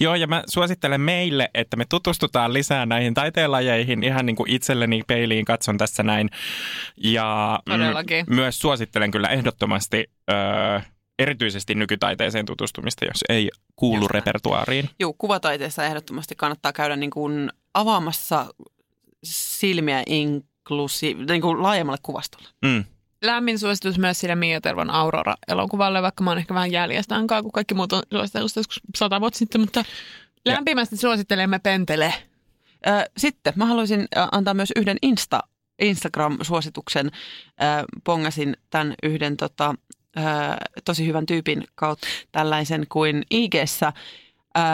Joo, 0.01 0.14
ja 0.14 0.26
mä 0.26 0.43
suosittelen 0.49 1.01
meille, 1.01 1.51
että 1.55 1.76
me 1.76 1.84
tutustutaan 1.88 2.53
lisää 2.53 2.86
näihin 2.86 3.14
taiteenlajeihin. 3.14 4.03
Ihan 4.03 4.26
niin 4.26 4.36
kuin 4.36 4.51
itselleni 4.51 5.03
peiliin 5.07 5.45
katson 5.45 5.78
tässä 5.78 6.03
näin. 6.03 6.30
Ja 6.97 7.59
mm, 7.66 7.72
Todellakin. 7.72 8.26
myös 8.28 8.59
suosittelen 8.59 9.11
kyllä 9.11 9.28
ehdottomasti 9.28 10.11
ö, 10.30 10.34
erityisesti 11.21 11.75
nykytaiteeseen 11.75 12.47
tutustumista, 12.47 13.05
jos 13.05 13.25
ei 13.29 13.51
kuulu 13.77 14.01
Just 14.01 14.11
repertuaariin. 14.11 14.91
Juu, 15.01 15.12
kuvataiteessa 15.12 15.85
ehdottomasti 15.85 16.35
kannattaa 16.35 16.73
käydä 16.73 16.97
niin 16.97 17.11
kuin 17.11 17.51
avaamassa 17.75 18.47
silmiä 19.25 20.03
inklusi, 20.07 21.14
niin 21.14 21.43
kuin 21.43 21.62
laajemmalle 21.62 21.99
kuvastolle. 22.03 22.49
Mm. 22.64 22.85
Lämmin 23.23 23.59
suositus 23.59 23.99
myös 23.99 24.21
sille 24.21 24.35
Mia 24.35 24.61
Tervon 24.61 24.91
Aurora-elokuvalle, 24.91 26.03
vaikka 26.03 26.25
mä 26.25 26.31
oon 26.31 26.39
ehkä 26.39 26.55
vähän 26.55 26.73
jäljessä 26.73 27.16
ankaa, 27.16 27.43
kun 27.43 27.53
kaikki 27.53 27.75
muut 27.75 27.93
on 27.93 28.03
suositellut 28.12 28.57
joskus 28.57 28.81
sata 28.97 29.21
vuotta 29.21 29.39
sitten, 29.39 29.61
mutta 29.61 29.85
lämpimästi 30.47 30.97
suosittelemme 30.97 31.59
Pentele. 31.59 32.14
Sitten 33.16 33.53
mä 33.57 33.66
haluaisin 33.66 34.09
antaa 34.33 34.55
myös 34.55 34.73
yhden 34.77 34.97
Insta, 35.03 35.41
Instagram-suosituksen. 35.83 37.11
Pongasin 38.05 38.57
tämän 38.71 38.95
yhden 39.03 39.37
tota, 39.37 39.75
tosi 40.84 41.06
hyvän 41.06 41.26
tyypin 41.26 41.64
kautta 41.74 42.06
tällaisen 42.32 42.86
kuin 42.88 43.22
IG-ssä, 43.30 43.92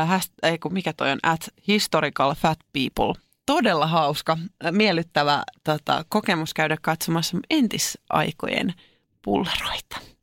hast, 0.07 0.33
ei 0.43 0.59
kun 0.59 0.73
mikä 0.73 0.93
toi 0.93 1.11
on, 1.11 1.19
at 1.23 1.49
historical 1.69 2.35
fat 2.35 2.59
people. 2.73 3.23
Todella 3.47 3.87
hauska, 3.87 4.39
miellyttävä 4.71 5.43
tota, 5.65 6.05
kokemus 6.09 6.55
käydä 6.55 6.77
katsomassa 6.83 7.39
entisaikojen 7.51 8.75
pulleroita. 9.23 10.16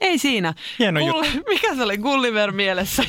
Ei 0.00 0.18
siinä. 0.18 0.54
Hieno 0.78 1.00
juttu. 1.00 1.40
mikä 1.52 1.74
se 1.74 1.82
oli 1.82 1.98
Gulliver 1.98 2.52
mielessä? 2.52 3.04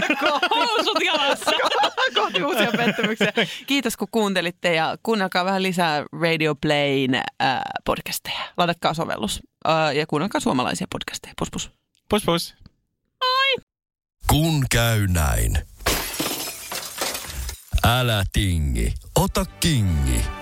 Housut 0.54 0.98
jalassa! 1.04 1.50
kohti 2.14 2.42
uusia 2.44 2.72
pettymyksiä. 2.76 3.32
Kiitos 3.66 3.96
kun 3.96 4.08
kuuntelitte 4.10 4.74
ja 4.74 4.96
kuunnelkaa 5.02 5.44
vähän 5.44 5.62
lisää 5.62 6.04
Radio 6.20 6.54
Playn 6.54 7.14
äh, 7.14 7.60
podcasteja. 7.84 8.40
Ladatkaa 8.56 8.94
sovellus 8.94 9.40
äh, 9.68 9.94
ja 9.96 10.06
kuunnelkaa 10.06 10.40
suomalaisia 10.40 10.86
podcasteja. 10.92 11.34
Pus 11.38 11.50
pus. 11.50 11.70
Pus 12.08 12.24
pus. 12.24 12.54
Kun 14.26 14.64
käy 14.70 15.06
näin. 15.06 15.58
Älä 17.84 18.24
tingi, 18.32 18.94
ota 19.14 19.44
kingi. 19.60 20.41